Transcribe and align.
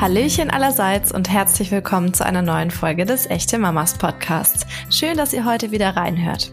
Hallöchen 0.00 0.48
allerseits 0.50 1.10
und 1.10 1.28
herzlich 1.28 1.72
willkommen 1.72 2.14
zu 2.14 2.24
einer 2.24 2.40
neuen 2.40 2.70
Folge 2.70 3.04
des 3.04 3.26
Echte 3.26 3.58
Mamas 3.58 3.98
Podcasts. 3.98 4.64
Schön, 4.90 5.16
dass 5.16 5.32
ihr 5.32 5.44
heute 5.44 5.72
wieder 5.72 5.96
reinhört. 5.96 6.52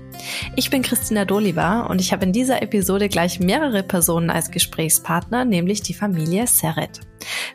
Ich 0.56 0.72
bin 0.72 0.82
Christina 0.82 1.26
Doliva 1.26 1.82
und 1.82 2.02
ich 2.02 2.12
habe 2.12 2.26
in 2.26 2.34
dieser 2.34 2.64
Episode 2.64 3.08
gleich 3.08 3.40
mehrere 3.40 3.84
Personen 3.84 4.32
als 4.32 4.50
Gesprächspartner, 4.50 5.46
nämlich 5.46 5.84
die 5.84 5.94
Familie 5.94 6.48
Serret. 6.48 7.02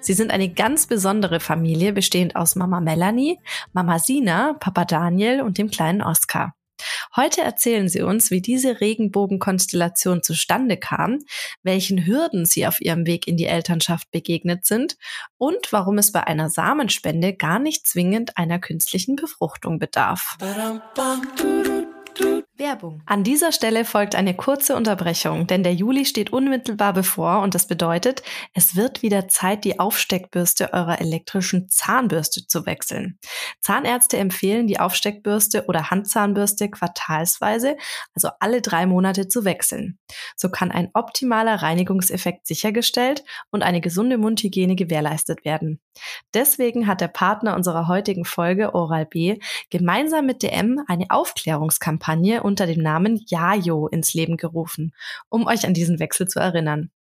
Sie 0.01 0.13
sind 0.13 0.31
eine 0.31 0.49
ganz 0.49 0.87
besondere 0.87 1.41
Familie, 1.41 1.93
bestehend 1.93 2.37
aus 2.37 2.55
Mama 2.55 2.81
Melanie, 2.81 3.41
Mama 3.73 3.99
Sina, 3.99 4.55
Papa 4.61 4.85
Daniel 4.85 5.43
und 5.43 5.59
dem 5.59 5.73
kleinen 5.73 6.03
Oscar. 6.03 6.55
Heute 7.17 7.43
erzählen 7.43 7.89
Sie 7.89 8.03
uns, 8.03 8.31
wie 8.31 8.41
diese 8.41 8.81
Regenbogenkonstellation 8.81 10.23
zustande 10.23 10.77
kam, 10.77 11.19
welchen 11.63 12.07
Hürden 12.07 12.47
Sie 12.47 12.67
auf 12.67 12.81
Ihrem 12.81 13.07
Weg 13.07 13.27
in 13.27 13.37
die 13.37 13.47
Elternschaft 13.47 14.11
begegnet 14.11 14.67
sind 14.67 14.97
und 15.39 15.73
warum 15.73 15.99
es 15.99 16.13
bei 16.13 16.27
einer 16.27 16.51
Samenspende 16.51 17.35
gar 17.35 17.59
nicht 17.59 17.87
zwingend 17.87 18.37
einer 18.37 18.59
künstlichen 18.59 19.17
Befruchtung 19.17 19.79
bedarf. 19.79 20.37
Werbung. 22.61 23.03
An 23.07 23.25
dieser 23.25 23.51
Stelle 23.51 23.85
folgt 23.85 24.15
eine 24.15 24.35
kurze 24.35 24.77
Unterbrechung, 24.77 25.47
denn 25.47 25.63
der 25.63 25.75
Juli 25.75 26.05
steht 26.05 26.33
unmittelbar 26.33 26.93
bevor 26.93 27.41
und 27.41 27.55
das 27.55 27.67
bedeutet, 27.67 28.23
es 28.55 28.77
wird 28.77 29.03
wieder 29.03 29.29
Zeit, 29.29 29.65
die 29.65 29.81
Aufsteckbürste 29.81 30.73
eurer 30.73 31.01
elektrischen 31.01 31.69
Zahnbürste 31.69 32.47
zu 32.47 32.67
wechseln. 32.67 33.19
Zahnärzte 33.61 34.19
empfehlen, 34.19 34.67
die 34.67 34.79
Aufsteckbürste 34.79 35.65
oder 35.67 35.91
Handzahnbürste 35.91 36.71
quartalsweise, 36.71 37.77
also 38.15 38.29
alle 38.39 38.61
drei 38.61 38.87
Monate 38.87 39.27
zu 39.27 39.45
wechseln. 39.45 39.99
So 40.37 40.51
kann 40.51 40.71
ein 40.71 40.91
optimaler 40.95 41.63
Reinigungseffekt 41.63 42.47
sichergestellt 42.47 43.25
und 43.51 43.63
eine 43.63 43.81
gesunde 43.81 44.19
Mundhygiene 44.19 44.77
gewährleistet 44.77 45.45
werden. 45.45 45.81
Deswegen 46.35 46.87
hat 46.87 47.01
der 47.01 47.09
Partner 47.09 47.57
unserer 47.57 47.89
heutigen 47.89 48.25
Folge 48.25 48.75
Oral 48.75 49.07
B 49.07 49.39
gemeinsam 49.71 50.27
mit 50.27 50.43
DM 50.43 50.81
eine 50.87 51.07
Aufklärungskampagne 51.09 52.43
unter 52.51 52.67
dem 52.67 52.83
Namen 52.83 53.25
Jajo 53.29 53.87
ins 53.87 54.13
Leben 54.13 54.37
gerufen, 54.37 54.93
um 55.29 55.47
euch 55.47 55.67
an 55.67 55.73
diesen 55.73 56.01
Wechsel 56.01 56.27
zu 56.27 56.41
erinnern. 56.41 56.91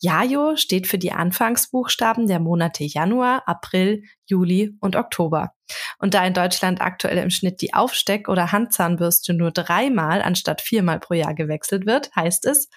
Jajo 0.00 0.56
steht 0.56 0.86
für 0.86 0.98
die 0.98 1.12
Anfangsbuchstaben 1.12 2.26
der 2.26 2.40
Monate 2.40 2.84
Januar, 2.84 3.44
April, 3.46 4.02
Juli 4.26 4.76
und 4.80 4.96
Oktober. 4.96 5.52
Und 5.98 6.14
da 6.14 6.26
in 6.26 6.34
Deutschland 6.34 6.80
aktuell 6.80 7.18
im 7.18 7.30
Schnitt 7.30 7.60
die 7.60 7.72
Aufsteck- 7.72 8.28
oder 8.28 8.52
Handzahnbürste 8.52 9.32
nur 9.32 9.52
dreimal 9.52 10.22
anstatt 10.22 10.60
viermal 10.60 11.00
pro 11.00 11.14
Jahr 11.14 11.34
gewechselt 11.34 11.86
wird, 11.86 12.14
heißt 12.14 12.46
es, 12.46 12.68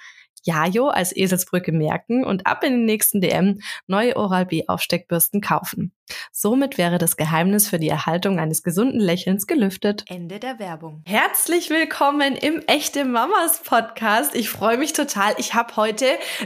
Jajo 0.49 0.87
als 0.87 1.15
Eselsbrücke 1.15 1.71
merken 1.71 2.25
und 2.25 2.47
ab 2.47 2.63
in 2.63 2.73
den 2.73 2.85
nächsten 2.85 3.21
DM 3.21 3.59
neue 3.85 4.17
Oral-B 4.17 4.63
Aufsteckbürsten 4.67 5.41
kaufen. 5.41 5.93
Somit 6.31 6.79
wäre 6.79 6.97
das 6.97 7.17
Geheimnis 7.17 7.67
für 7.67 7.77
die 7.77 7.89
Erhaltung 7.89 8.39
eines 8.39 8.63
gesunden 8.63 8.99
Lächelns 8.99 9.45
gelüftet. 9.45 10.05
Ende 10.07 10.39
der 10.39 10.57
Werbung. 10.57 11.03
Herzlich 11.05 11.69
willkommen 11.69 12.35
im 12.35 12.63
Echte 12.65 13.05
Mamas 13.05 13.61
Podcast. 13.63 14.33
Ich 14.33 14.49
freue 14.49 14.79
mich 14.79 14.93
total. 14.93 15.35
Ich 15.37 15.53
habe 15.53 15.75
heute 15.75 16.05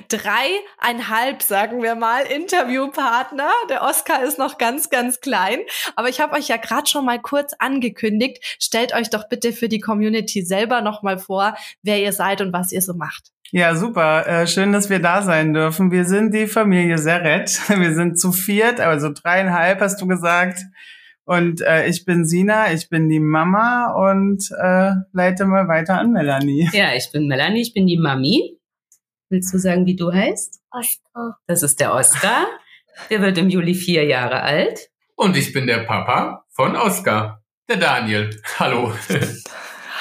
dreieinhalb, 0.10 1.42
sagen 1.42 1.82
wir 1.82 1.96
mal, 1.96 2.24
Interviewpartner. 2.24 3.52
Der 3.70 3.84
Oscar 3.84 4.22
ist 4.24 4.38
noch 4.38 4.58
ganz, 4.58 4.90
ganz 4.90 5.22
klein. 5.22 5.60
Aber 5.96 6.10
ich 6.10 6.20
habe 6.20 6.36
euch 6.36 6.50
ja 6.50 6.58
gerade 6.58 6.88
schon 6.88 7.06
mal 7.06 7.22
kurz 7.22 7.54
angekündigt. 7.58 8.44
Stellt 8.60 8.94
euch 8.94 9.10
doch 9.10 9.30
bitte 9.30 9.54
für 9.54 9.70
die 9.70 9.80
Community 9.80 10.44
selber 10.44 10.82
noch 10.82 11.04
mal 11.04 11.18
vor, 11.18 11.56
wer 11.84 12.02
ihr 12.02 12.12
seid 12.12 12.42
und 12.42 12.52
was 12.52 12.74
ihr 12.74 12.82
so 12.82 12.94
macht. 12.94 13.32
Ja, 13.56 13.76
super. 13.76 14.26
Äh, 14.26 14.48
schön, 14.48 14.72
dass 14.72 14.90
wir 14.90 14.98
da 14.98 15.22
sein 15.22 15.54
dürfen. 15.54 15.92
Wir 15.92 16.06
sind 16.06 16.34
die 16.34 16.48
Familie 16.48 16.98
Serret. 16.98 17.52
Wir 17.70 17.94
sind 17.94 18.20
zu 18.20 18.32
viert, 18.32 18.80
also 18.80 19.14
dreieinhalb 19.14 19.80
hast 19.80 20.02
du 20.02 20.08
gesagt. 20.08 20.60
Und 21.26 21.62
äh, 21.62 21.86
ich 21.86 22.04
bin 22.04 22.26
Sina, 22.26 22.74
ich 22.74 22.90
bin 22.90 23.10
die 23.10 23.20
Mama 23.20 23.94
und 23.94 24.50
äh, 24.60 24.94
leite 25.12 25.46
mal 25.46 25.68
weiter 25.68 26.00
an 26.00 26.14
Melanie. 26.14 26.68
Ja, 26.74 26.96
ich 26.96 27.12
bin 27.12 27.28
Melanie, 27.28 27.62
ich 27.62 27.76
bin 27.76 27.86
die 27.86 28.00
Mami. 28.00 28.58
Willst 29.30 29.54
du 29.54 29.60
sagen, 29.60 29.86
wie 29.86 29.96
du 29.96 30.12
heißt? 30.12 30.60
Oscar. 30.72 31.38
Das 31.46 31.62
ist 31.62 31.80
der 31.80 31.94
Oscar. 31.94 32.48
Der 33.12 33.22
wird 33.22 33.38
im 33.38 33.50
Juli 33.50 33.76
vier 33.76 34.04
Jahre 34.06 34.42
alt. 34.42 34.90
Und 35.16 35.38
ich 35.38 35.54
bin 35.54 35.68
der 35.68 35.84
Papa 35.84 36.44
von 36.50 36.76
Oscar, 36.76 37.44
der 37.70 37.78
Daniel. 37.78 38.32
Hallo. 38.58 38.94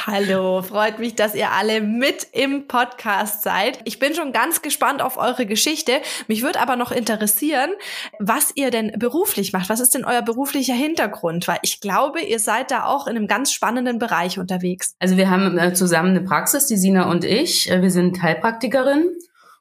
Hallo, 0.05 0.63
freut 0.63 0.99
mich, 0.99 1.15
dass 1.15 1.37
ihr 1.37 1.53
alle 1.53 1.81
mit 1.81 2.27
im 2.33 2.67
Podcast 2.67 3.45
seid. 3.45 3.79
Ich 3.85 4.01
bin 4.01 4.17
schon 4.17 4.33
ganz 4.33 4.61
gespannt 4.61 5.01
auf 5.01 5.17
eure 5.17 5.47
Geschichte. 5.47 5.93
Mich 6.27 6.43
würde 6.43 6.59
aber 6.59 6.75
noch 6.75 6.91
interessieren, 6.91 7.71
was 8.19 8.51
ihr 8.57 8.73
denn 8.73 8.93
beruflich 8.99 9.53
macht. 9.53 9.69
Was 9.69 9.79
ist 9.79 9.95
denn 9.95 10.05
euer 10.05 10.23
beruflicher 10.23 10.75
Hintergrund? 10.75 11.47
Weil 11.47 11.59
ich 11.63 11.81
glaube, 11.81 12.21
ihr 12.21 12.41
seid 12.41 12.73
da 12.73 12.87
auch 12.87 13.07
in 13.07 13.15
einem 13.15 13.29
ganz 13.29 13.53
spannenden 13.53 14.01
Bereich 14.01 14.41
unterwegs. 14.41 14.97
Also 14.99 15.17
wir 15.17 15.31
haben 15.31 15.57
äh, 15.57 15.73
zusammen 15.73 16.17
eine 16.17 16.23
Praxis, 16.23 16.67
die 16.67 16.77
Sina 16.77 17.09
und 17.09 17.25
ich. 17.25 17.71
Äh, 17.71 17.81
wir 17.81 17.91
sind 17.93 18.21
Heilpraktikerin. 18.23 19.09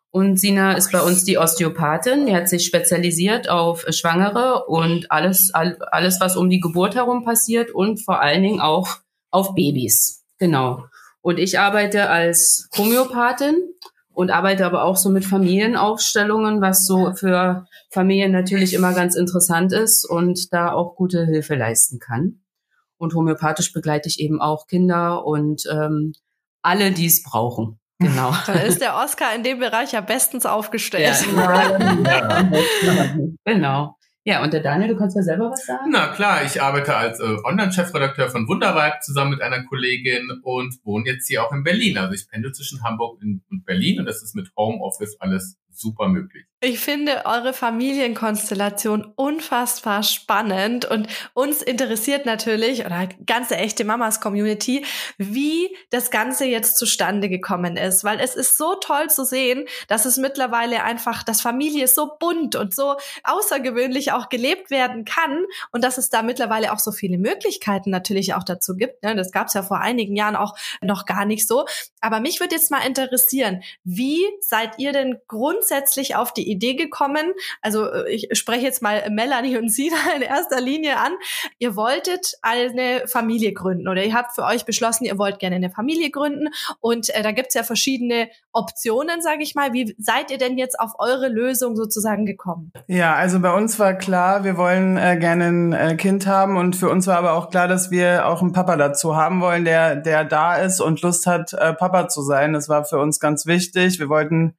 Und 0.10 0.40
Sina 0.40 0.74
ist 0.74 0.92
bei 0.92 1.02
uns 1.02 1.24
die 1.24 1.38
Osteopathin. 1.38 2.26
Die 2.26 2.36
hat 2.36 2.50
sich 2.50 2.66
spezialisiert 2.66 3.48
auf 3.48 3.86
Schwangere 3.92 4.66
und 4.66 5.12
alles, 5.12 5.52
alles, 5.54 6.20
was 6.20 6.36
um 6.36 6.50
die 6.50 6.60
Geburt 6.60 6.96
herum 6.96 7.24
passiert 7.24 7.70
und 7.70 8.04
vor 8.04 8.20
allen 8.22 8.42
Dingen 8.42 8.60
auch 8.60 8.98
auf 9.30 9.54
Babys. 9.54 10.21
Genau. 10.42 10.86
Und 11.22 11.38
ich 11.38 11.60
arbeite 11.60 12.10
als 12.10 12.68
Homöopathin 12.76 13.56
und 14.12 14.32
arbeite 14.32 14.66
aber 14.66 14.84
auch 14.86 14.98
so 14.98 15.12
mit 15.12 15.24
Familienaufstellungen, 15.24 16.62
was 16.62 16.88
so 16.88 17.14
für 17.14 17.68
Familien 17.92 18.32
natürlich 18.32 18.74
immer 18.74 18.94
ganz 18.94 19.16
interessant 19.16 19.72
ist 19.72 20.04
und 20.04 20.52
da 20.52 20.72
auch 20.72 20.96
gute 20.96 21.28
Hilfe 21.28 21.54
leisten 21.54 22.00
kann. 22.00 22.42
Und 22.98 23.14
homöopathisch 23.14 23.72
begleite 23.72 24.10
ich 24.10 24.20
eben 24.20 24.42
auch 24.42 24.66
Kinder 24.66 25.24
und 25.24 25.62
ähm, 25.72 26.14
alle, 26.64 26.92
die 26.92 27.06
es 27.06 27.22
brauchen. 27.22 27.80
Genau. 28.00 28.34
Da 28.48 28.54
ist 28.54 28.82
der 28.82 28.96
Oscar 28.96 29.36
in 29.36 29.44
dem 29.44 29.60
Bereich 29.60 29.92
ja 29.92 30.02
bestens 30.02 30.48
aufgestellt. 30.48 31.24
Ja. 31.36 31.78
ja. 32.04 32.52
genau. 33.46 33.96
Ja, 34.24 34.44
und 34.44 34.54
der 34.54 34.62
Daniel, 34.62 34.90
du 34.90 34.98
kannst 34.98 35.16
ja 35.16 35.24
selber 35.24 35.50
was 35.50 35.66
sagen? 35.66 35.90
Na 35.92 36.10
klar, 36.10 36.44
ich 36.46 36.62
arbeite 36.62 36.96
als 36.96 37.20
äh, 37.20 37.24
Online-Chefredakteur 37.44 38.30
von 38.30 38.48
Wunderweib 38.48 39.02
zusammen 39.02 39.32
mit 39.32 39.42
einer 39.42 39.64
Kollegin 39.64 40.30
und 40.44 40.76
wohne 40.84 41.06
jetzt 41.08 41.28
hier 41.28 41.44
auch 41.44 41.52
in 41.52 41.64
Berlin. 41.64 41.98
Also 41.98 42.14
ich 42.14 42.28
pendel 42.30 42.52
zwischen 42.52 42.84
Hamburg 42.84 43.20
und 43.22 43.66
Berlin 43.66 44.00
und 44.00 44.06
das 44.06 44.22
ist 44.22 44.36
mit 44.36 44.52
Homeoffice 44.56 45.18
alles 45.20 45.58
super 45.82 46.08
möglich. 46.08 46.46
Ich 46.64 46.80
finde 46.80 47.26
eure 47.26 47.54
Familienkonstellation 47.54 49.14
unfassbar 49.16 50.04
spannend 50.04 50.86
und 50.86 51.08
uns 51.34 51.64
interessiert 51.64 52.28
natürlich, 52.28 52.86
oder 52.86 53.10
ganze 53.26 53.58
echte 53.58 53.84
Mamas-Community, 53.84 54.86
wie 55.18 55.76
das 55.90 56.12
Ganze 56.12 56.46
jetzt 56.46 56.78
zustande 56.78 57.30
gekommen 57.30 57.78
ist, 57.78 58.04
weil 58.04 58.20
es 58.20 58.36
ist 58.36 58.60
so 58.60 58.76
toll 58.76 59.10
zu 59.10 59.26
sehen, 59.26 59.66
dass 59.88 60.06
es 60.06 60.18
mittlerweile 60.18 60.84
einfach, 60.84 61.24
dass 61.24 61.42
Familie 61.42 61.88
so 61.88 62.12
bunt 62.20 62.56
und 62.56 62.76
so 62.76 62.96
außergewöhnlich 63.24 64.12
auch 64.12 64.30
gelebt 64.30 64.70
werden 64.70 65.04
kann 65.04 65.46
und 65.72 65.84
dass 65.84 65.98
es 65.98 66.12
da 66.12 66.22
mittlerweile 66.22 66.74
auch 66.74 66.80
so 66.80 66.92
viele 66.92 67.18
Möglichkeiten 67.18 67.90
natürlich 67.90 68.36
auch 68.36 68.44
dazu 68.44 68.76
gibt. 68.76 69.02
Ne? 69.02 69.16
Das 69.16 69.32
gab 69.32 69.48
es 69.48 69.56
ja 69.56 69.64
vor 69.64 69.80
einigen 69.80 70.16
Jahren 70.16 70.36
auch 70.36 70.56
noch 70.84 71.08
gar 71.08 71.26
nicht 71.26 71.48
so. 71.48 71.66
Aber 72.02 72.20
mich 72.20 72.40
würde 72.40 72.54
jetzt 72.54 72.70
mal 72.70 72.86
interessieren, 72.86 73.64
wie 73.84 74.24
seid 74.42 74.78
ihr 74.78 74.94
denn 74.94 75.18
grundsätzlich 75.28 75.71
auf 76.16 76.34
die 76.34 76.50
Idee 76.50 76.76
gekommen? 76.76 77.34
Also 77.62 77.86
äh, 77.92 78.10
ich 78.10 78.30
spreche 78.34 78.66
jetzt 78.66 78.82
mal 78.82 79.10
Melanie 79.10 79.58
und 79.58 79.70
Sina 79.70 79.96
in 80.16 80.22
erster 80.22 80.62
Linie 80.62 80.98
an. 80.98 81.14
Ihr 81.60 81.76
wolltet 81.76 82.34
eine 82.42 83.08
Familie 83.08 83.54
gründen 83.54 83.88
oder 83.88 84.04
ihr 84.04 84.14
habt 84.14 84.36
für 84.36 84.44
euch 84.44 84.66
beschlossen, 84.66 85.06
ihr 85.06 85.18
wollt 85.18 85.40
gerne 85.40 85.56
eine 85.56 85.70
Familie 85.70 86.12
gründen 86.12 86.50
und 86.80 87.10
äh, 87.10 87.24
da 87.24 87.32
gibt's 87.32 87.54
ja 87.54 87.64
verschiedene 87.64 88.30
Optionen, 88.52 89.22
sage 89.22 89.44
ich 89.44 89.56
mal. 89.56 89.74
Wie 89.74 89.96
seid 89.98 90.32
ihr 90.32 90.38
denn 90.38 90.58
jetzt 90.58 90.80
auf 90.80 90.94
eure 91.00 91.30
Lösung 91.30 91.76
sozusagen 91.76 92.26
gekommen? 92.26 92.72
Ja, 92.88 93.16
also 93.16 93.40
bei 93.40 93.54
uns 93.54 93.80
war 93.80 93.94
klar, 93.94 94.44
wir 94.44 94.58
wollen 94.58 94.98
äh, 94.98 95.18
gerne 95.18 95.46
ein 95.46 95.74
äh, 95.74 95.96
Kind 95.96 96.28
haben 96.28 96.58
und 96.58 96.76
für 96.76 96.90
uns 96.90 97.08
war 97.08 97.18
aber 97.18 97.34
auch 97.34 97.50
klar, 97.50 97.68
dass 97.68 97.92
wir 97.92 98.28
auch 98.28 98.42
einen 98.42 98.54
Papa 98.54 98.76
dazu 98.76 99.16
haben 99.16 99.42
wollen, 99.42 99.66
der 99.66 99.96
der 99.96 100.26
da 100.26 100.56
ist 100.56 100.82
und 100.82 101.02
Lust 101.02 101.28
hat, 101.28 101.54
äh, 101.54 101.74
Papa 101.74 102.08
zu 102.08 102.22
sein. 102.22 102.54
Das 102.54 102.70
war 102.70 102.86
für 102.86 103.00
uns 103.00 103.20
ganz 103.20 103.46
wichtig. 103.46 104.00
Wir 104.00 104.10
wollten 104.10 104.56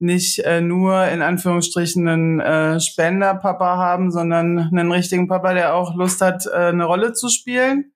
nicht 0.00 0.38
äh, 0.40 0.60
nur 0.60 1.06
in 1.08 1.22
Anführungsstrichen 1.22 2.06
einen 2.06 2.40
äh, 2.40 2.80
Spenderpapa 2.80 3.76
haben, 3.76 4.10
sondern 4.10 4.58
einen 4.58 4.92
richtigen 4.92 5.28
Papa, 5.28 5.54
der 5.54 5.74
auch 5.74 5.96
Lust 5.96 6.20
hat, 6.20 6.46
äh, 6.46 6.68
eine 6.68 6.84
Rolle 6.84 7.12
zu 7.12 7.28
spielen. 7.28 7.92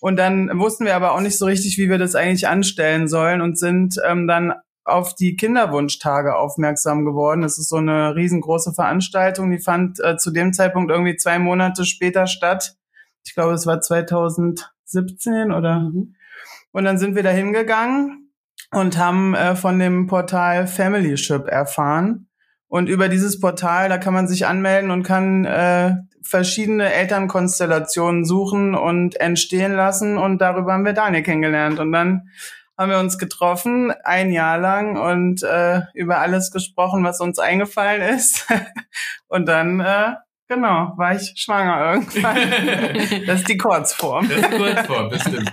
Und 0.00 0.16
dann 0.16 0.58
wussten 0.58 0.84
wir 0.84 0.96
aber 0.96 1.12
auch 1.12 1.20
nicht 1.20 1.38
so 1.38 1.46
richtig, 1.46 1.78
wie 1.78 1.88
wir 1.88 1.98
das 1.98 2.14
eigentlich 2.14 2.48
anstellen 2.48 3.06
sollen 3.06 3.40
und 3.40 3.58
sind 3.58 4.00
ähm, 4.04 4.26
dann 4.26 4.54
auf 4.84 5.14
die 5.14 5.36
Kinderwunschtage 5.36 6.34
aufmerksam 6.36 7.04
geworden. 7.04 7.42
Das 7.42 7.58
ist 7.58 7.68
so 7.68 7.76
eine 7.76 8.16
riesengroße 8.16 8.72
Veranstaltung, 8.72 9.50
die 9.50 9.60
fand 9.60 10.00
äh, 10.00 10.16
zu 10.16 10.32
dem 10.32 10.52
Zeitpunkt 10.52 10.90
irgendwie 10.90 11.16
zwei 11.16 11.38
Monate 11.38 11.84
später 11.84 12.26
statt. 12.26 12.76
Ich 13.24 13.34
glaube, 13.34 13.52
es 13.52 13.66
war 13.66 13.80
2017 13.80 15.52
oder. 15.52 15.80
Mhm. 15.80 16.16
Und 16.72 16.84
dann 16.84 16.98
sind 16.98 17.14
wir 17.14 17.22
da 17.22 17.30
hingegangen 17.30 18.21
und 18.72 18.98
haben 18.98 19.34
äh, 19.34 19.54
von 19.54 19.78
dem 19.78 20.06
Portal 20.06 20.66
Familyship 20.66 21.46
erfahren 21.46 22.28
Und 22.68 22.88
über 22.88 23.08
dieses 23.08 23.38
Portal, 23.38 23.88
da 23.88 23.98
kann 23.98 24.14
man 24.14 24.26
sich 24.26 24.46
anmelden 24.46 24.90
und 24.90 25.02
kann 25.02 25.44
äh, 25.44 25.94
verschiedene 26.22 26.92
Elternkonstellationen 26.92 28.24
suchen 28.24 28.74
und 28.74 29.20
entstehen 29.20 29.74
lassen. 29.74 30.16
Und 30.16 30.38
darüber 30.40 30.72
haben 30.72 30.86
wir 30.86 30.94
Daniel 30.94 31.22
kennengelernt. 31.22 31.78
Und 31.78 31.92
dann 31.92 32.28
haben 32.78 32.90
wir 32.90 32.98
uns 32.98 33.18
getroffen, 33.18 33.92
ein 34.04 34.32
Jahr 34.32 34.58
lang 34.58 34.96
und 34.96 35.42
äh, 35.42 35.82
über 35.92 36.18
alles 36.18 36.50
gesprochen, 36.50 37.04
was 37.04 37.20
uns 37.20 37.38
eingefallen 37.38 38.00
ist. 38.16 38.46
und 39.28 39.46
dann, 39.46 39.80
äh, 39.80 40.14
genau, 40.48 40.92
war 40.96 41.14
ich 41.14 41.32
schwanger 41.36 41.94
irgendwann. 41.94 43.26
das 43.26 43.40
ist 43.40 43.48
die 43.48 43.56
Kurzform. 43.56 44.28
Das 44.28 44.38
ist 44.38 44.52
die 44.52 44.56
Kurzform, 44.56 45.10
das 45.10 45.22
stimmt. 45.22 45.52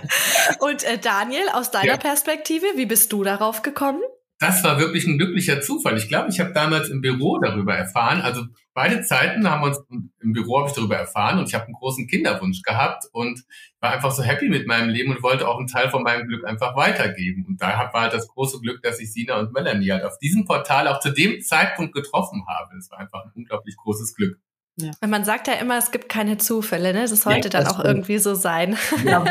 Und 0.60 0.84
äh, 0.84 0.98
Daniel, 0.98 1.48
aus 1.52 1.70
deiner 1.70 1.92
ja. 1.92 1.96
Perspektive, 1.96 2.66
wie 2.76 2.86
bist 2.86 3.12
du 3.12 3.22
darauf 3.24 3.62
gekommen? 3.62 4.02
das 4.40 4.64
war 4.64 4.78
wirklich 4.78 5.06
ein 5.06 5.18
glücklicher 5.18 5.60
Zufall. 5.60 5.98
Ich 5.98 6.08
glaube, 6.08 6.30
ich 6.30 6.40
habe 6.40 6.54
damals 6.54 6.88
im 6.88 7.02
Büro 7.02 7.38
darüber 7.38 7.76
erfahren. 7.76 8.22
Also 8.22 8.46
beide 8.72 9.02
Zeiten 9.02 9.48
haben 9.48 9.60
wir 9.60 9.66
uns 9.66 9.84
im 10.20 10.32
Büro 10.32 10.60
habe 10.60 10.70
ich 10.70 10.74
darüber 10.74 10.96
erfahren 10.96 11.38
und 11.38 11.46
ich 11.46 11.54
habe 11.54 11.66
einen 11.66 11.74
großen 11.74 12.06
Kinderwunsch 12.06 12.62
gehabt 12.62 13.04
und 13.12 13.44
war 13.80 13.92
einfach 13.92 14.10
so 14.10 14.22
happy 14.22 14.48
mit 14.48 14.66
meinem 14.66 14.88
Leben 14.88 15.14
und 15.14 15.22
wollte 15.22 15.46
auch 15.46 15.58
einen 15.58 15.66
Teil 15.66 15.90
von 15.90 16.02
meinem 16.02 16.26
Glück 16.26 16.46
einfach 16.46 16.74
weitergeben. 16.74 17.44
Und 17.46 17.60
da 17.60 17.90
war 17.92 18.00
halt 18.00 18.14
das 18.14 18.28
große 18.28 18.60
Glück, 18.60 18.82
dass 18.82 18.98
ich 18.98 19.12
Sina 19.12 19.38
und 19.38 19.52
Melanie 19.52 19.90
halt 19.90 20.04
auf 20.04 20.16
diesem 20.16 20.46
Portal 20.46 20.88
auch 20.88 21.00
zu 21.00 21.10
dem 21.10 21.42
Zeitpunkt 21.42 21.92
getroffen 21.92 22.42
habe. 22.48 22.70
Das 22.76 22.90
war 22.90 22.98
einfach 22.98 23.22
ein 23.26 23.32
unglaublich 23.34 23.76
großes 23.76 24.14
Glück. 24.14 24.38
Ja. 24.82 25.08
Man 25.08 25.24
sagt 25.24 25.48
ja 25.48 25.54
immer, 25.54 25.78
es 25.78 25.90
gibt 25.90 26.08
keine 26.08 26.38
Zufälle, 26.38 26.92
ne? 26.92 27.02
Das 27.02 27.22
sollte 27.22 27.48
das 27.48 27.64
dann 27.64 27.72
auch 27.72 27.80
stimmt. 27.80 27.88
irgendwie 27.88 28.18
so 28.18 28.34
sein. 28.34 28.76
Ja. 29.04 29.24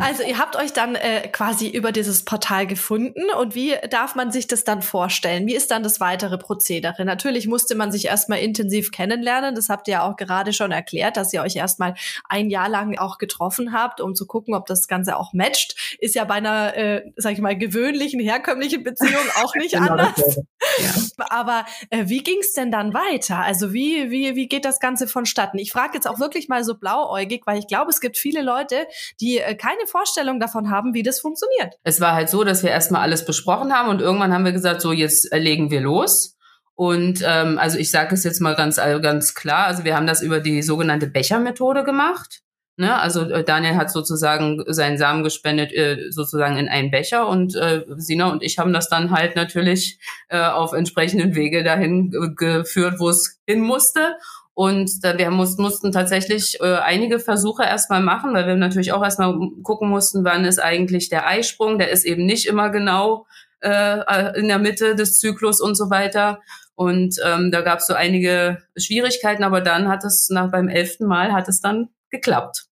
Also 0.00 0.22
ihr 0.22 0.38
habt 0.38 0.56
euch 0.56 0.72
dann 0.72 0.94
äh, 0.94 1.28
quasi 1.28 1.68
über 1.68 1.92
dieses 1.92 2.24
Portal 2.24 2.66
gefunden 2.66 3.22
und 3.38 3.54
wie 3.54 3.74
darf 3.90 4.14
man 4.14 4.30
sich 4.30 4.46
das 4.46 4.64
dann 4.64 4.82
vorstellen? 4.82 5.46
Wie 5.46 5.54
ist 5.54 5.70
dann 5.70 5.82
das 5.82 6.00
weitere 6.00 6.38
Prozedere? 6.38 7.04
Natürlich 7.04 7.46
musste 7.46 7.74
man 7.74 7.90
sich 7.90 8.06
erstmal 8.06 8.40
intensiv 8.40 8.92
kennenlernen. 8.92 9.54
Das 9.54 9.68
habt 9.68 9.88
ihr 9.88 9.92
ja 9.92 10.08
auch 10.08 10.16
gerade 10.16 10.52
schon 10.52 10.70
erklärt, 10.70 11.16
dass 11.16 11.32
ihr 11.32 11.42
euch 11.42 11.56
erstmal 11.56 11.94
ein 12.28 12.50
Jahr 12.50 12.68
lang 12.68 12.98
auch 12.98 13.18
getroffen 13.18 13.72
habt, 13.72 14.00
um 14.00 14.14
zu 14.14 14.26
gucken, 14.26 14.54
ob 14.54 14.66
das 14.66 14.86
Ganze 14.86 15.16
auch 15.16 15.32
matcht. 15.32 15.96
Ist 15.98 16.14
ja 16.14 16.24
bei 16.24 16.34
einer, 16.34 16.76
äh, 16.76 17.10
sag 17.16 17.32
ich 17.32 17.40
mal, 17.40 17.56
gewöhnlichen, 17.56 18.20
herkömmlichen 18.20 18.84
Beziehung 18.84 19.24
auch 19.42 19.54
nicht 19.56 19.72
genau 19.72 19.92
anders. 19.92 20.40
Ja. 20.78 20.94
Aber 21.30 21.64
äh, 21.90 22.04
wie 22.06 22.22
ging 22.22 22.38
es 22.40 22.52
denn 22.52 22.70
dann 22.70 22.92
weiter? 22.92 23.38
Also 23.38 23.72
wie, 23.72 24.10
wie, 24.10 24.36
wie 24.36 24.48
geht 24.48 24.64
das 24.64 24.80
Ganze 24.80 25.06
vonstatten? 25.06 25.58
Ich 25.58 25.72
frage 25.72 25.94
jetzt 25.94 26.06
auch 26.06 26.18
wirklich 26.18 26.48
mal 26.48 26.64
so 26.64 26.74
blauäugig, 26.74 27.42
weil 27.46 27.58
ich 27.58 27.66
glaube, 27.66 27.90
es 27.90 28.00
gibt 28.00 28.18
viele 28.18 28.42
Leute, 28.42 28.86
die 29.20 29.38
äh, 29.38 29.54
keine 29.54 29.86
Vorstellung 29.86 30.40
davon 30.40 30.70
haben, 30.70 30.94
wie 30.94 31.02
das 31.02 31.20
funktioniert. 31.20 31.74
Es 31.82 32.00
war 32.00 32.14
halt 32.14 32.28
so, 32.28 32.44
dass 32.44 32.62
wir 32.62 32.70
erstmal 32.70 33.02
alles 33.02 33.24
besprochen 33.24 33.72
haben 33.72 33.88
und 33.88 34.00
irgendwann 34.00 34.32
haben 34.32 34.44
wir 34.44 34.52
gesagt, 34.52 34.80
so 34.80 34.92
jetzt 34.92 35.32
legen 35.32 35.70
wir 35.70 35.80
los. 35.80 36.36
Und 36.74 37.22
ähm, 37.26 37.58
also 37.58 37.78
ich 37.78 37.90
sage 37.90 38.14
es 38.14 38.24
jetzt 38.24 38.40
mal 38.40 38.54
ganz, 38.54 38.76
ganz 38.76 39.34
klar, 39.34 39.66
also 39.66 39.84
wir 39.84 39.96
haben 39.96 40.06
das 40.06 40.22
über 40.22 40.40
die 40.40 40.62
sogenannte 40.62 41.06
Bechermethode 41.06 41.84
gemacht. 41.84 42.40
Ne? 42.80 42.98
Also 42.98 43.20
äh, 43.28 43.44
Daniel 43.44 43.76
hat 43.76 43.90
sozusagen 43.90 44.64
seinen 44.66 44.96
Samen 44.96 45.22
gespendet, 45.22 45.70
äh, 45.70 46.10
sozusagen 46.10 46.56
in 46.56 46.66
einen 46.66 46.90
Becher 46.90 47.28
und 47.28 47.54
äh, 47.54 47.84
Sina 47.96 48.32
und 48.32 48.42
ich 48.42 48.58
haben 48.58 48.72
das 48.72 48.88
dann 48.88 49.10
halt 49.10 49.36
natürlich 49.36 49.98
äh, 50.30 50.40
auf 50.40 50.72
entsprechenden 50.72 51.34
Wege 51.34 51.62
dahin 51.62 52.10
geführt, 52.36 52.94
wo 52.96 53.10
es 53.10 53.38
hin 53.46 53.60
musste. 53.60 54.16
Und 54.54 55.04
da 55.04 55.18
wir 55.18 55.30
mussten, 55.30 55.60
mussten 55.60 55.92
tatsächlich 55.92 56.58
äh, 56.60 56.76
einige 56.76 57.18
Versuche 57.18 57.64
erstmal 57.64 58.00
machen, 58.00 58.32
weil 58.32 58.46
wir 58.46 58.56
natürlich 58.56 58.92
auch 58.94 59.04
erstmal 59.04 59.38
gucken 59.62 59.90
mussten, 59.90 60.24
wann 60.24 60.46
ist 60.46 60.58
eigentlich 60.58 61.10
der 61.10 61.26
Eisprung. 61.26 61.78
Der 61.78 61.90
ist 61.90 62.06
eben 62.06 62.24
nicht 62.24 62.46
immer 62.46 62.70
genau 62.70 63.26
äh, 63.60 64.38
in 64.38 64.48
der 64.48 64.58
Mitte 64.58 64.94
des 64.94 65.18
Zyklus 65.18 65.60
und 65.60 65.74
so 65.74 65.90
weiter. 65.90 66.40
Und 66.76 67.16
ähm, 67.26 67.50
da 67.50 67.60
gab 67.60 67.80
es 67.80 67.88
so 67.88 67.92
einige 67.92 68.62
Schwierigkeiten, 68.74 69.44
aber 69.44 69.60
dann 69.60 69.88
hat 69.88 70.02
es 70.02 70.30
nach 70.30 70.50
beim 70.50 70.68
elften 70.68 71.06
Mal 71.06 71.34
hat 71.34 71.46
es 71.46 71.60
dann 71.60 71.90
geklappt. 72.08 72.69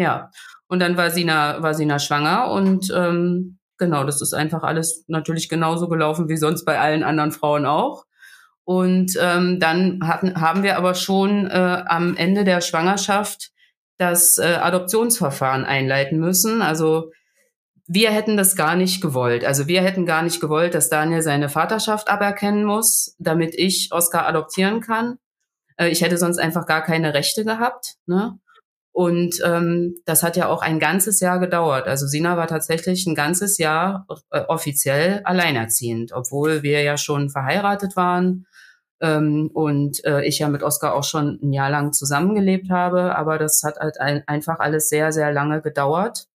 Ja. 0.00 0.30
Und 0.66 0.80
dann 0.80 0.96
war 0.96 1.10
Sina, 1.10 1.62
war 1.62 1.74
Sina 1.74 1.98
schwanger 1.98 2.50
und 2.50 2.90
ähm, 2.94 3.58
genau, 3.76 4.04
das 4.04 4.22
ist 4.22 4.32
einfach 4.32 4.62
alles 4.62 5.04
natürlich 5.08 5.50
genauso 5.50 5.88
gelaufen 5.88 6.28
wie 6.30 6.38
sonst 6.38 6.64
bei 6.64 6.80
allen 6.80 7.02
anderen 7.02 7.32
Frauen 7.32 7.66
auch. 7.66 8.06
Und 8.64 9.12
ähm, 9.20 9.60
dann 9.60 10.00
hatten, 10.02 10.40
haben 10.40 10.62
wir 10.62 10.78
aber 10.78 10.94
schon 10.94 11.48
äh, 11.48 11.82
am 11.86 12.16
Ende 12.16 12.44
der 12.44 12.62
Schwangerschaft 12.62 13.50
das 13.98 14.38
äh, 14.38 14.58
Adoptionsverfahren 14.62 15.66
einleiten 15.66 16.18
müssen. 16.18 16.62
Also 16.62 17.10
wir 17.86 18.10
hätten 18.10 18.38
das 18.38 18.56
gar 18.56 18.76
nicht 18.76 19.02
gewollt. 19.02 19.44
Also 19.44 19.66
wir 19.66 19.82
hätten 19.82 20.06
gar 20.06 20.22
nicht 20.22 20.40
gewollt, 20.40 20.74
dass 20.74 20.88
Daniel 20.88 21.20
seine 21.20 21.50
Vaterschaft 21.50 22.08
aberkennen 22.08 22.64
muss, 22.64 23.16
damit 23.18 23.54
ich 23.54 23.90
Oscar 23.92 24.26
adoptieren 24.26 24.80
kann. 24.80 25.18
Äh, 25.76 25.88
ich 25.88 26.00
hätte 26.00 26.16
sonst 26.16 26.38
einfach 26.38 26.64
gar 26.64 26.82
keine 26.82 27.12
Rechte 27.12 27.44
gehabt. 27.44 27.96
Ne? 28.06 28.38
Und 29.00 29.40
ähm, 29.46 29.94
das 30.04 30.22
hat 30.22 30.36
ja 30.36 30.48
auch 30.48 30.60
ein 30.60 30.78
ganzes 30.78 31.20
Jahr 31.20 31.38
gedauert. 31.38 31.88
Also 31.88 32.06
Sina 32.06 32.36
war 32.36 32.48
tatsächlich 32.48 33.06
ein 33.06 33.14
ganzes 33.14 33.56
Jahr 33.56 34.06
äh, 34.30 34.40
offiziell 34.40 35.22
alleinerziehend, 35.24 36.12
obwohl 36.12 36.62
wir 36.62 36.82
ja 36.82 36.98
schon 36.98 37.30
verheiratet 37.30 37.96
waren 37.96 38.44
ähm, 39.00 39.50
und 39.54 40.04
äh, 40.04 40.22
ich 40.26 40.40
ja 40.40 40.48
mit 40.48 40.62
Oskar 40.62 40.94
auch 40.94 41.04
schon 41.04 41.38
ein 41.42 41.50
Jahr 41.54 41.70
lang 41.70 41.94
zusammengelebt 41.94 42.68
habe, 42.68 43.16
aber 43.16 43.38
das 43.38 43.62
hat 43.62 43.78
halt 43.78 43.98
ein, 43.98 44.22
einfach 44.26 44.58
alles 44.58 44.90
sehr, 44.90 45.12
sehr 45.12 45.32
lange 45.32 45.62
gedauert. 45.62 46.26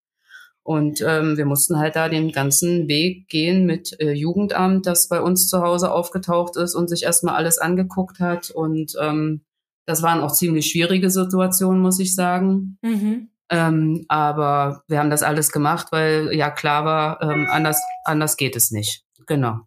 Und 0.63 1.03
ähm, 1.07 1.37
wir 1.37 1.45
mussten 1.45 1.77
halt 1.77 1.95
da 1.95 2.09
den 2.09 2.31
ganzen 2.31 2.87
Weg 2.87 3.27
gehen 3.27 3.67
mit 3.67 3.95
äh, 3.99 4.13
Jugendamt, 4.13 4.87
das 4.87 5.07
bei 5.07 5.21
uns 5.21 5.47
zu 5.49 5.61
Hause 5.61 5.91
aufgetaucht 5.91 6.57
ist 6.57 6.73
und 6.73 6.89
sich 6.89 7.03
erstmal 7.03 7.35
alles 7.35 7.59
angeguckt 7.59 8.19
hat. 8.19 8.49
Und 8.49 8.95
ähm, 8.99 9.45
das 9.85 10.01
waren 10.01 10.21
auch 10.21 10.31
ziemlich 10.31 10.67
schwierige 10.67 11.09
Situationen, 11.09 11.81
muss 11.81 11.99
ich 11.99 12.15
sagen. 12.15 12.77
Mhm. 12.81 13.29
Ähm, 13.49 14.05
aber 14.07 14.83
wir 14.87 14.99
haben 14.99 15.11
das 15.11 15.23
alles 15.23 15.51
gemacht, 15.51 15.87
weil 15.91 16.33
ja 16.33 16.49
klar 16.49 16.85
war, 16.85 17.21
ähm, 17.21 17.47
anders, 17.49 17.81
anders 18.03 18.37
geht 18.37 18.55
es 18.55 18.71
nicht. 18.71 19.03
Genau. 19.27 19.59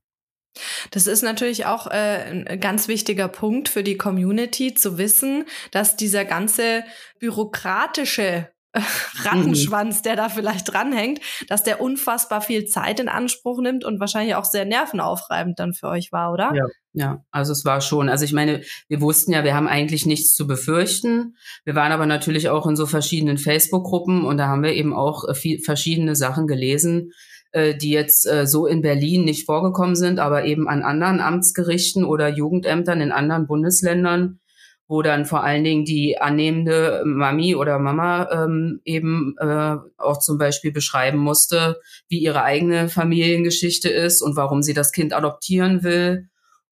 Das 0.90 1.06
ist 1.06 1.22
natürlich 1.22 1.66
auch 1.66 1.86
äh, 1.86 2.44
ein 2.48 2.60
ganz 2.60 2.88
wichtiger 2.88 3.28
Punkt 3.28 3.68
für 3.68 3.84
die 3.84 3.96
Community 3.96 4.74
zu 4.74 4.98
wissen, 4.98 5.44
dass 5.70 5.96
dieser 5.96 6.24
ganze 6.24 6.82
bürokratische 7.20 8.22
äh, 8.22 8.44
Rattenschwanz, 9.24 10.02
der 10.02 10.16
da 10.16 10.28
vielleicht 10.28 10.72
dranhängt, 10.72 11.20
dass 11.48 11.62
der 11.62 11.80
unfassbar 11.80 12.40
viel 12.40 12.66
Zeit 12.66 13.00
in 13.00 13.08
Anspruch 13.08 13.60
nimmt 13.60 13.84
und 13.84 13.98
wahrscheinlich 13.98 14.34
auch 14.34 14.44
sehr 14.44 14.64
nervenaufreibend 14.64 15.58
dann 15.58 15.72
für 15.72 15.88
euch 15.88 16.12
war, 16.12 16.32
oder? 16.32 16.52
Ja, 16.54 16.66
ja, 16.92 17.24
also 17.30 17.52
es 17.52 17.64
war 17.64 17.80
schon. 17.80 18.08
Also 18.08 18.24
ich 18.24 18.32
meine, 18.32 18.62
wir 18.88 19.00
wussten 19.00 19.32
ja, 19.32 19.44
wir 19.44 19.54
haben 19.54 19.68
eigentlich 19.68 20.04
nichts 20.04 20.34
zu 20.34 20.46
befürchten. 20.46 21.36
Wir 21.64 21.74
waren 21.74 21.92
aber 21.92 22.06
natürlich 22.06 22.48
auch 22.48 22.66
in 22.66 22.76
so 22.76 22.86
verschiedenen 22.86 23.38
Facebook-Gruppen 23.38 24.24
und 24.24 24.36
da 24.36 24.48
haben 24.48 24.62
wir 24.62 24.72
eben 24.72 24.92
auch 24.92 25.26
äh, 25.28 25.34
viel, 25.34 25.60
verschiedene 25.60 26.16
Sachen 26.16 26.46
gelesen, 26.46 27.12
äh, 27.52 27.76
die 27.76 27.90
jetzt 27.90 28.26
äh, 28.26 28.46
so 28.46 28.66
in 28.66 28.82
Berlin 28.82 29.24
nicht 29.24 29.46
vorgekommen 29.46 29.96
sind, 29.96 30.18
aber 30.18 30.44
eben 30.44 30.68
an 30.68 30.82
anderen 30.82 31.20
Amtsgerichten 31.20 32.04
oder 32.04 32.28
Jugendämtern 32.28 33.00
in 33.00 33.12
anderen 33.12 33.46
Bundesländern, 33.46 34.40
wo 34.88 35.02
dann 35.02 35.26
vor 35.26 35.44
allen 35.44 35.62
Dingen 35.62 35.84
die 35.84 36.18
annehmende 36.18 37.02
Mami 37.04 37.54
oder 37.54 37.78
Mama 37.78 38.28
ähm, 38.32 38.80
eben 38.84 39.34
äh, 39.38 39.76
auch 39.98 40.18
zum 40.18 40.38
Beispiel 40.38 40.72
beschreiben 40.72 41.18
musste, 41.18 41.80
wie 42.08 42.18
ihre 42.18 42.42
eigene 42.42 42.88
Familiengeschichte 42.88 43.90
ist 43.90 44.22
und 44.22 44.34
warum 44.34 44.62
sie 44.62 44.74
das 44.74 44.90
Kind 44.90 45.12
adoptieren 45.12 45.82
will 45.84 46.28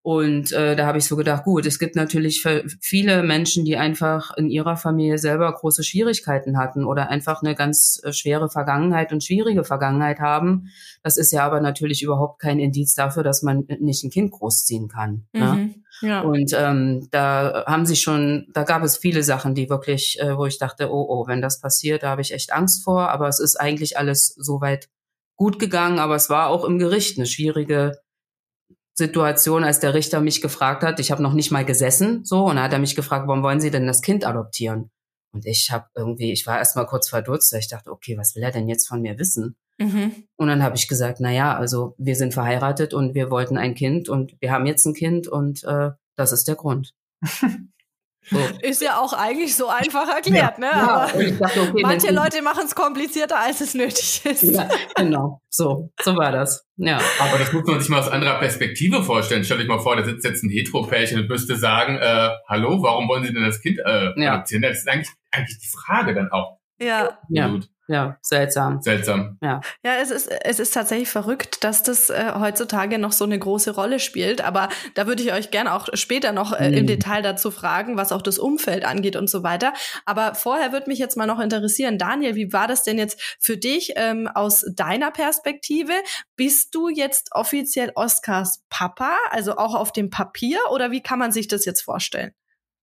und 0.06 0.52
äh, 0.52 0.76
da 0.76 0.86
habe 0.86 0.98
ich 0.98 1.04
so 1.04 1.16
gedacht, 1.16 1.42
gut, 1.42 1.66
es 1.66 1.80
gibt 1.80 1.96
natürlich 1.96 2.46
viele 2.80 3.24
Menschen, 3.24 3.64
die 3.64 3.76
einfach 3.76 4.36
in 4.36 4.48
ihrer 4.48 4.76
Familie 4.76 5.18
selber 5.18 5.52
große 5.52 5.82
Schwierigkeiten 5.82 6.58
hatten 6.58 6.84
oder 6.84 7.08
einfach 7.08 7.42
eine 7.42 7.56
ganz 7.56 8.00
äh, 8.04 8.12
schwere 8.12 8.48
Vergangenheit 8.48 9.12
und 9.12 9.24
schwierige 9.24 9.64
Vergangenheit 9.64 10.20
haben. 10.20 10.68
Das 11.02 11.16
ist 11.16 11.32
ja 11.32 11.44
aber 11.44 11.60
natürlich 11.60 12.04
überhaupt 12.04 12.40
kein 12.40 12.60
Indiz 12.60 12.94
dafür, 12.94 13.24
dass 13.24 13.42
man 13.42 13.66
nicht 13.80 14.04
ein 14.04 14.10
Kind 14.10 14.30
großziehen 14.30 14.86
kann. 14.86 15.26
Ne? 15.32 15.40
Mhm, 15.40 15.56
ne? 15.56 15.74
Ja. 16.02 16.20
Und 16.20 16.52
ähm, 16.54 17.08
da 17.10 17.64
haben 17.66 17.86
sich 17.86 18.02
schon, 18.02 18.46
da 18.52 18.64
gab 18.64 18.82
es 18.82 18.96
viele 18.96 19.22
Sachen, 19.22 19.54
die 19.54 19.70
wirklich, 19.70 20.18
äh, 20.20 20.36
wo 20.36 20.46
ich 20.46 20.58
dachte, 20.58 20.90
oh, 20.90 21.06
oh, 21.08 21.26
wenn 21.26 21.40
das 21.40 21.60
passiert, 21.60 22.02
da 22.02 22.10
habe 22.10 22.20
ich 22.20 22.32
echt 22.32 22.52
Angst 22.52 22.84
vor. 22.84 23.10
Aber 23.10 23.28
es 23.28 23.40
ist 23.40 23.56
eigentlich 23.56 23.98
alles 23.98 24.34
soweit 24.36 24.88
gut 25.36 25.58
gegangen, 25.58 25.98
aber 25.98 26.16
es 26.16 26.30
war 26.30 26.48
auch 26.48 26.64
im 26.64 26.78
Gericht 26.78 27.18
eine 27.18 27.26
schwierige 27.26 28.00
Situation, 28.94 29.64
als 29.64 29.80
der 29.80 29.92
Richter 29.92 30.20
mich 30.20 30.40
gefragt 30.40 30.82
hat, 30.82 30.98
ich 31.00 31.10
habe 31.10 31.22
noch 31.22 31.34
nicht 31.34 31.50
mal 31.50 31.66
gesessen, 31.66 32.24
so, 32.24 32.44
und 32.46 32.56
dann 32.56 32.64
hat 32.64 32.72
er 32.72 32.78
mich 32.78 32.96
gefragt, 32.96 33.28
warum 33.28 33.42
wollen 33.42 33.60
Sie 33.60 33.70
denn 33.70 33.86
das 33.86 34.00
Kind 34.00 34.24
adoptieren? 34.24 34.90
Und 35.32 35.44
ich 35.44 35.70
habe 35.70 35.86
irgendwie, 35.94 36.32
ich 36.32 36.46
war 36.46 36.58
erst 36.58 36.76
mal 36.76 36.86
kurz 36.86 37.10
verdutzt, 37.10 37.52
ich 37.52 37.68
dachte, 37.68 37.90
okay, 37.90 38.16
was 38.16 38.34
will 38.34 38.42
er 38.42 38.52
denn 38.52 38.68
jetzt 38.68 38.88
von 38.88 39.02
mir 39.02 39.18
wissen? 39.18 39.56
Mhm. 39.78 40.24
Und 40.36 40.48
dann 40.48 40.62
habe 40.62 40.76
ich 40.76 40.88
gesagt, 40.88 41.18
na 41.20 41.30
ja, 41.30 41.54
also 41.56 41.94
wir 41.98 42.16
sind 42.16 42.34
verheiratet 42.34 42.94
und 42.94 43.14
wir 43.14 43.30
wollten 43.30 43.58
ein 43.58 43.74
Kind 43.74 44.08
und 44.08 44.34
wir 44.40 44.50
haben 44.50 44.66
jetzt 44.66 44.86
ein 44.86 44.94
Kind 44.94 45.28
und 45.28 45.64
äh, 45.64 45.90
das 46.16 46.32
ist 46.32 46.48
der 46.48 46.54
Grund. 46.56 46.94
So. 48.28 48.38
Ist 48.60 48.82
ja 48.82 48.98
auch 48.98 49.12
eigentlich 49.12 49.54
so 49.54 49.68
einfach 49.68 50.08
erklärt, 50.08 50.58
ne? 50.58 50.66
Ja, 50.66 51.06
Aber 51.06 51.22
dachte, 51.22 51.60
okay, 51.60 51.82
manche 51.82 52.10
Leute 52.12 52.42
machen 52.42 52.62
es 52.64 52.74
komplizierter, 52.74 53.38
als 53.38 53.60
es 53.60 53.74
nötig 53.74 54.20
ist. 54.24 54.42
Ja, 54.42 54.68
genau. 54.96 55.40
So, 55.48 55.92
so 56.02 56.16
war 56.16 56.32
das. 56.32 56.66
Ja. 56.76 56.98
Aber 57.20 57.38
das 57.38 57.52
muss 57.52 57.64
man 57.64 57.78
sich 57.80 57.88
mal 57.88 58.00
aus 58.00 58.08
anderer 58.08 58.40
Perspektive 58.40 59.04
vorstellen. 59.04 59.44
Stellt 59.44 59.60
euch 59.60 59.68
mal 59.68 59.78
vor, 59.78 59.94
da 59.94 60.04
sitzt 60.04 60.24
jetzt 60.24 60.42
ein 60.42 60.50
Hetero-Pärchen 60.50 61.20
und 61.20 61.28
müsste 61.28 61.54
sagen, 61.54 61.98
äh, 61.98 62.30
hallo, 62.48 62.82
warum 62.82 63.08
wollen 63.08 63.22
Sie 63.22 63.32
denn 63.32 63.44
das 63.44 63.60
Kind 63.60 63.78
äh, 63.78 64.20
Ja. 64.20 64.34
adoptieren? 64.34 64.62
Das 64.62 64.78
ist 64.78 64.88
eigentlich, 64.88 65.10
eigentlich 65.30 65.58
die 65.60 65.68
Frage 65.68 66.12
dann 66.12 66.32
auch. 66.32 66.58
Ja. 66.80 67.16
Ja. 67.28 67.46
Gut, 67.46 67.68
Ja, 67.88 68.18
seltsam. 68.20 68.82
seltsam. 68.82 69.38
Ja, 69.40 69.60
es 69.82 70.10
ist, 70.10 70.28
es 70.28 70.58
ist 70.58 70.74
tatsächlich 70.74 71.08
verrückt, 71.08 71.62
dass 71.62 71.82
das 71.84 72.10
äh, 72.10 72.32
heutzutage 72.38 72.98
noch 72.98 73.12
so 73.12 73.24
eine 73.24 73.38
große 73.38 73.70
Rolle 73.74 74.00
spielt. 74.00 74.40
Aber 74.40 74.68
da 74.94 75.06
würde 75.06 75.22
ich 75.22 75.32
euch 75.32 75.52
gerne 75.52 75.72
auch 75.72 75.88
später 75.94 76.32
noch 76.32 76.52
äh, 76.52 76.68
im 76.70 76.82
Mhm. 76.82 76.86
Detail 76.88 77.22
dazu 77.22 77.50
fragen, 77.50 77.96
was 77.96 78.10
auch 78.10 78.22
das 78.22 78.38
Umfeld 78.38 78.84
angeht 78.84 79.14
und 79.14 79.30
so 79.30 79.42
weiter. 79.42 79.72
Aber 80.04 80.34
vorher 80.34 80.72
würde 80.72 80.88
mich 80.88 80.98
jetzt 80.98 81.16
mal 81.16 81.26
noch 81.26 81.38
interessieren, 81.38 81.98
Daniel, 81.98 82.34
wie 82.34 82.52
war 82.52 82.66
das 82.66 82.82
denn 82.82 82.98
jetzt 82.98 83.20
für 83.38 83.56
dich 83.56 83.92
ähm, 83.96 84.28
aus 84.34 84.64
deiner 84.74 85.10
Perspektive? 85.10 85.92
Bist 86.34 86.74
du 86.74 86.88
jetzt 86.88 87.28
offiziell 87.32 87.92
Oscars 87.94 88.64
Papa, 88.68 89.16
also 89.30 89.56
auch 89.56 89.74
auf 89.74 89.92
dem 89.92 90.10
Papier, 90.10 90.58
oder 90.70 90.90
wie 90.90 91.02
kann 91.02 91.18
man 91.18 91.30
sich 91.32 91.46
das 91.48 91.64
jetzt 91.64 91.82
vorstellen? 91.82 92.32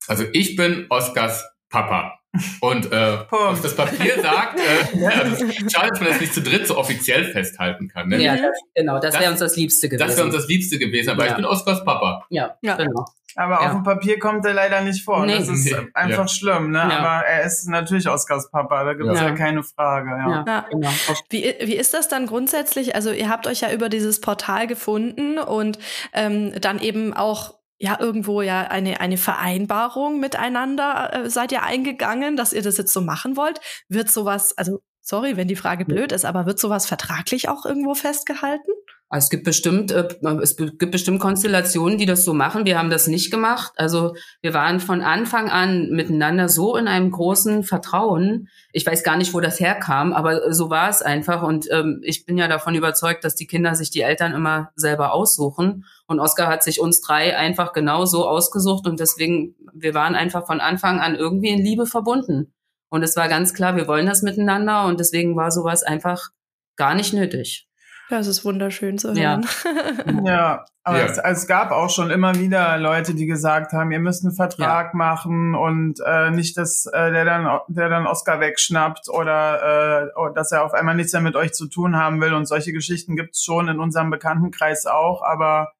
Also 0.07 0.25
ich 0.33 0.55
bin 0.55 0.87
Oskars 0.89 1.43
Papa. 1.69 2.19
Und 2.61 2.91
äh, 2.91 3.17
was 3.29 3.61
das 3.61 3.75
Papier 3.75 4.19
sagt, 4.21 4.59
äh, 4.59 5.27
ist 5.31 5.71
schade, 5.73 5.89
dass 5.89 5.99
man 5.99 6.09
das 6.09 6.19
nicht 6.21 6.33
zu 6.33 6.41
dritt 6.41 6.65
so 6.67 6.77
offiziell 6.77 7.25
festhalten 7.31 7.87
kann. 7.89 8.07
Ne? 8.09 8.21
Ja, 8.23 8.35
das, 8.35 8.57
genau, 8.73 8.99
das, 8.99 9.13
Das- 9.13 9.21
wäre 9.21 9.31
uns 9.31 9.39
das 9.39 9.55
Liebste 9.55 9.87
gewesen. 9.89 10.07
Das 10.07 10.17
wäre 10.17 10.25
uns 10.25 10.35
das 10.35 10.47
Liebste 10.47 10.79
gewesen, 10.79 11.11
aber 11.11 11.25
Ja. 11.25 11.29
ich 11.31 11.35
bin 11.35 11.45
Oskars 11.45 11.83
Papa. 11.85 12.25
ja, 12.29 12.55
Ja. 12.61 12.75
genau. 12.75 13.05
Aber 13.35 13.55
Ja. 13.55 13.59
auf 13.67 13.71
dem 13.71 13.83
Papier 13.83 14.19
kommt 14.19 14.45
er 14.45 14.53
leider 14.53 14.81
nicht 14.81 15.03
vor. 15.03 15.25
Nee. 15.25 15.37
Das 15.37 15.47
ist 15.47 15.65
Nee. 15.65 15.75
einfach 15.95 16.17
Ja. 16.23 16.27
schlimm, 16.27 16.69
ne? 16.71 16.77
Ja. 16.79 16.99
Aber 16.99 17.25
er 17.25 17.43
ist 17.45 17.67
natürlich 17.67 18.07
Oscars 18.07 18.49
Papa, 18.51 18.83
da 18.83 18.93
gibt 18.93 19.09
es 19.09 19.19
Ja. 19.19 19.27
ja. 19.29 19.35
keine 19.35 19.63
Frage. 19.63 20.09
Ja. 20.09 20.29
Ja, 20.29 20.43
Ja. 20.45 20.65
genau. 20.69 20.89
Wie, 21.29 21.41
wie 21.61 21.75
ist 21.75 21.93
das 21.95 22.07
dann 22.09 22.27
grundsätzlich? 22.27 22.93
Also 22.95 23.11
ihr 23.11 23.29
habt 23.29 23.47
euch 23.47 23.61
ja 23.61 23.71
über 23.71 23.89
dieses 23.89 24.21
Portal 24.21 24.67
gefunden 24.67 25.39
und 25.39 25.79
ähm, 26.13 26.53
dann 26.61 26.79
eben 26.79 27.11
auch 27.13 27.55
ja 27.83 27.99
irgendwo 27.99 28.41
ja 28.41 28.61
eine, 28.61 29.01
eine 29.01 29.17
Vereinbarung 29.17 30.21
miteinander 30.21 31.25
äh, 31.25 31.29
seid 31.29 31.51
ihr 31.51 31.63
eingegangen, 31.63 32.37
dass 32.37 32.53
ihr 32.53 32.61
das 32.61 32.77
jetzt 32.77 32.93
so 32.93 33.01
machen 33.01 33.35
wollt. 33.35 33.59
Wird 33.89 34.09
sowas, 34.09 34.57
also 34.57 34.81
sorry, 35.03 35.37
wenn 35.37 35.47
die 35.47 35.55
Frage 35.55 35.85
blöd 35.85 36.11
ist, 36.11 36.25
aber 36.25 36.45
wird 36.45 36.57
sowas 36.57 36.87
vertraglich 36.87 37.49
auch 37.49 37.65
irgendwo 37.65 37.93
festgehalten? 37.93 38.71
Also 39.09 39.25
es 39.25 39.29
gibt 39.29 39.43
bestimmt, 39.43 39.91
äh, 39.91 40.07
es 40.41 40.57
gibt 40.57 40.89
bestimmt 40.89 41.19
Konstellationen, 41.19 41.99
die 41.99 42.07
das 42.07 42.25
so 42.25 42.33
machen. 42.33 42.65
Wir 42.65 42.79
haben 42.79 42.89
das 42.89 43.05
nicht 43.05 43.29
gemacht. 43.29 43.71
Also 43.75 44.15
wir 44.41 44.55
waren 44.55 44.79
von 44.79 45.01
Anfang 45.01 45.51
an 45.51 45.89
miteinander 45.91 46.49
so 46.49 46.75
in 46.75 46.87
einem 46.87 47.11
großen 47.11 47.63
Vertrauen. 47.63 48.47
Ich 48.71 48.87
weiß 48.87 49.03
gar 49.03 49.17
nicht, 49.17 49.35
wo 49.35 49.39
das 49.39 49.59
herkam, 49.59 50.13
aber 50.13 50.51
so 50.51 50.71
war 50.71 50.89
es 50.89 51.03
einfach. 51.03 51.43
Und 51.43 51.67
ähm, 51.69 52.01
ich 52.03 52.25
bin 52.25 52.39
ja 52.39 52.47
davon 52.47 52.73
überzeugt, 52.73 53.23
dass 53.23 53.35
die 53.35 53.45
Kinder 53.45 53.75
sich 53.75 53.91
die 53.91 54.01
Eltern 54.01 54.33
immer 54.33 54.71
selber 54.75 55.13
aussuchen. 55.13 55.85
Und 56.07 56.19
Oskar 56.19 56.47
hat 56.47 56.63
sich 56.63 56.79
uns 56.79 57.01
drei 57.01 57.37
einfach 57.37 57.73
genau 57.73 58.05
so 58.05 58.27
ausgesucht. 58.27 58.87
Und 58.87 58.99
deswegen, 58.99 59.53
wir 59.75 59.93
waren 59.93 60.15
einfach 60.15 60.47
von 60.47 60.59
Anfang 60.59 60.99
an 61.01 61.13
irgendwie 61.13 61.49
in 61.49 61.63
Liebe 61.63 61.85
verbunden. 61.85 62.51
Und 62.93 63.01
es 63.01 63.15
war 63.17 63.27
ganz 63.27 63.55
klar, 63.55 63.75
wir 63.75 63.87
wollen 63.87 64.05
das 64.05 64.21
miteinander. 64.21 64.85
Und 64.85 64.99
deswegen 64.99 65.35
war 65.35 65.49
sowas 65.49 65.81
einfach 65.81 66.29
gar 66.75 66.93
nicht 66.93 67.11
nötig. 67.11 67.67
Ja, 68.11 68.19
es 68.19 68.27
ist 68.27 68.45
wunderschön 68.45 68.99
zu 68.99 69.13
Ja. 69.13 69.31
hören. 69.31 70.23
Ja, 70.27 70.65
aber 70.83 70.99
Ja. 70.99 71.05
Es, 71.05 71.17
es 71.17 71.47
gab 71.47 71.71
auch 71.71 71.89
schon 71.89 72.11
immer 72.11 72.35
wieder 72.35 72.77
Leute, 72.77 73.15
die 73.15 73.25
gesagt 73.25 73.73
haben, 73.73 73.91
ihr 73.91 73.99
müsst 73.99 74.23
einen 74.23 74.35
Vertrag 74.35 74.93
machen 74.93 75.55
und 75.55 76.01
äh, 76.05 76.29
nicht, 76.29 76.55
dass 76.55 76.85
äh, 76.85 77.11
der 77.11 77.25
dann 77.25 77.59
der 77.67 77.89
dann 77.89 78.05
Oscar 78.05 78.39
wegschnappt 78.39 79.09
oder 79.09 80.11
äh, 80.13 80.19
oder 80.19 80.33
dass 80.35 80.51
er 80.51 80.63
auf 80.63 80.75
einmal 80.75 80.93
nichts 80.93 81.13
mehr 81.13 81.21
mit 81.23 81.35
euch 81.35 81.53
zu 81.53 81.65
tun 81.65 81.95
haben 81.97 82.21
will. 82.21 82.35
Und 82.35 82.45
solche 82.45 82.73
Geschichten 82.73 83.15
gibt's 83.15 83.43
schon 83.43 83.69
in 83.69 83.79
unserem 83.79 84.11
Bekanntenkreis 84.11 84.85
auch. 84.85 85.23
Aber 85.23 85.71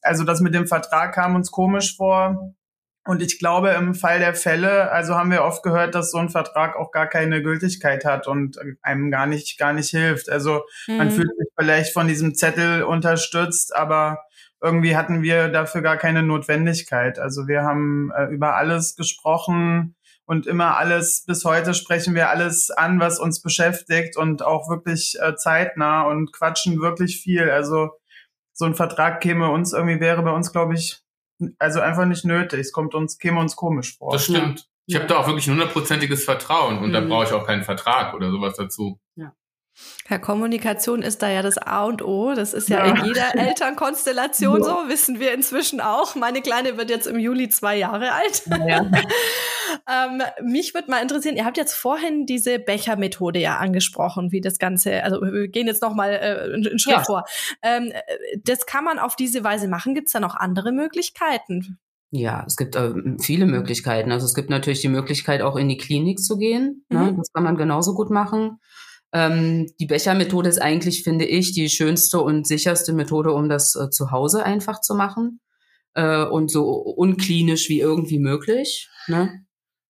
also 0.00 0.24
das 0.24 0.40
mit 0.40 0.54
dem 0.54 0.66
Vertrag 0.66 1.12
kam 1.14 1.34
uns 1.34 1.50
komisch 1.50 1.94
vor. 1.98 2.54
Und 3.06 3.22
ich 3.22 3.38
glaube, 3.38 3.70
im 3.70 3.94
Fall 3.94 4.18
der 4.18 4.34
Fälle, 4.34 4.90
also 4.90 5.14
haben 5.14 5.30
wir 5.30 5.44
oft 5.44 5.62
gehört, 5.62 5.94
dass 5.94 6.10
so 6.10 6.18
ein 6.18 6.28
Vertrag 6.28 6.76
auch 6.76 6.90
gar 6.90 7.06
keine 7.06 7.42
Gültigkeit 7.42 8.04
hat 8.04 8.26
und 8.26 8.58
einem 8.82 9.10
gar 9.10 9.26
nicht, 9.26 9.58
gar 9.58 9.72
nicht 9.72 9.90
hilft. 9.90 10.28
Also 10.28 10.62
man 10.98 11.08
Mhm. 11.08 11.12
fühlt 11.12 11.28
sich 11.38 11.48
vielleicht 11.58 11.92
von 11.92 12.08
diesem 12.08 12.34
Zettel 12.34 12.82
unterstützt, 12.82 13.74
aber 13.74 14.18
irgendwie 14.62 14.96
hatten 14.96 15.22
wir 15.22 15.48
dafür 15.48 15.82
gar 15.82 15.96
keine 15.96 16.22
Notwendigkeit. 16.22 17.18
Also 17.18 17.46
wir 17.46 17.62
haben 17.62 18.10
äh, 18.16 18.24
über 18.26 18.56
alles 18.56 18.96
gesprochen 18.96 19.94
und 20.24 20.46
immer 20.46 20.76
alles, 20.76 21.24
bis 21.26 21.44
heute 21.44 21.74
sprechen 21.74 22.14
wir 22.14 22.30
alles 22.30 22.70
an, 22.70 22.98
was 22.98 23.20
uns 23.20 23.40
beschäftigt 23.42 24.16
und 24.16 24.42
auch 24.42 24.68
wirklich 24.68 25.16
äh, 25.20 25.36
zeitnah 25.36 26.02
und 26.02 26.32
quatschen 26.32 26.80
wirklich 26.80 27.20
viel. 27.20 27.50
Also 27.50 27.90
so 28.52 28.64
ein 28.64 28.74
Vertrag 28.74 29.20
käme 29.20 29.50
uns 29.50 29.72
irgendwie, 29.72 30.00
wäre 30.00 30.22
bei 30.22 30.32
uns, 30.32 30.50
glaube 30.52 30.74
ich, 30.74 31.02
also 31.58 31.80
einfach 31.80 32.06
nicht 32.06 32.24
nötig. 32.24 32.60
Es 32.60 32.72
kommt 32.72 32.94
uns, 32.94 33.18
käme 33.18 33.40
uns 33.40 33.56
komisch 33.56 33.96
vor. 33.98 34.12
Das 34.12 34.24
stimmt. 34.24 34.68
Ich 34.86 34.94
Ja. 34.94 35.00
habe 35.00 35.08
da 35.08 35.18
auch 35.18 35.26
wirklich 35.26 35.46
ein 35.48 35.52
hundertprozentiges 35.52 36.24
Vertrauen 36.24 36.78
und 36.78 36.92
da 36.92 37.00
Mhm. 37.00 37.08
brauche 37.08 37.24
ich 37.24 37.32
auch 37.32 37.44
keinen 37.46 37.64
Vertrag 37.64 38.14
oder 38.14 38.30
sowas 38.30 38.54
dazu. 38.56 39.00
Ja, 39.16 39.32
Kommunikation 40.20 41.02
ist 41.02 41.22
da 41.22 41.28
ja 41.30 41.42
das 41.42 41.58
A 41.58 41.84
und 41.84 42.02
O. 42.02 42.34
Das 42.34 42.54
ist 42.54 42.68
ja, 42.68 42.86
Ja. 42.86 42.94
in 42.98 43.04
jeder 43.06 43.34
Elternkonstellation 43.34 44.62
so, 44.62 44.88
wissen 44.88 45.20
wir 45.20 45.32
inzwischen 45.34 45.80
auch. 45.80 46.14
Meine 46.14 46.40
Kleine 46.42 46.76
wird 46.76 46.90
jetzt 46.90 47.06
im 47.06 47.18
Juli 47.18 47.48
zwei 47.48 47.76
Jahre 47.76 48.12
alt. 48.12 48.42
Ja. 48.66 48.86
ähm, 50.06 50.22
mich 50.44 50.74
würde 50.74 50.90
mal 50.90 51.02
interessieren, 51.02 51.36
ihr 51.36 51.44
habt 51.44 51.56
jetzt 51.56 51.74
vorhin 51.74 52.26
diese 52.26 52.58
Bechermethode 52.58 53.38
ja 53.38 53.56
angesprochen, 53.58 54.32
wie 54.32 54.40
das 54.40 54.58
Ganze, 54.58 55.02
also 55.02 55.20
wir 55.20 55.48
gehen 55.48 55.66
jetzt 55.66 55.82
nochmal 55.82 56.12
äh, 56.12 56.54
einen 56.54 56.78
Schritt 56.78 56.94
Ja. 56.94 57.04
vor. 57.04 57.24
Ähm, 57.62 57.92
äh, 57.92 58.38
das 58.44 58.66
kann 58.66 58.84
man 58.84 58.98
auf 58.98 59.16
diese 59.16 59.44
Weise 59.44 59.68
machen. 59.68 59.94
Gibt 59.94 60.08
es 60.08 60.12
da 60.12 60.20
noch 60.20 60.34
andere 60.36 60.72
Möglichkeiten? 60.72 61.78
Ja, 62.10 62.44
es 62.46 62.56
gibt 62.56 62.76
ähm, 62.76 63.18
viele 63.20 63.46
Möglichkeiten. 63.46 64.12
Also 64.12 64.26
es 64.26 64.34
gibt 64.34 64.48
natürlich 64.48 64.80
die 64.80 64.88
Möglichkeit, 64.88 65.42
auch 65.42 65.56
in 65.56 65.68
die 65.68 65.76
Klinik 65.76 66.20
zu 66.20 66.38
gehen. 66.38 66.84
Ne? 66.88 67.12
Mhm. 67.12 67.16
Das 67.18 67.32
kann 67.32 67.42
man 67.44 67.56
genauso 67.56 67.94
gut 67.94 68.10
machen. 68.10 68.60
Ähm, 69.12 69.66
die 69.80 69.86
Bechermethode 69.86 70.48
ist 70.48 70.60
eigentlich, 70.60 71.02
finde 71.02 71.24
ich, 71.24 71.52
die 71.52 71.68
schönste 71.68 72.20
und 72.20 72.46
sicherste 72.46 72.92
Methode, 72.92 73.32
um 73.32 73.48
das 73.48 73.74
äh, 73.76 73.90
zu 73.90 74.10
Hause 74.10 74.44
einfach 74.44 74.80
zu 74.80 74.94
machen. 74.94 75.40
Äh, 75.94 76.24
und 76.24 76.50
so 76.50 76.70
unklinisch 76.72 77.68
wie 77.70 77.80
irgendwie 77.80 78.18
möglich. 78.18 78.90
Ne? 79.06 79.46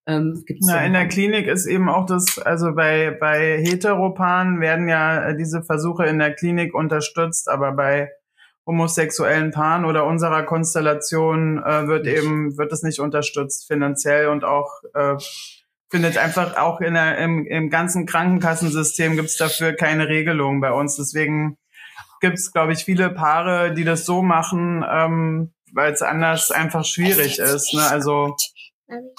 Ähm, 0.07 0.41
Na, 0.61 0.85
in 0.85 0.93
der 0.93 1.09
Klinik 1.09 1.47
ist 1.47 1.65
eben 1.65 1.89
auch 1.89 2.05
das, 2.05 2.39
also 2.39 2.73
bei, 2.73 3.11
bei 3.11 3.57
Heteropaaren 3.61 4.61
werden 4.61 4.87
ja 4.87 5.29
äh, 5.29 5.37
diese 5.37 5.63
Versuche 5.63 6.05
in 6.05 6.17
der 6.17 6.33
Klinik 6.33 6.73
unterstützt, 6.73 7.49
aber 7.49 7.73
bei 7.73 8.09
homosexuellen 8.65 9.51
Paaren 9.51 9.83
oder 9.83 10.05
unserer 10.05 10.43
Konstellation 10.43 11.61
äh, 11.61 11.87
wird 11.87 12.07
eben, 12.07 12.57
wird 12.57 12.71
es 12.71 12.83
nicht 12.83 12.99
unterstützt 12.99 13.67
finanziell 13.67 14.27
und 14.29 14.45
auch 14.45 14.81
äh, 14.93 15.17
findet 15.89 16.17
einfach 16.17 16.57
auch 16.57 16.81
in 16.81 16.93
der, 16.93 17.17
im, 17.17 17.45
im 17.45 17.69
ganzen 17.69 18.05
Krankenkassensystem 18.05 19.15
gibt 19.15 19.29
es 19.29 19.37
dafür 19.37 19.73
keine 19.73 20.07
Regelung 20.07 20.59
bei 20.61 20.71
uns. 20.71 20.95
Deswegen 20.95 21.57
gibt 22.19 22.37
es, 22.37 22.51
glaube 22.51 22.73
ich, 22.73 22.83
viele 22.83 23.09
Paare, 23.09 23.73
die 23.73 23.83
das 23.83 24.05
so 24.05 24.21
machen, 24.21 24.83
ähm, 24.89 25.53
weil 25.73 25.93
es 25.93 26.01
anders 26.01 26.51
einfach 26.51 26.83
schwierig 26.85 27.39
ist. 27.39 27.73
Ne? 27.73 27.83
Also 27.87 28.35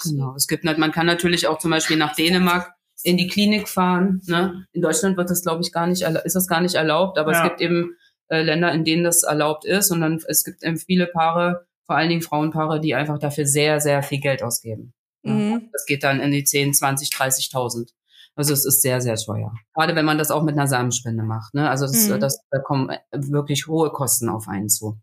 Genau. 0.03 0.35
Es 0.35 0.47
gibt, 0.47 0.63
man 0.63 0.91
kann 0.91 1.05
natürlich 1.05 1.47
auch 1.47 1.59
zum 1.59 1.71
Beispiel 1.71 1.97
nach 1.97 2.15
Dänemark 2.15 2.73
in 3.03 3.17
die 3.17 3.27
Klinik 3.27 3.69
fahren. 3.69 4.21
Ne? 4.25 4.65
In 4.73 4.81
Deutschland 4.81 5.15
wird 5.17 5.29
das, 5.29 5.43
glaube 5.43 5.61
ich, 5.61 5.71
gar 5.71 5.87
nicht, 5.87 6.01
ist 6.01 6.35
das 6.35 6.47
gar 6.47 6.61
nicht 6.61 6.75
erlaubt, 6.75 7.17
aber 7.17 7.31
Ja. 7.33 7.43
es 7.43 7.49
gibt 7.49 7.61
eben 7.61 7.95
äh, 8.29 8.41
Länder, 8.41 8.71
in 8.71 8.83
denen 8.83 9.03
das 9.03 9.23
erlaubt 9.23 9.65
ist. 9.65 9.91
Und 9.91 10.01
dann 10.01 10.19
es 10.27 10.43
gibt 10.43 10.63
eben 10.63 10.77
viele 10.77 11.07
Paare, 11.07 11.65
vor 11.85 11.95
allen 11.95 12.09
Dingen 12.09 12.21
Frauenpaare, 12.21 12.79
die 12.79 12.95
einfach 12.95 13.19
dafür 13.19 13.45
sehr, 13.45 13.79
sehr 13.79 14.03
viel 14.03 14.19
Geld 14.19 14.43
ausgeben. 14.43 14.93
Ja. 15.29 15.35
Mhm. 15.57 15.69
Das 15.71 15.85
geht 15.85 16.03
dann 16.03 16.19
in 16.19 16.31
die 16.31 16.43
10, 16.43 16.73
20, 16.73 17.09
30.000. 17.09 17.89
Also 18.35 18.53
es 18.53 18.63
ist 18.65 18.81
sehr, 18.81 19.01
sehr 19.01 19.15
teuer. 19.15 19.53
Gerade 19.75 19.95
wenn 19.95 20.05
man 20.05 20.17
das 20.17 20.31
auch 20.31 20.43
mit 20.43 20.55
einer 20.55 20.67
Samenspende 20.67 21.23
macht. 21.23 21.53
Ne? 21.53 21.69
Also 21.69 21.85
das, 21.85 22.07
Mhm. 22.07 22.19
das, 22.19 22.39
da 22.51 22.59
kommen 22.59 22.89
wirklich 23.11 23.67
hohe 23.67 23.89
Kosten 23.91 24.29
auf 24.29 24.47
einen 24.47 24.69
zu. 24.69 24.97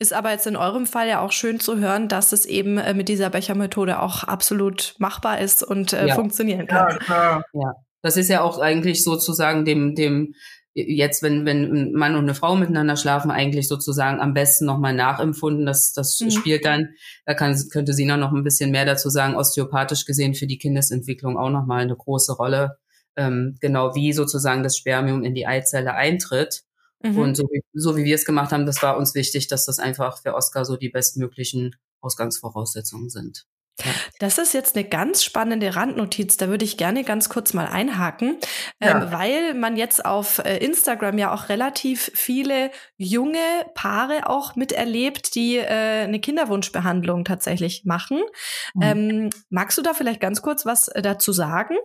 Ist 0.00 0.12
aber 0.12 0.32
jetzt 0.32 0.46
in 0.48 0.56
eurem 0.56 0.86
Fall 0.86 1.06
ja 1.08 1.20
auch 1.20 1.30
schön 1.30 1.60
zu 1.60 1.78
hören, 1.78 2.08
dass 2.08 2.32
es 2.32 2.46
eben 2.46 2.78
äh, 2.78 2.94
mit 2.94 3.08
dieser 3.08 3.30
Bechermethode 3.30 4.00
auch 4.02 4.24
absolut 4.24 4.96
machbar 4.98 5.40
ist 5.40 5.62
und 5.62 5.92
äh, 5.92 6.08
Ja. 6.08 6.14
funktionieren 6.16 6.66
kann. 6.66 6.98
ja, 7.08 7.42
klar. 7.52 7.84
Das 8.02 8.16
ist 8.16 8.28
ja 8.28 8.42
auch 8.42 8.58
eigentlich 8.58 9.02
sozusagen 9.04 9.64
dem, 9.64 9.94
dem, 9.94 10.34
jetzt, 10.76 11.22
wenn, 11.22 11.46
wenn 11.46 11.64
ein 11.64 11.92
Mann 11.92 12.14
und 12.14 12.24
eine 12.24 12.34
Frau 12.34 12.54
miteinander 12.54 12.96
schlafen, 12.96 13.30
eigentlich 13.30 13.66
sozusagen 13.66 14.20
am 14.20 14.34
besten 14.34 14.66
nochmal 14.66 14.92
nachempfunden. 14.94 15.64
Das, 15.64 15.92
das 15.92 16.20
Mhm. 16.20 16.30
spielt 16.30 16.64
dann, 16.64 16.90
da 17.24 17.34
kann, 17.34 17.56
könnte 17.70 17.94
Sina 17.94 18.16
noch 18.16 18.32
ein 18.32 18.44
bisschen 18.44 18.70
mehr 18.70 18.84
dazu 18.84 19.08
sagen, 19.08 19.34
osteopathisch 19.36 20.04
gesehen 20.04 20.34
für 20.34 20.46
die 20.46 20.58
Kindesentwicklung 20.58 21.38
auch 21.38 21.50
nochmal 21.50 21.82
eine 21.82 21.96
große 21.96 22.34
Rolle. 22.34 22.76
Ähm, 23.16 23.56
genau 23.60 23.94
wie 23.94 24.12
sozusagen 24.12 24.62
das 24.62 24.76
Spermium 24.76 25.24
in 25.24 25.34
die 25.34 25.46
Eizelle 25.46 25.94
eintritt. 25.94 26.64
Mhm. 27.02 27.16
Und 27.18 27.36
so 27.36 27.44
wie, 27.44 27.62
so 27.72 27.96
wie 27.96 28.04
wir 28.04 28.14
es 28.14 28.26
gemacht 28.26 28.52
haben, 28.52 28.66
das 28.66 28.82
war 28.82 28.98
uns 28.98 29.14
wichtig, 29.14 29.48
dass 29.48 29.64
das 29.64 29.78
einfach 29.78 30.20
für 30.20 30.34
Oscar 30.34 30.66
so 30.66 30.76
die 30.76 30.90
bestmöglichen 30.90 31.74
Ausgangsvoraussetzungen 32.02 33.08
sind. 33.08 33.46
Das 34.18 34.38
ist 34.38 34.54
jetzt 34.54 34.76
eine 34.76 34.88
ganz 34.88 35.22
spannende 35.22 35.76
Randnotiz, 35.76 36.36
da 36.36 36.48
würde 36.48 36.64
ich 36.64 36.76
gerne 36.76 37.04
ganz 37.04 37.28
kurz 37.28 37.52
mal 37.52 37.66
einhaken, 37.66 38.38
ja. 38.80 39.02
ähm, 39.02 39.12
weil 39.12 39.54
man 39.54 39.76
jetzt 39.76 40.04
auf 40.04 40.38
äh, 40.38 40.56
Instagram 40.58 41.18
ja 41.18 41.32
auch 41.32 41.48
relativ 41.48 42.10
viele 42.14 42.70
junge 42.96 43.38
Paare 43.74 44.28
auch 44.28 44.56
miterlebt, 44.56 45.34
die 45.34 45.56
äh, 45.56 46.04
eine 46.04 46.20
Kinderwunschbehandlung 46.20 47.24
tatsächlich 47.24 47.84
machen. 47.84 48.22
Mhm. 48.74 48.82
Ähm, 48.82 49.30
magst 49.50 49.76
du 49.76 49.82
da 49.82 49.92
vielleicht 49.92 50.20
ganz 50.20 50.40
kurz 50.40 50.64
was 50.64 50.88
äh, 50.88 51.02
dazu 51.02 51.32
sagen? 51.32 51.76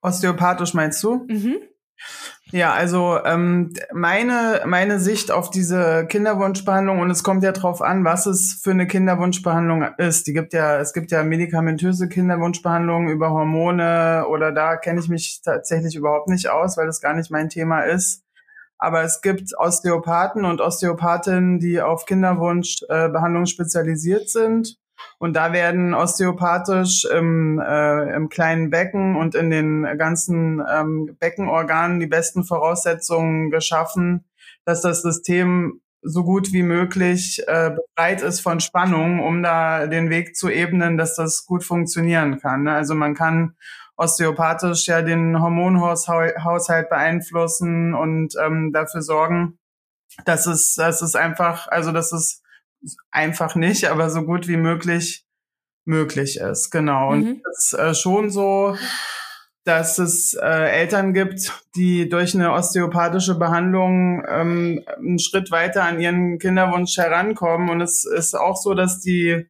Osteopathisch 0.00 0.74
meinst 0.74 1.02
du? 1.02 1.26
Mhm. 1.28 1.56
Ja, 2.52 2.72
also 2.72 3.18
ähm, 3.24 3.72
meine, 3.92 4.62
meine 4.66 5.00
Sicht 5.00 5.32
auf 5.32 5.50
diese 5.50 6.06
Kinderwunschbehandlung, 6.06 7.00
und 7.00 7.10
es 7.10 7.24
kommt 7.24 7.42
ja 7.42 7.52
drauf 7.52 7.82
an, 7.82 8.04
was 8.04 8.26
es 8.26 8.60
für 8.62 8.70
eine 8.70 8.86
Kinderwunschbehandlung 8.86 9.82
ist. 9.98 10.26
Die 10.26 10.32
gibt 10.34 10.52
ja, 10.52 10.78
es 10.78 10.92
gibt 10.92 11.10
ja 11.10 11.24
medikamentöse 11.24 12.08
Kinderwunschbehandlungen 12.08 13.08
über 13.08 13.30
Hormone 13.30 14.26
oder 14.28 14.52
da 14.52 14.76
kenne 14.76 15.00
ich 15.00 15.08
mich 15.08 15.40
tatsächlich 15.42 15.96
überhaupt 15.96 16.28
nicht 16.28 16.48
aus, 16.48 16.76
weil 16.76 16.86
das 16.86 17.00
gar 17.00 17.14
nicht 17.14 17.30
mein 17.30 17.48
Thema 17.48 17.80
ist. 17.80 18.22
Aber 18.78 19.02
es 19.02 19.22
gibt 19.22 19.56
Osteopathen 19.58 20.44
und 20.44 20.60
Osteopathinnen, 20.60 21.58
die 21.58 21.80
auf 21.80 22.04
Kinderwunschbehandlung 22.06 23.44
äh, 23.44 23.46
spezialisiert 23.46 24.28
sind. 24.28 24.76
Und 25.18 25.34
da 25.34 25.52
werden 25.52 25.94
osteopathisch 25.94 27.04
im, 27.04 27.58
äh, 27.58 28.14
im 28.14 28.28
kleinen 28.28 28.70
Becken 28.70 29.16
und 29.16 29.34
in 29.34 29.50
den 29.50 29.82
ganzen 29.98 30.62
ähm, 30.70 31.16
Beckenorganen 31.18 32.00
die 32.00 32.06
besten 32.06 32.44
Voraussetzungen 32.44 33.50
geschaffen, 33.50 34.24
dass 34.64 34.82
das 34.82 35.02
System 35.02 35.80
so 36.02 36.22
gut 36.22 36.52
wie 36.52 36.62
möglich 36.62 37.42
äh, 37.46 37.70
befreit 37.70 38.20
ist 38.20 38.40
von 38.40 38.60
Spannung, 38.60 39.20
um 39.20 39.42
da 39.42 39.86
den 39.86 40.10
Weg 40.10 40.36
zu 40.36 40.50
ebnen, 40.50 40.98
dass 40.98 41.16
das 41.16 41.46
gut 41.46 41.64
funktionieren 41.64 42.40
kann. 42.40 42.64
Ne? 42.64 42.74
Also 42.74 42.94
man 42.94 43.14
kann 43.14 43.56
osteopathisch 43.96 44.86
ja 44.86 45.02
den 45.02 45.40
Hormonhaushalt 45.40 46.88
beeinflussen 46.90 47.94
und 47.94 48.34
ähm, 48.44 48.72
dafür 48.72 49.02
sorgen, 49.02 49.58
dass 50.24 50.46
es, 50.46 50.74
dass 50.74 51.00
es 51.00 51.14
einfach, 51.14 51.68
also 51.68 51.92
dass 51.92 52.12
es 52.12 52.42
einfach 53.10 53.54
nicht, 53.54 53.86
aber 53.86 54.10
so 54.10 54.22
gut 54.22 54.48
wie 54.48 54.56
möglich 54.56 55.24
möglich 55.84 56.38
ist. 56.38 56.70
Genau. 56.70 57.10
Und 57.10 57.24
mhm. 57.24 57.42
es 57.52 57.72
ist 57.72 57.78
äh, 57.78 57.94
schon 57.94 58.30
so, 58.30 58.76
dass 59.64 59.98
es 59.98 60.34
äh, 60.34 60.46
Eltern 60.46 61.14
gibt, 61.14 61.52
die 61.74 62.08
durch 62.08 62.34
eine 62.34 62.52
osteopathische 62.52 63.36
Behandlung 63.38 64.22
ähm, 64.28 64.84
einen 64.96 65.18
Schritt 65.18 65.50
weiter 65.50 65.84
an 65.84 66.00
ihren 66.00 66.38
Kinderwunsch 66.38 66.96
herankommen. 66.96 67.70
Und 67.70 67.80
es 67.80 68.04
ist 68.04 68.34
auch 68.34 68.56
so, 68.56 68.74
dass 68.74 69.00
die 69.00 69.46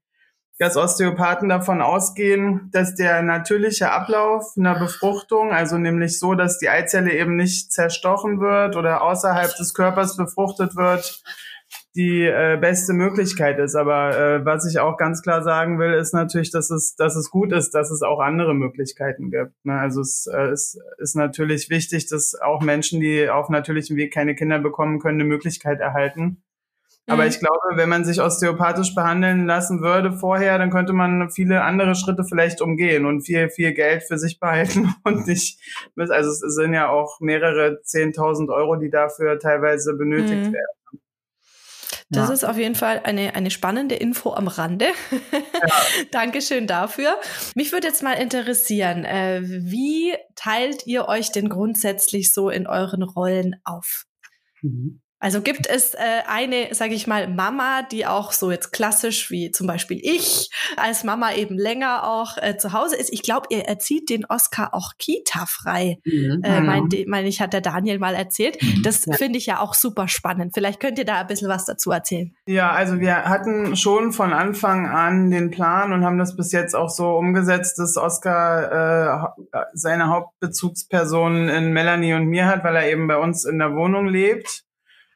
dass 0.58 0.76
Osteopathen 0.76 1.48
davon 1.48 1.82
ausgehen, 1.82 2.70
dass 2.72 2.94
der 2.94 3.22
natürliche 3.22 3.90
Ablauf 3.90 4.52
einer 4.56 4.78
Befruchtung, 4.78 5.52
also 5.52 5.78
nämlich 5.78 6.20
so, 6.20 6.34
dass 6.34 6.58
die 6.58 6.68
Eizelle 6.68 7.12
eben 7.12 7.34
nicht 7.34 7.72
zerstochen 7.72 8.40
wird 8.40 8.76
oder 8.76 9.02
außerhalb 9.02 9.56
des 9.56 9.74
Körpers 9.74 10.16
befruchtet 10.16 10.76
wird, 10.76 11.22
die 11.96 12.24
äh, 12.24 12.58
beste 12.60 12.92
Möglichkeit 12.92 13.58
ist. 13.58 13.76
Aber 13.76 14.18
äh, 14.18 14.44
was 14.44 14.68
ich 14.68 14.80
auch 14.80 14.96
ganz 14.96 15.22
klar 15.22 15.42
sagen 15.42 15.78
will, 15.78 15.92
ist 15.92 16.12
natürlich, 16.12 16.50
dass 16.50 16.70
es, 16.70 16.96
dass 16.96 17.14
es 17.14 17.30
gut 17.30 17.52
ist, 17.52 17.70
dass 17.70 17.90
es 17.90 18.02
auch 18.02 18.20
andere 18.20 18.54
Möglichkeiten 18.54 19.30
gibt. 19.30 19.52
Ne? 19.64 19.78
Also 19.78 20.00
es, 20.00 20.26
äh, 20.26 20.48
es 20.48 20.78
ist 20.98 21.14
natürlich 21.14 21.70
wichtig, 21.70 22.06
dass 22.06 22.34
auch 22.40 22.62
Menschen, 22.62 23.00
die 23.00 23.30
auf 23.30 23.48
natürlichem 23.48 23.96
Weg 23.96 24.12
keine 24.12 24.34
Kinder 24.34 24.58
bekommen 24.58 24.98
können, 24.98 25.20
eine 25.20 25.28
Möglichkeit 25.28 25.80
erhalten. 25.80 26.42
Aber 27.06 27.22
mhm. 27.24 27.28
ich 27.28 27.38
glaube, 27.38 27.76
wenn 27.76 27.88
man 27.88 28.04
sich 28.04 28.20
osteopathisch 28.20 28.94
behandeln 28.94 29.46
lassen 29.46 29.82
würde 29.82 30.12
vorher, 30.12 30.58
dann 30.58 30.70
könnte 30.70 30.94
man 30.94 31.30
viele 31.30 31.62
andere 31.62 31.94
Schritte 31.94 32.24
vielleicht 32.24 32.62
umgehen 32.62 33.04
und 33.04 33.22
viel, 33.22 33.50
viel 33.50 33.72
Geld 33.74 34.04
für 34.04 34.18
sich 34.18 34.40
behalten 34.40 34.94
und 35.04 35.26
nicht, 35.26 35.60
also 35.96 36.30
es 36.30 36.54
sind 36.54 36.72
ja 36.72 36.88
auch 36.88 37.20
mehrere 37.20 37.82
zehntausend 37.82 38.50
Euro, 38.50 38.76
die 38.76 38.90
dafür 38.90 39.38
teilweise 39.38 39.94
benötigt 39.94 40.48
mhm. 40.48 40.52
werden. 40.54 40.83
Das 42.14 42.28
ja. 42.28 42.34
ist 42.34 42.44
auf 42.44 42.56
jeden 42.56 42.74
Fall 42.74 43.00
eine, 43.04 43.34
eine 43.34 43.50
spannende 43.50 43.94
Info 43.94 44.32
am 44.32 44.48
Rande. 44.48 44.86
Ja. 45.32 45.68
Dankeschön 46.10 46.66
dafür. 46.66 47.16
Mich 47.54 47.72
würde 47.72 47.86
jetzt 47.86 48.02
mal 48.02 48.14
interessieren, 48.14 49.04
äh, 49.04 49.40
wie 49.42 50.14
teilt 50.34 50.86
ihr 50.86 51.08
euch 51.08 51.32
denn 51.32 51.48
grundsätzlich 51.48 52.32
so 52.32 52.50
in 52.50 52.66
euren 52.66 53.02
Rollen 53.02 53.56
auf? 53.64 54.04
Mhm. 54.62 55.00
Also 55.24 55.40
gibt 55.40 55.66
es 55.66 55.94
äh, 55.94 55.98
eine, 56.28 56.74
sage 56.74 56.92
ich 56.92 57.06
mal, 57.06 57.28
Mama, 57.28 57.80
die 57.90 58.04
auch 58.04 58.30
so 58.30 58.50
jetzt 58.50 58.72
klassisch 58.72 59.30
wie 59.30 59.50
zum 59.50 59.66
Beispiel 59.66 59.98
ich 60.02 60.50
als 60.76 61.02
Mama 61.02 61.32
eben 61.32 61.56
länger 61.56 62.06
auch 62.06 62.36
äh, 62.36 62.58
zu 62.58 62.74
Hause 62.74 62.96
ist. 62.96 63.10
Ich 63.10 63.22
glaube, 63.22 63.46
ihr 63.48 63.62
erzieht 63.62 64.10
den 64.10 64.26
Oscar 64.26 64.74
auch 64.74 64.92
Kita-frei. 64.98 65.96
Mhm. 66.04 66.42
Äh, 66.44 66.60
mein, 66.60 66.88
mein, 67.06 67.24
ich 67.24 67.40
hat 67.40 67.54
der 67.54 67.62
Daniel 67.62 67.98
mal 67.98 68.14
erzählt. 68.14 68.62
Mhm. 68.62 68.82
Das 68.82 69.06
ja. 69.06 69.14
finde 69.14 69.38
ich 69.38 69.46
ja 69.46 69.60
auch 69.60 69.72
super 69.72 70.08
spannend. 70.08 70.52
Vielleicht 70.52 70.78
könnt 70.78 70.98
ihr 70.98 71.06
da 71.06 71.22
ein 71.22 71.26
bisschen 71.26 71.48
was 71.48 71.64
dazu 71.64 71.90
erzählen. 71.90 72.36
Ja, 72.44 72.72
also 72.72 73.00
wir 73.00 73.24
hatten 73.24 73.76
schon 73.76 74.12
von 74.12 74.34
Anfang 74.34 74.88
an 74.88 75.30
den 75.30 75.50
Plan 75.50 75.94
und 75.94 76.04
haben 76.04 76.18
das 76.18 76.36
bis 76.36 76.52
jetzt 76.52 76.76
auch 76.76 76.90
so 76.90 77.16
umgesetzt, 77.16 77.78
dass 77.78 77.96
Oscar 77.96 79.32
äh, 79.54 79.58
seine 79.72 80.08
Hauptbezugsperson 80.08 81.48
in 81.48 81.72
Melanie 81.72 82.12
und 82.12 82.26
mir 82.26 82.44
hat, 82.44 82.62
weil 82.62 82.76
er 82.76 82.90
eben 82.90 83.08
bei 83.08 83.16
uns 83.16 83.46
in 83.46 83.58
der 83.58 83.74
Wohnung 83.74 84.06
lebt. 84.06 84.63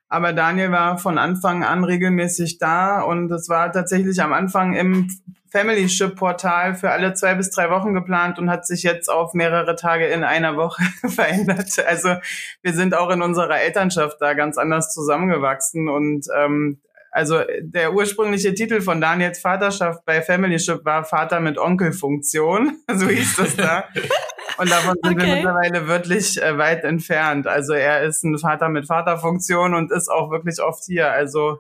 Aber 0.09 0.33
Daniel 0.33 0.73
war 0.73 0.99
von 0.99 1.19
Anfang 1.19 1.65
an 1.65 1.85
regelmäßig 1.85 2.59
da 2.59 3.03
und 3.03 3.31
es 3.31 3.49
war 3.49 3.73
tatsächlich 3.73 4.23
am 4.23 4.33
Anfang 4.33 4.75
im 4.75 5.09
Family 5.51 5.89
Ship 5.89 6.15
Portal 6.15 6.75
für 6.75 6.91
alle 6.91 7.15
zwei 7.15 7.35
bis 7.35 7.51
drei 7.51 7.71
Wochen 7.71 7.95
geplant 7.95 8.39
und 8.39 8.51
hat 8.51 8.67
sich 8.67 8.83
jetzt 8.83 9.09
auf 9.09 9.35
mehrere 9.35 9.77
Tage 9.77 10.07
in 10.07 10.25
einer 10.25 10.57
Woche 10.57 10.83
verändert. 11.09 11.79
Also 11.87 12.17
wir 12.63 12.73
sind 12.73 12.95
auch 12.95 13.11
in 13.11 13.23
unserer 13.23 13.61
Elternschaft 13.61 14.19
da 14.21 14.35
ganz 14.35 14.59
anders 14.59 14.93
zusammengewachsen 14.93 15.89
und 15.89 16.27
ähm, 16.37 16.81
also 17.11 17.41
der 17.61 17.95
ursprüngliche 17.95 18.55
Titel 18.55 18.81
von 18.83 19.01
Daniels 19.01 19.41
Vaterschaft 19.41 20.05
bei 20.05 20.21
Family 20.21 20.59
Ship 20.59 20.85
war 20.85 21.05
Vater 21.05 21.41
mit 21.41 21.59
Onkelfunktion, 21.59 22.79
so 22.95 23.09
hieß 23.09 23.37
das 23.37 23.57
da. 23.57 23.85
Und 24.59 24.71
davon 24.71 24.97
sind 25.03 25.15
okay. 25.15 25.27
wir 25.27 25.35
mittlerweile 25.37 25.87
wirklich 25.87 26.43
äh, 26.43 26.59
weit 26.59 26.85
entfernt. 26.85 27.47
Also 27.47 27.75
er 27.75 28.03
ist 28.03 28.25
ein 28.25 28.37
Vater 28.39 28.69
mit 28.69 28.87
Vaterfunktion 28.87 29.75
und 29.75 29.93
ist 29.93 30.09
auch 30.09 30.31
wirklich 30.31 30.61
oft 30.61 30.85
hier. 30.85 31.13
Also 31.13 31.59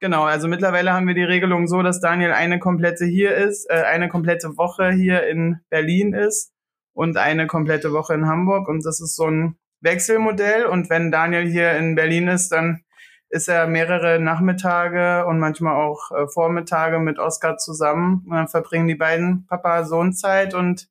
genau, 0.00 0.24
also 0.24 0.48
mittlerweile 0.48 0.92
haben 0.92 1.06
wir 1.06 1.14
die 1.14 1.24
Regelung 1.24 1.66
so, 1.68 1.82
dass 1.82 2.00
Daniel 2.00 2.32
eine 2.32 2.58
komplette 2.58 3.04
hier 3.04 3.36
ist, 3.36 3.68
äh, 3.70 3.82
eine 3.82 4.08
komplette 4.08 4.56
Woche 4.56 4.90
hier 4.90 5.26
in 5.26 5.60
Berlin 5.68 6.14
ist 6.14 6.52
und 6.94 7.18
eine 7.18 7.46
komplette 7.46 7.92
Woche 7.92 8.14
in 8.14 8.26
Hamburg. 8.26 8.66
Und 8.68 8.84
das 8.84 9.00
ist 9.00 9.14
so 9.14 9.26
ein 9.26 9.58
Wechselmodell. 9.80 10.64
Und 10.64 10.88
wenn 10.88 11.10
Daniel 11.10 11.46
hier 11.46 11.72
in 11.76 11.94
Berlin 11.94 12.28
ist, 12.28 12.50
dann 12.50 12.82
ist 13.30 13.48
er 13.48 13.66
mehrere 13.66 14.18
Nachmittage 14.18 15.26
und 15.26 15.38
manchmal 15.38 15.76
auch 15.76 16.10
äh, 16.12 16.26
Vormittage 16.28 16.98
mit 16.98 17.18
Oskar 17.18 17.58
zusammen. 17.58 18.24
Und 18.24 18.34
dann 18.34 18.48
verbringen 18.48 18.88
die 18.88 18.94
beiden 18.94 19.46
Papa-Sohn-Zeit 19.46 20.54
und 20.54 20.88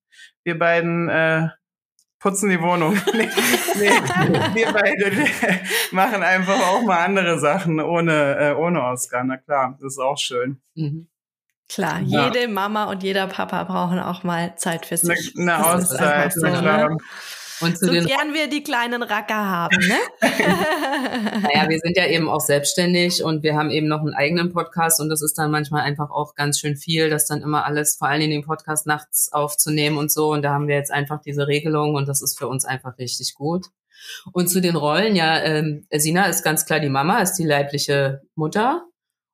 wir 0.48 0.58
beiden 0.58 1.10
äh, 1.10 1.50
putzen 2.20 2.50
die 2.50 2.62
Wohnung. 2.62 2.94
nee, 3.14 3.30
nee, 3.76 3.90
wir 4.54 4.72
beide 4.72 5.12
machen 5.92 6.24
einfach 6.24 6.58
auch 6.70 6.84
mal 6.84 7.04
andere 7.04 7.38
Sachen 7.38 7.82
ohne, 7.82 8.38
äh, 8.40 8.54
ohne 8.54 8.82
Oscar. 8.82 9.26
Na 9.26 9.36
klar, 9.38 9.78
das 9.82 9.94
ist 9.94 10.00
auch 10.00 10.18
schön. 10.18 10.62
Mhm. 10.76 11.10
Klar, 11.70 12.00
ja. 12.00 12.28
jede 12.28 12.48
Mama 12.48 12.86
und 12.86 13.04
jeder 13.04 13.28
Papa 13.28 13.66
brauchen 13.66 14.00
auch 14.00 14.24
mal 14.24 14.56
Zeit 14.56 14.86
für 14.86 14.96
sich. 14.96 15.34
Eine, 15.38 15.56
eine 15.56 15.66
Auszeit, 15.66 16.32
so, 16.32 16.48
na 16.48 16.60
klar. 16.62 16.90
Ne? 16.92 16.98
Und 17.62 17.78
zu 17.78 17.86
so 17.86 17.92
den 17.92 18.06
gern 18.06 18.34
wir 18.34 18.48
die 18.50 18.64
kleinen 18.64 19.02
Racker 19.02 19.36
haben, 19.36 19.78
ne? 19.78 19.96
naja, 20.22 21.70
wir 21.70 21.80
sind 21.80 21.98
ja 21.98 22.06
eben 22.06 22.30
auch 22.30 22.40
selbstständig 22.40 23.24
und 23.24 23.44
wir 23.44 23.56
haben 23.56 23.70
eben 23.70 23.88
noch 23.88 24.02
einen 24.02 24.14
eigenen 24.14 24.52
Podcast 24.52 25.00
und 25.00 25.10
das 25.10 25.22
ist 25.22 25.38
dann 25.38 25.52
manchmal 25.52 25.82
einfach 25.82 26.12
auch 26.12 26.36
ganz 26.36 26.60
schön 26.60 26.76
viel, 26.76 27.10
das 27.10 27.26
dann 27.26 27.42
immer 27.42 27.66
alles, 27.66 27.96
vor 27.96 28.08
allem 28.08 28.22
in 28.22 28.32
den 28.32 28.44
Podcast 28.44 28.86
nachts 28.86 29.32
aufzunehmen 29.32 29.98
und 29.98 30.12
so. 30.12 30.32
Und 30.32 30.44
da 30.44 30.54
haben 30.54 30.68
wir 30.68 30.76
jetzt 30.76 30.92
einfach 30.92 31.22
diese 31.22 31.48
Regelung 31.48 31.96
und 31.96 32.08
das 32.08 32.22
ist 32.22 32.38
für 32.38 32.48
uns 32.48 32.66
einfach 32.66 32.98
richtig 32.98 33.34
gut. 33.36 33.68
Und 34.32 34.48
zu 34.48 34.62
den 34.62 34.76
Rollen, 34.76 35.16
ja, 35.16 35.42
ähm, 35.42 35.88
Sina 35.92 36.26
ist 36.26 36.44
ganz 36.44 36.66
klar 36.66 36.80
die 36.80 36.90
Mama, 36.90 37.20
ist 37.22 37.36
die 37.36 37.46
leibliche 37.46 38.22
Mutter 38.36 38.86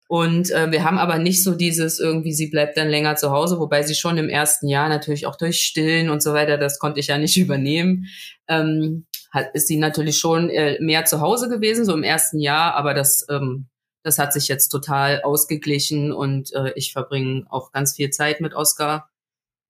und 0.07 0.51
äh, 0.51 0.71
wir 0.71 0.83
haben 0.83 0.97
aber 0.97 1.17
nicht 1.17 1.43
so 1.43 1.55
dieses 1.55 1.99
irgendwie, 1.99 2.33
sie 2.33 2.47
bleibt 2.47 2.77
dann 2.77 2.89
länger 2.89 3.15
zu 3.15 3.31
Hause, 3.31 3.59
wobei 3.59 3.83
sie 3.83 3.95
schon 3.95 4.17
im 4.17 4.29
ersten 4.29 4.67
Jahr 4.67 4.89
natürlich 4.89 5.25
auch 5.25 5.35
durch 5.35 5.61
Stillen 5.61 6.09
und 6.09 6.21
so 6.21 6.33
weiter, 6.33 6.57
das 6.57 6.79
konnte 6.79 6.99
ich 6.99 7.07
ja 7.07 7.17
nicht 7.17 7.37
übernehmen, 7.37 8.07
ähm, 8.47 9.05
hat, 9.31 9.47
ist 9.53 9.67
sie 9.67 9.77
natürlich 9.77 10.17
schon 10.17 10.49
äh, 10.49 10.77
mehr 10.79 11.05
zu 11.05 11.21
Hause 11.21 11.49
gewesen, 11.49 11.85
so 11.85 11.93
im 11.93 12.03
ersten 12.03 12.39
Jahr, 12.39 12.75
aber 12.75 12.93
das, 12.93 13.25
ähm, 13.29 13.67
das 14.03 14.19
hat 14.19 14.33
sich 14.33 14.47
jetzt 14.47 14.69
total 14.69 15.21
ausgeglichen 15.21 16.11
und 16.11 16.53
äh, 16.53 16.73
ich 16.75 16.91
verbringe 16.91 17.45
auch 17.49 17.71
ganz 17.71 17.95
viel 17.95 18.09
Zeit 18.09 18.41
mit 18.41 18.53
Oscar. 18.53 19.09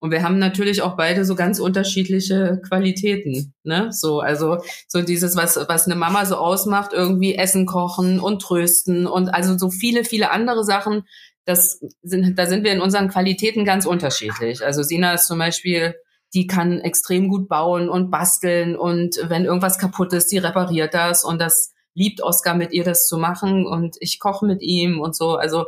Und 0.04 0.12
wir 0.12 0.22
haben 0.22 0.38
natürlich 0.38 0.82
auch 0.82 0.98
beide 0.98 1.24
so 1.24 1.34
ganz 1.34 1.62
unterschiedliche 1.62 2.60
Qualitäten, 2.68 3.54
ne? 3.64 3.88
So, 3.94 4.20
also 4.20 4.58
so 4.90 5.02
dieses, 5.02 5.38
was 5.38 5.56
was 5.70 5.86
eine 5.86 5.96
Mama 5.96 6.26
so 6.26 6.36
ausmacht, 6.36 6.92
irgendwie 6.92 7.36
Essen 7.36 7.66
kochen 7.66 8.20
und 8.20 8.42
trösten 8.42 9.08
und 9.08 9.30
also 9.30 9.58
so 9.58 9.70
viele 9.70 10.04
viele 10.04 10.30
andere 10.32 10.66
Sachen, 10.66 11.04
das 11.46 11.80
sind, 12.02 12.38
da 12.38 12.48
sind 12.48 12.66
wir 12.66 12.74
in 12.74 12.82
unseren 12.82 13.08
Qualitäten 13.08 13.64
ganz 13.64 13.86
unterschiedlich. 13.86 14.62
Also 14.62 14.84
Sina 14.84 15.14
ist 15.14 15.26
zum 15.26 15.40
Beispiel, 15.40 15.96
die 16.34 16.48
kann 16.48 16.82
extrem 16.82 17.30
gut 17.30 17.48
bauen 17.48 17.88
und 17.88 18.12
basteln 18.12 18.76
und 18.76 19.16
wenn 19.30 19.46
irgendwas 19.46 19.78
kaputt 19.78 20.12
ist, 20.12 20.34
die 20.34 20.38
repariert 20.38 20.94
das 20.94 21.24
und 21.24 21.40
das 21.40 21.72
liebt 21.94 22.22
Oscar 22.22 22.56
mit 22.56 22.74
ihr 22.74 22.84
das 22.84 23.08
zu 23.08 23.18
machen 23.18 23.66
und 23.66 23.96
ich 24.02 24.20
koche 24.20 24.46
mit 24.46 24.62
ihm 24.64 25.00
und 25.00 25.16
so. 25.16 25.38
Also 25.38 25.68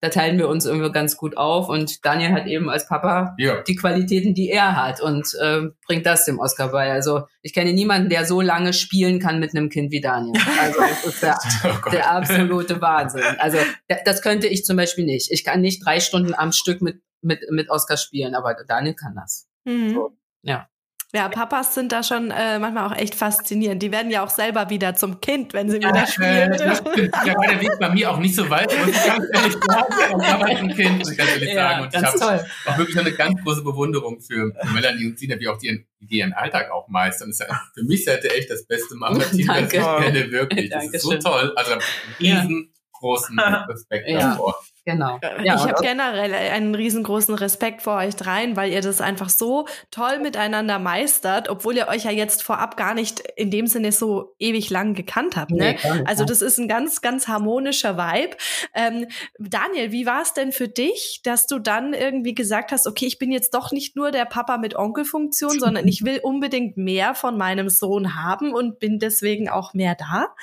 da 0.00 0.10
teilen 0.10 0.38
wir 0.38 0.48
uns 0.48 0.64
irgendwie 0.64 0.92
ganz 0.92 1.16
gut 1.16 1.36
auf 1.36 1.68
und 1.68 2.04
Daniel 2.04 2.32
hat 2.32 2.46
eben 2.46 2.70
als 2.70 2.86
Papa 2.86 3.34
ja. 3.38 3.62
die 3.62 3.74
Qualitäten, 3.74 4.34
die 4.34 4.48
er 4.48 4.76
hat 4.76 5.00
und 5.00 5.26
äh, 5.40 5.62
bringt 5.86 6.06
das 6.06 6.24
dem 6.24 6.38
Oscar 6.38 6.70
bei. 6.70 6.92
Also 6.92 7.26
ich 7.42 7.52
kenne 7.52 7.72
niemanden, 7.72 8.08
der 8.08 8.24
so 8.24 8.40
lange 8.40 8.72
spielen 8.72 9.18
kann 9.18 9.40
mit 9.40 9.54
einem 9.54 9.70
Kind 9.70 9.90
wie 9.90 10.00
Daniel. 10.00 10.40
Also 10.60 10.80
das 10.80 11.04
ist 11.04 11.22
der, 11.22 11.38
oh 11.86 11.90
der 11.90 12.10
absolute 12.12 12.80
Wahnsinn. 12.80 13.24
Also 13.38 13.58
das 14.04 14.22
könnte 14.22 14.46
ich 14.46 14.64
zum 14.64 14.76
Beispiel 14.76 15.04
nicht. 15.04 15.32
Ich 15.32 15.44
kann 15.44 15.60
nicht 15.60 15.84
drei 15.84 15.98
Stunden 15.98 16.34
am 16.34 16.52
Stück 16.52 16.80
mit 16.80 17.02
mit 17.20 17.40
mit 17.50 17.68
Oscar 17.68 17.96
spielen, 17.96 18.36
aber 18.36 18.54
Daniel 18.66 18.94
kann 18.94 19.16
das. 19.16 19.48
Mhm. 19.64 19.90
So, 19.94 20.16
ja. 20.42 20.68
Ja, 21.14 21.30
Papas 21.30 21.74
sind 21.74 21.90
da 21.90 22.02
schon 22.02 22.30
äh, 22.30 22.58
manchmal 22.58 22.86
auch 22.86 22.94
echt 22.94 23.14
faszinierend. 23.14 23.82
Die 23.82 23.90
werden 23.90 24.10
ja 24.10 24.22
auch 24.22 24.28
selber 24.28 24.68
wieder 24.68 24.94
zum 24.94 25.22
Kind, 25.22 25.54
wenn 25.54 25.70
sie 25.70 25.78
ja, 25.78 25.88
wieder 25.88 26.06
spielen. 26.06 26.52
Äh, 26.52 26.58
das, 26.58 26.82
ja, 27.24 27.34
war 27.34 27.46
der 27.48 27.60
Weg 27.62 27.70
bei 27.80 27.88
mir 27.88 28.10
auch 28.10 28.18
nicht 28.18 28.34
so 28.34 28.50
weit, 28.50 28.70
muss 28.78 28.94
ich 28.94 29.06
ganz 29.06 29.24
ehrlich 29.32 29.54
sagen. 29.54 29.94
Ich 30.20 30.28
war 30.28 30.44
ein 30.44 30.68
Kind, 30.76 30.98
muss 30.98 31.10
ich 31.10 31.16
ganz 31.16 31.30
ehrlich 31.30 31.54
ja, 31.54 31.54
sagen. 31.54 31.82
Und 31.84 31.94
ich 31.94 32.04
habe 32.04 32.44
auch 32.66 32.78
wirklich 32.78 32.98
eine 32.98 33.12
ganz 33.12 33.42
große 33.42 33.62
Bewunderung 33.62 34.20
für 34.20 34.52
Melanie 34.74 35.06
und 35.06 35.18
Sina, 35.18 35.40
wie 35.40 35.48
auch 35.48 35.56
die, 35.56 35.86
die 36.00 36.18
ihren 36.18 36.34
Alltag 36.34 36.70
auch 36.70 36.88
meistern. 36.88 37.30
Das 37.30 37.40
ist 37.40 37.48
ja 37.48 37.58
für 37.72 37.84
mich 37.84 38.04
seid 38.04 38.24
ihr 38.24 38.34
echt 38.34 38.50
das 38.50 38.66
beste 38.66 38.94
Mama-Team, 38.96 39.46
das 39.46 39.72
ich 39.72 39.80
kenne, 39.80 40.30
wirklich. 40.30 40.68
Das 40.68 40.92
ist 40.92 41.02
so 41.02 41.16
toll. 41.16 41.54
Also 41.56 41.72
riesengroßen 42.20 43.38
Respekt 43.38 44.10
davor. 44.10 44.60
Genau. 44.88 45.20
Ja, 45.44 45.54
ich 45.54 45.62
habe 45.62 45.82
generell 45.82 46.34
einen 46.34 46.74
riesengroßen 46.74 47.34
Respekt 47.34 47.82
vor 47.82 47.96
euch 47.96 48.16
dreien, 48.16 48.56
weil 48.56 48.72
ihr 48.72 48.80
das 48.80 49.00
einfach 49.00 49.28
so 49.28 49.66
toll 49.90 50.18
miteinander 50.18 50.78
meistert, 50.78 51.48
obwohl 51.48 51.76
ihr 51.76 51.88
euch 51.88 52.04
ja 52.04 52.10
jetzt 52.10 52.42
vorab 52.42 52.76
gar 52.76 52.94
nicht 52.94 53.20
in 53.36 53.50
dem 53.50 53.66
Sinne 53.66 53.92
so 53.92 54.34
ewig 54.38 54.68
lang 54.70 54.94
gekannt 54.94 55.36
habt. 55.36 55.52
Ne? 55.52 55.76
Nee, 55.82 56.02
also 56.06 56.24
das 56.24 56.42
ist 56.42 56.58
ein 56.58 56.66
ganz, 56.66 57.02
ganz 57.02 57.28
harmonischer 57.28 57.96
Vibe. 57.96 58.36
Ähm, 58.74 59.06
Daniel, 59.38 59.92
wie 59.92 60.06
war 60.06 60.22
es 60.22 60.32
denn 60.32 60.50
für 60.50 60.68
dich, 60.68 61.20
dass 61.22 61.46
du 61.46 61.58
dann 61.58 61.92
irgendwie 61.92 62.34
gesagt 62.34 62.72
hast, 62.72 62.86
okay, 62.86 63.06
ich 63.06 63.18
bin 63.18 63.30
jetzt 63.30 63.54
doch 63.54 63.70
nicht 63.70 63.94
nur 63.94 64.10
der 64.10 64.24
Papa 64.24 64.58
mit 64.58 64.74
Onkelfunktion, 64.74 65.60
sondern 65.60 65.86
ich 65.86 66.02
will 66.04 66.20
unbedingt 66.22 66.76
mehr 66.76 67.14
von 67.14 67.38
meinem 67.38 67.68
Sohn 67.68 68.16
haben 68.16 68.52
und 68.54 68.80
bin 68.80 68.98
deswegen 68.98 69.48
auch 69.48 69.72
mehr 69.72 69.94
da? 69.94 70.34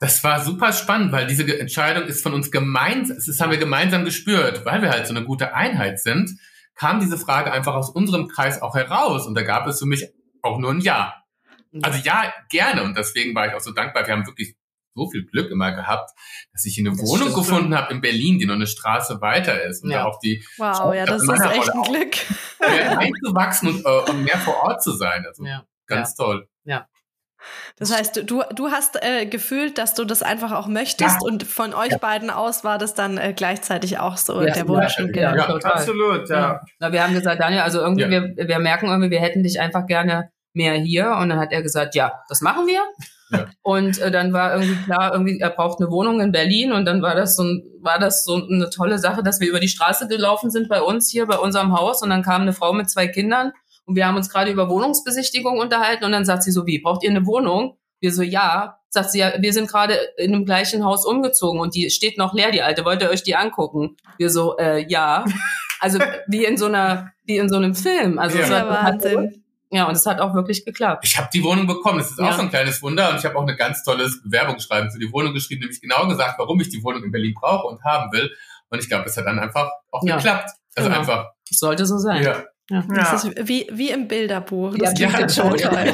Das 0.00 0.24
war 0.24 0.42
super 0.42 0.72
spannend, 0.72 1.12
weil 1.12 1.26
diese 1.26 1.44
Entscheidung 1.60 2.04
ist 2.04 2.22
von 2.22 2.32
uns 2.32 2.50
gemeinsam, 2.50 3.18
das 3.24 3.38
haben 3.38 3.50
wir 3.50 3.58
gemeinsam 3.58 4.06
gespürt, 4.06 4.64
weil 4.64 4.80
wir 4.80 4.90
halt 4.90 5.06
so 5.06 5.14
eine 5.14 5.24
gute 5.24 5.54
Einheit 5.54 6.00
sind, 6.00 6.40
kam 6.74 7.00
diese 7.00 7.18
Frage 7.18 7.52
einfach 7.52 7.74
aus 7.74 7.90
unserem 7.90 8.26
Kreis 8.26 8.62
auch 8.62 8.74
heraus 8.74 9.26
und 9.26 9.34
da 9.34 9.42
gab 9.42 9.66
es 9.66 9.78
für 9.78 9.86
mich 9.86 10.08
auch 10.42 10.58
nur 10.58 10.70
ein 10.70 10.80
Ja. 10.80 11.16
Also 11.82 12.00
ja, 12.02 12.32
gerne 12.48 12.82
und 12.82 12.96
deswegen 12.96 13.34
war 13.34 13.46
ich 13.46 13.54
auch 13.54 13.60
so 13.60 13.72
dankbar. 13.72 14.06
Wir 14.06 14.14
haben 14.14 14.26
wirklich 14.26 14.56
so 14.94 15.08
viel 15.08 15.24
Glück 15.24 15.50
immer 15.50 15.72
gehabt, 15.72 16.10
dass 16.52 16.64
ich 16.64 16.78
eine 16.78 16.90
das 16.90 17.00
Wohnung 17.00 17.32
gefunden 17.32 17.74
habe 17.76 17.92
in 17.92 18.00
Berlin, 18.00 18.38
die 18.38 18.46
noch 18.46 18.54
eine 18.54 18.66
Straße 18.66 19.20
weiter 19.20 19.62
ist 19.62 19.84
und 19.84 19.90
ja. 19.90 20.04
auch 20.04 20.18
die 20.18 20.44
Wow, 20.56 20.94
ja, 20.94 21.04
das 21.04 21.22
ist 21.22 21.28
echt 21.28 21.70
ein 21.70 21.82
Glück. 21.82 22.16
Einzuwachsen 22.60 23.68
und, 23.68 23.84
äh, 23.84 24.10
und 24.10 24.24
mehr 24.24 24.38
vor 24.38 24.56
Ort 24.64 24.82
zu 24.82 24.92
sein. 24.92 25.24
Also 25.26 25.44
ja. 25.44 25.64
ganz 25.86 26.14
ja. 26.18 26.24
toll. 26.24 26.48
Ja. 26.64 26.88
Das 27.78 27.96
heißt, 27.96 28.22
du, 28.28 28.42
du 28.54 28.70
hast 28.70 29.02
äh, 29.02 29.26
gefühlt, 29.26 29.78
dass 29.78 29.94
du 29.94 30.04
das 30.04 30.22
einfach 30.22 30.52
auch 30.52 30.66
möchtest 30.66 31.22
ja. 31.22 31.26
und 31.26 31.44
von 31.44 31.74
euch 31.74 31.92
ja. 31.92 31.98
beiden 31.98 32.30
aus 32.30 32.64
war 32.64 32.78
das 32.78 32.94
dann 32.94 33.18
äh, 33.18 33.32
gleichzeitig 33.34 33.98
auch 33.98 34.16
so 34.16 34.42
ja, 34.42 34.52
der 34.52 34.68
Wunsch. 34.68 34.98
Ja, 34.98 35.34
ja, 35.34 35.36
ja 35.36 35.46
absolut, 35.46 36.28
ja. 36.28 36.60
Na, 36.78 36.92
wir 36.92 37.02
haben 37.02 37.14
gesagt, 37.14 37.40
Daniel, 37.40 37.62
also 37.62 37.80
irgendwie, 37.80 38.08
wir, 38.08 38.34
wir 38.36 38.58
merken 38.58 38.86
irgendwie, 38.86 39.10
wir 39.10 39.20
hätten 39.20 39.42
dich 39.42 39.60
einfach 39.60 39.86
gerne 39.86 40.30
mehr 40.52 40.74
hier 40.74 41.12
und 41.20 41.28
dann 41.28 41.38
hat 41.38 41.52
er 41.52 41.62
gesagt, 41.62 41.94
ja, 41.94 42.12
das 42.28 42.40
machen 42.40 42.66
wir. 42.66 42.80
Und 43.62 43.98
äh, 43.98 44.10
dann 44.10 44.32
war 44.32 44.54
irgendwie 44.54 44.74
klar, 44.84 45.12
irgendwie 45.12 45.38
er 45.38 45.50
braucht 45.50 45.80
eine 45.80 45.90
Wohnung 45.90 46.20
in 46.20 46.32
Berlin 46.32 46.72
und 46.72 46.84
dann 46.84 47.00
war 47.00 47.14
das 47.14 47.36
so 47.36 47.44
war 47.80 47.98
das 47.98 48.24
so 48.24 48.34
eine 48.34 48.68
tolle 48.70 48.98
Sache, 48.98 49.22
dass 49.22 49.40
wir 49.40 49.48
über 49.48 49.60
die 49.60 49.68
Straße 49.68 50.08
gelaufen 50.08 50.50
sind 50.50 50.68
bei 50.68 50.82
uns 50.82 51.08
hier 51.08 51.26
bei 51.26 51.38
unserem 51.38 51.72
Haus 51.72 52.02
und 52.02 52.10
dann 52.10 52.22
kam 52.22 52.42
eine 52.42 52.52
Frau 52.52 52.72
mit 52.72 52.90
zwei 52.90 53.06
Kindern 53.06 53.52
und 53.90 53.96
wir 53.96 54.06
haben 54.06 54.14
uns 54.14 54.30
gerade 54.30 54.52
über 54.52 54.70
Wohnungsbesichtigung 54.70 55.58
unterhalten 55.58 56.04
und 56.04 56.12
dann 56.12 56.24
sagt 56.24 56.44
sie 56.44 56.52
so, 56.52 56.64
wie, 56.64 56.78
braucht 56.78 57.02
ihr 57.02 57.10
eine 57.10 57.26
Wohnung? 57.26 57.76
Wir 57.98 58.12
so, 58.12 58.22
ja. 58.22 58.78
Sagt 58.88 59.10
sie, 59.10 59.18
ja, 59.18 59.32
wir 59.40 59.52
sind 59.52 59.68
gerade 59.68 59.94
in 60.16 60.30
dem 60.30 60.44
gleichen 60.44 60.84
Haus 60.84 61.04
umgezogen 61.04 61.60
und 61.60 61.74
die 61.74 61.90
steht 61.90 62.16
noch 62.16 62.32
leer, 62.32 62.52
die 62.52 62.62
alte. 62.62 62.84
Wollt 62.84 63.02
ihr 63.02 63.10
euch 63.10 63.24
die 63.24 63.34
angucken? 63.34 63.96
Wir 64.16 64.30
so, 64.30 64.56
äh, 64.58 64.86
ja. 64.88 65.24
Also 65.80 65.98
wie 66.28 66.44
in 66.44 66.56
so 66.56 66.66
einer, 66.66 67.10
wie 67.24 67.38
in 67.38 67.48
so 67.48 67.56
einem 67.56 67.74
Film. 67.74 68.20
Also 68.20 68.38
ja. 68.38 68.44
es 68.44 68.50
war 68.50 68.68
Wahnsinn. 68.68 69.42
Ja, 69.70 69.88
und 69.88 69.96
es 69.96 70.06
hat 70.06 70.20
auch 70.20 70.34
wirklich 70.34 70.64
geklappt. 70.64 71.04
Ich 71.04 71.18
habe 71.18 71.28
die 71.32 71.42
Wohnung 71.42 71.66
bekommen. 71.66 71.98
Das 71.98 72.10
ist 72.10 72.18
ja. 72.18 72.28
auch 72.28 72.34
so 72.34 72.42
ein 72.42 72.50
kleines 72.50 72.80
Wunder. 72.82 73.10
Und 73.10 73.16
ich 73.16 73.24
habe 73.24 73.36
auch 73.36 73.42
eine 73.42 73.56
ganz 73.56 73.82
tolles 73.82 74.22
Bewerbungsschreiben 74.22 74.90
für 74.90 74.98
die 75.00 75.10
Wohnung 75.12 75.34
geschrieben, 75.34 75.62
nämlich 75.62 75.80
genau 75.80 76.06
gesagt, 76.06 76.38
warum 76.38 76.60
ich 76.60 76.68
die 76.68 76.82
Wohnung 76.84 77.02
in 77.02 77.10
Berlin 77.10 77.34
brauche 77.34 77.66
und 77.66 77.82
haben 77.82 78.12
will. 78.12 78.30
Und 78.68 78.78
ich 78.78 78.88
glaube, 78.88 79.06
es 79.06 79.16
hat 79.16 79.26
dann 79.26 79.38
einfach 79.38 79.70
auch 79.90 80.02
ja. 80.04 80.16
geklappt. 80.16 80.50
Also 80.76 80.88
genau. 80.88 81.00
einfach. 81.00 81.30
Sollte 81.50 81.86
so 81.86 81.98
sein. 81.98 82.22
Ja. 82.22 82.44
Ja, 82.70 82.84
das 82.88 83.24
ja. 83.24 83.30
ist 83.30 83.48
wie, 83.48 83.66
wie 83.72 83.90
im 83.90 84.06
Bilderbuch. 84.06 84.76
Das 84.78 84.98
ja, 84.98 85.10
ja, 85.10 85.28
schon 85.28 85.56
toll. 85.56 85.92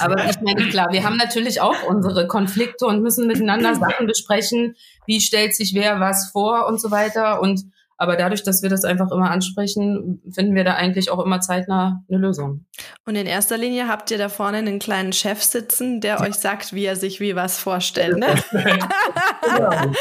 Aber 0.00 0.28
ich 0.28 0.40
meine, 0.40 0.68
klar, 0.68 0.88
wir 0.90 1.04
haben 1.04 1.16
natürlich 1.16 1.60
auch 1.60 1.84
unsere 1.84 2.26
Konflikte 2.26 2.86
und 2.86 3.02
müssen 3.02 3.28
miteinander 3.28 3.76
Sachen 3.76 4.06
besprechen. 4.06 4.74
Wie 5.06 5.20
stellt 5.20 5.54
sich 5.54 5.74
wer 5.74 6.00
was 6.00 6.30
vor 6.32 6.66
und 6.66 6.80
so 6.80 6.90
weiter. 6.90 7.40
Und 7.40 7.62
aber 8.00 8.14
dadurch, 8.16 8.44
dass 8.44 8.62
wir 8.62 8.70
das 8.70 8.84
einfach 8.84 9.10
immer 9.10 9.30
ansprechen, 9.32 10.22
finden 10.30 10.54
wir 10.54 10.62
da 10.62 10.74
eigentlich 10.74 11.10
auch 11.10 11.24
immer 11.24 11.40
zeitnah 11.40 12.04
eine 12.08 12.18
Lösung. 12.18 12.64
Und 13.04 13.16
in 13.16 13.26
erster 13.26 13.58
Linie 13.58 13.88
habt 13.88 14.12
ihr 14.12 14.18
da 14.18 14.28
vorne 14.28 14.58
einen 14.58 14.78
kleinen 14.78 15.12
Chef 15.12 15.42
sitzen, 15.42 16.00
der 16.00 16.16
ja. 16.16 16.20
euch 16.20 16.36
sagt, 16.36 16.72
wie 16.72 16.84
er 16.84 16.94
sich 16.94 17.18
wie 17.18 17.34
was 17.34 17.58
vorstellt. 17.58 18.18
Ne? 18.18 18.28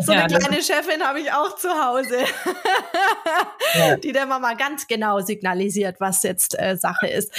so 0.00 0.12
eine 0.12 0.26
kleine 0.26 0.62
Chefin 0.62 1.02
habe 1.02 1.20
ich 1.20 1.32
auch 1.32 1.56
zu 1.56 1.68
Hause, 1.68 2.18
die 4.02 4.12
der 4.12 4.26
Mama 4.26 4.54
ganz 4.54 4.86
genau 4.86 5.20
signalisiert, 5.20 6.00
was 6.00 6.22
jetzt 6.22 6.58
äh, 6.58 6.76
Sache 6.76 7.08
ist. 7.08 7.32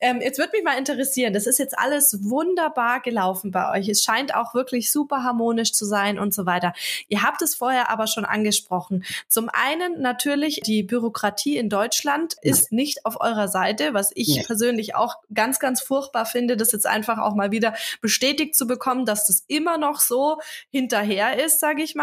Ähm, 0.00 0.20
jetzt 0.20 0.38
würde 0.38 0.52
mich 0.52 0.64
mal 0.64 0.78
interessieren, 0.78 1.32
das 1.32 1.46
ist 1.46 1.58
jetzt 1.58 1.78
alles 1.78 2.18
wunderbar 2.22 3.00
gelaufen 3.00 3.50
bei 3.50 3.70
euch. 3.78 3.88
Es 3.88 4.02
scheint 4.02 4.34
auch 4.34 4.54
wirklich 4.54 4.92
super 4.92 5.22
harmonisch 5.22 5.72
zu 5.72 5.84
sein 5.84 6.18
und 6.18 6.34
so 6.34 6.44
weiter. 6.44 6.72
Ihr 7.08 7.22
habt 7.22 7.40
es 7.42 7.54
vorher 7.54 7.90
aber 7.90 8.06
schon 8.06 8.24
angesprochen. 8.24 9.04
Zum 9.28 9.48
einen 9.48 10.00
natürlich, 10.00 10.60
die 10.66 10.82
Bürokratie 10.82 11.56
in 11.56 11.68
Deutschland 11.68 12.34
ist 12.42 12.72
nicht 12.72 13.06
auf 13.06 13.20
eurer 13.20 13.48
Seite, 13.48 13.94
was 13.94 14.10
ich 14.14 14.28
ja. 14.28 14.42
persönlich 14.42 14.94
auch 14.94 15.16
ganz, 15.32 15.58
ganz 15.58 15.80
furchtbar 15.80 16.26
finde, 16.26 16.56
das 16.56 16.72
jetzt 16.72 16.86
einfach 16.86 17.18
auch 17.18 17.34
mal 17.34 17.50
wieder 17.50 17.74
bestätigt 18.00 18.54
zu 18.54 18.66
bekommen, 18.66 19.06
dass 19.06 19.26
das 19.26 19.44
immer 19.46 19.78
noch 19.78 20.00
so 20.00 20.38
hinterher 20.70 21.42
ist, 21.42 21.60
sage 21.60 21.82
ich 21.82 21.94
mal. 21.94 22.01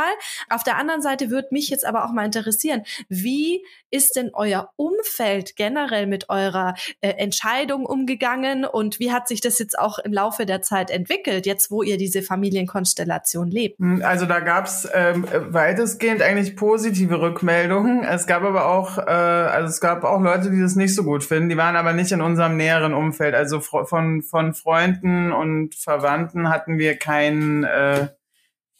Auf 0.49 0.63
der 0.63 0.77
anderen 0.77 1.01
Seite 1.01 1.29
würde 1.29 1.49
mich 1.51 1.69
jetzt 1.69 1.85
aber 1.85 2.05
auch 2.05 2.11
mal 2.11 2.25
interessieren, 2.25 2.83
wie 3.07 3.63
ist 3.91 4.15
denn 4.15 4.31
euer 4.33 4.69
Umfeld 4.75 5.55
generell 5.55 6.07
mit 6.07 6.29
eurer 6.29 6.75
äh, 7.01 7.09
Entscheidung 7.09 7.85
umgegangen 7.85 8.65
und 8.65 8.99
wie 8.99 9.11
hat 9.11 9.27
sich 9.27 9.41
das 9.41 9.59
jetzt 9.59 9.77
auch 9.77 9.99
im 9.99 10.13
Laufe 10.13 10.45
der 10.45 10.61
Zeit 10.61 10.91
entwickelt, 10.91 11.45
jetzt 11.45 11.71
wo 11.71 11.83
ihr 11.83 11.97
diese 11.97 12.21
Familienkonstellation 12.21 13.49
lebt? 13.49 13.79
Hm, 13.79 14.01
also 14.03 14.25
da 14.25 14.39
gab 14.39 14.65
es 14.65 14.87
ähm, 14.93 15.25
weitestgehend 15.31 16.21
eigentlich 16.21 16.55
positive 16.55 17.21
Rückmeldungen. 17.21 18.03
Es 18.03 18.27
gab 18.27 18.43
aber 18.43 18.67
auch, 18.67 18.97
äh, 18.97 19.01
also 19.01 19.69
es 19.69 19.81
gab 19.81 20.03
auch 20.03 20.21
Leute, 20.21 20.51
die 20.51 20.61
das 20.61 20.75
nicht 20.75 20.95
so 20.95 21.03
gut 21.03 21.23
finden. 21.23 21.49
Die 21.49 21.57
waren 21.57 21.75
aber 21.75 21.93
nicht 21.93 22.11
in 22.11 22.21
unserem 22.21 22.57
näheren 22.57 22.93
Umfeld. 22.93 23.35
Also 23.35 23.59
von 23.59 24.21
von 24.21 24.53
Freunden 24.53 25.31
und 25.31 25.75
Verwandten 25.75 26.49
hatten 26.49 26.77
wir 26.77 26.97
keinen 26.97 27.63
äh, 27.63 28.09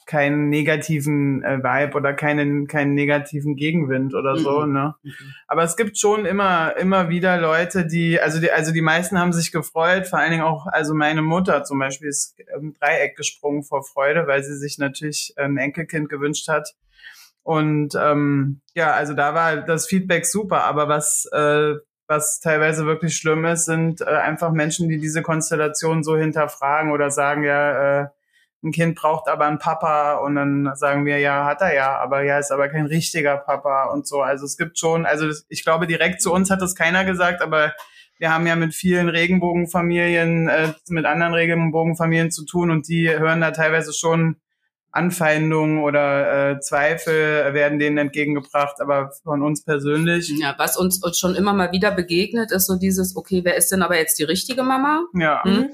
keinen 0.10 0.50
negativen 0.50 1.44
äh, 1.44 1.60
Vibe 1.60 1.96
oder 1.96 2.14
keinen 2.14 2.68
keinen 2.68 2.96
negativen 2.96 3.56
Gegenwind 3.56 4.16
oder 4.16 4.38
so, 4.38 4.62
mhm. 4.62 4.74
ne? 4.74 4.96
Mhm. 5.04 5.14
Aber 5.48 5.62
es 5.62 5.78
gibt 5.78 6.00
schon 6.00 6.26
immer 6.26 6.76
immer 6.78 7.10
wieder 7.10 7.40
Leute, 7.40 7.86
die 7.86 8.20
also 8.20 8.42
die 8.42 8.52
also 8.52 8.72
die 8.72 8.82
meisten 8.82 9.20
haben 9.20 9.34
sich 9.34 9.52
gefreut, 9.52 10.08
vor 10.08 10.18
allen 10.18 10.32
Dingen 10.32 10.44
auch 10.44 10.66
also 10.66 10.96
meine 10.96 11.22
Mutter 11.22 11.64
zum 11.64 11.78
Beispiel 11.78 12.08
ist 12.08 12.36
im 12.60 12.74
Dreieck 12.74 13.18
gesprungen 13.18 13.62
vor 13.62 13.84
Freude, 13.84 14.26
weil 14.26 14.44
sie 14.44 14.58
sich 14.58 14.80
natürlich 14.80 15.36
ein 15.38 15.58
Enkelkind 15.58 16.10
gewünscht 16.10 16.48
hat. 16.48 16.74
Und 17.44 17.94
ähm, 17.94 18.62
ja, 18.74 18.94
also 18.94 19.14
da 19.14 19.36
war 19.36 19.58
das 19.58 19.86
Feedback 19.86 20.26
super, 20.26 20.64
aber 20.64 20.88
was 20.88 21.30
äh, 21.32 21.76
was 22.08 22.40
teilweise 22.40 22.88
wirklich 22.88 23.16
schlimm 23.16 23.46
ist, 23.46 23.66
sind 23.66 24.02
äh, 24.02 24.06
einfach 24.06 24.52
Menschen, 24.52 24.90
die 24.90 24.98
diese 24.98 25.22
Konstellation 25.22 26.04
so 26.04 26.18
hinterfragen 26.18 26.92
oder 26.92 27.12
sagen, 27.12 27.44
ja, 27.44 28.02
äh, 28.02 28.08
ein 28.64 28.72
Kind 28.72 28.96
braucht 28.96 29.28
aber 29.30 29.46
einen 29.46 29.60
Papa 29.60 30.16
und 30.16 30.36
dann 30.36 30.72
sagen 30.76 31.06
wir, 31.06 31.18
ja, 31.20 31.46
hat 31.46 31.62
er 31.62 31.74
ja, 31.74 31.98
aber 31.98 32.24
ja, 32.24 32.40
ist 32.40 32.52
aber 32.52 32.68
kein 32.68 32.86
richtiger 32.86 33.38
Papa 33.38 33.86
und 33.86 34.08
so. 34.08 34.22
Also 34.22 34.46
es 34.46 34.58
gibt 34.58 34.78
schon, 34.78 35.06
also 35.06 35.28
ich 35.48 35.64
glaube, 35.64 35.88
direkt 35.88 36.22
zu 36.22 36.34
uns 36.34 36.50
hat 36.50 36.62
das 36.62 36.76
keiner 36.76 37.06
gesagt, 37.06 37.42
aber 37.42 37.74
wir 38.18 38.34
haben 38.34 38.46
ja 38.46 38.58
mit 38.58 38.76
vielen 38.76 39.08
Regenbogenfamilien, 39.08 40.50
äh, 40.50 40.74
mit 40.90 41.06
anderen 41.06 41.34
Regenbogenfamilien 41.34 42.32
zu 42.32 42.46
tun 42.46 42.70
und 42.70 42.90
die 42.90 43.10
hören 43.10 43.40
da 43.40 43.52
teilweise 43.52 43.94
schon 43.94 44.36
Anfeindungen 44.92 45.80
oder 45.80 46.52
äh, 46.52 46.60
Zweifel 46.60 47.54
werden 47.54 47.80
denen 47.80 47.98
entgegengebracht, 47.98 48.82
aber 48.82 49.12
von 49.24 49.44
uns 49.44 49.64
persönlich. 49.64 50.34
Ja, 50.38 50.56
was 50.58 50.78
uns, 50.78 51.02
uns 51.04 51.18
schon 51.18 51.36
immer 51.36 51.54
mal 51.54 51.72
wieder 51.72 51.92
begegnet, 51.92 52.52
ist 52.52 52.66
so 52.66 52.76
dieses, 52.76 53.16
okay, 53.16 53.42
wer 53.44 53.56
ist 53.56 53.72
denn 53.72 53.84
aber 53.84 53.98
jetzt 53.98 54.18
die 54.20 54.24
richtige 54.24 54.64
Mama? 54.64 55.06
Ja. 55.14 55.44
Mhm. 55.46 55.70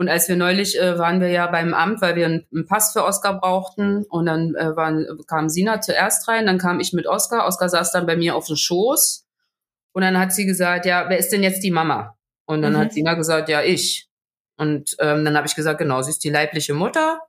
Und 0.00 0.08
als 0.08 0.30
wir 0.30 0.36
neulich 0.36 0.80
äh, 0.80 0.98
waren 0.98 1.20
wir 1.20 1.28
ja 1.28 1.46
beim 1.48 1.74
Amt, 1.74 2.00
weil 2.00 2.16
wir 2.16 2.24
einen, 2.24 2.46
einen 2.54 2.64
Pass 2.64 2.94
für 2.94 3.04
Oskar 3.04 3.38
brauchten 3.38 4.04
und 4.08 4.24
dann 4.24 4.54
äh, 4.54 4.74
waren, 4.74 5.06
kam 5.26 5.50
Sina 5.50 5.82
zuerst 5.82 6.26
rein, 6.26 6.46
dann 6.46 6.56
kam 6.56 6.80
ich 6.80 6.94
mit 6.94 7.06
Oskar. 7.06 7.46
Oskar 7.46 7.68
saß 7.68 7.92
dann 7.92 8.06
bei 8.06 8.16
mir 8.16 8.34
auf 8.34 8.46
dem 8.46 8.56
Schoß 8.56 9.26
und 9.92 10.00
dann 10.00 10.18
hat 10.18 10.32
sie 10.32 10.46
gesagt, 10.46 10.86
ja, 10.86 11.10
wer 11.10 11.18
ist 11.18 11.28
denn 11.32 11.42
jetzt 11.42 11.62
die 11.62 11.70
Mama? 11.70 12.16
Und 12.46 12.62
dann 12.62 12.72
Mhm. 12.72 12.78
hat 12.78 12.94
Sina 12.94 13.12
gesagt, 13.12 13.50
ja, 13.50 13.60
ich. 13.62 14.08
Und 14.56 14.96
ähm, 15.00 15.22
dann 15.26 15.36
habe 15.36 15.46
ich 15.46 15.54
gesagt, 15.54 15.78
genau, 15.78 16.00
sie 16.00 16.12
ist 16.12 16.24
die 16.24 16.30
leibliche 16.30 16.72
Mutter. 16.72 17.20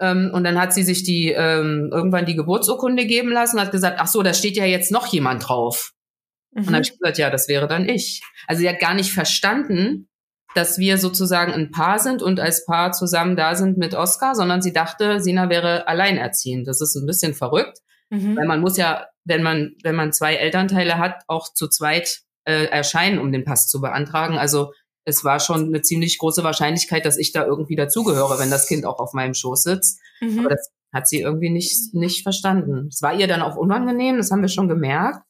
Ähm, 0.00 0.32
und 0.34 0.42
dann 0.42 0.60
hat 0.60 0.74
sie 0.74 0.82
sich 0.82 1.04
die 1.04 1.30
ähm, 1.30 1.90
irgendwann 1.92 2.26
die 2.26 2.34
Geburtsurkunde 2.34 3.06
geben 3.06 3.30
lassen 3.30 3.56
und 3.58 3.62
hat 3.62 3.70
gesagt, 3.70 3.98
ach 4.00 4.08
so, 4.08 4.24
da 4.24 4.34
steht 4.34 4.56
ja 4.56 4.64
jetzt 4.64 4.90
noch 4.90 5.06
jemand 5.06 5.48
drauf. 5.48 5.92
Und 6.56 6.66
dann 6.66 6.74
habe 6.74 6.82
ich 6.82 6.98
gesagt, 6.98 7.18
ja, 7.18 7.30
das 7.30 7.46
wäre 7.46 7.68
dann 7.68 7.88
ich. 7.88 8.20
Also 8.48 8.62
sie 8.62 8.68
hat 8.68 8.80
gar 8.80 8.94
nicht 8.94 9.12
verstanden, 9.12 10.08
dass 10.54 10.78
wir 10.78 10.98
sozusagen 10.98 11.52
ein 11.52 11.70
Paar 11.70 11.98
sind 11.98 12.22
und 12.22 12.40
als 12.40 12.64
Paar 12.66 12.92
zusammen 12.92 13.36
da 13.36 13.54
sind 13.54 13.78
mit 13.78 13.94
Oskar, 13.94 14.34
sondern 14.34 14.62
sie 14.62 14.72
dachte, 14.72 15.20
Sina 15.20 15.48
wäre 15.48 15.86
alleinerziehend. 15.86 16.66
Das 16.66 16.80
ist 16.80 16.96
ein 16.96 17.06
bisschen 17.06 17.34
verrückt, 17.34 17.78
Mhm. 18.10 18.36
weil 18.36 18.46
man 18.46 18.60
muss 18.60 18.76
ja, 18.76 19.06
wenn 19.24 19.42
man 19.42 19.76
wenn 19.84 19.94
man 19.94 20.12
zwei 20.12 20.34
Elternteile 20.34 20.98
hat, 20.98 21.22
auch 21.28 21.52
zu 21.54 21.68
zweit 21.68 22.20
äh, 22.44 22.64
erscheinen, 22.64 23.18
um 23.20 23.30
den 23.30 23.44
Pass 23.44 23.68
zu 23.68 23.80
beantragen. 23.80 24.36
Also 24.38 24.72
es 25.04 25.24
war 25.24 25.38
schon 25.40 25.66
eine 25.66 25.82
ziemlich 25.82 26.18
große 26.18 26.42
Wahrscheinlichkeit, 26.42 27.04
dass 27.06 27.16
ich 27.18 27.32
da 27.32 27.44
irgendwie 27.46 27.76
dazugehöre, 27.76 28.38
wenn 28.38 28.50
das 28.50 28.66
Kind 28.66 28.84
auch 28.84 28.98
auf 28.98 29.12
meinem 29.12 29.34
Schoß 29.34 29.62
sitzt. 29.62 30.00
Mhm. 30.20 30.40
Aber 30.40 30.48
das 30.48 30.70
hat 30.92 31.06
sie 31.08 31.20
irgendwie 31.20 31.50
nicht, 31.50 31.94
nicht 31.94 32.22
verstanden. 32.24 32.88
Es 32.88 33.00
war 33.00 33.14
ihr 33.14 33.28
dann 33.28 33.42
auch 33.42 33.56
unangenehm, 33.56 34.16
das 34.16 34.30
haben 34.32 34.42
wir 34.42 34.48
schon 34.48 34.68
gemerkt. 34.68 35.20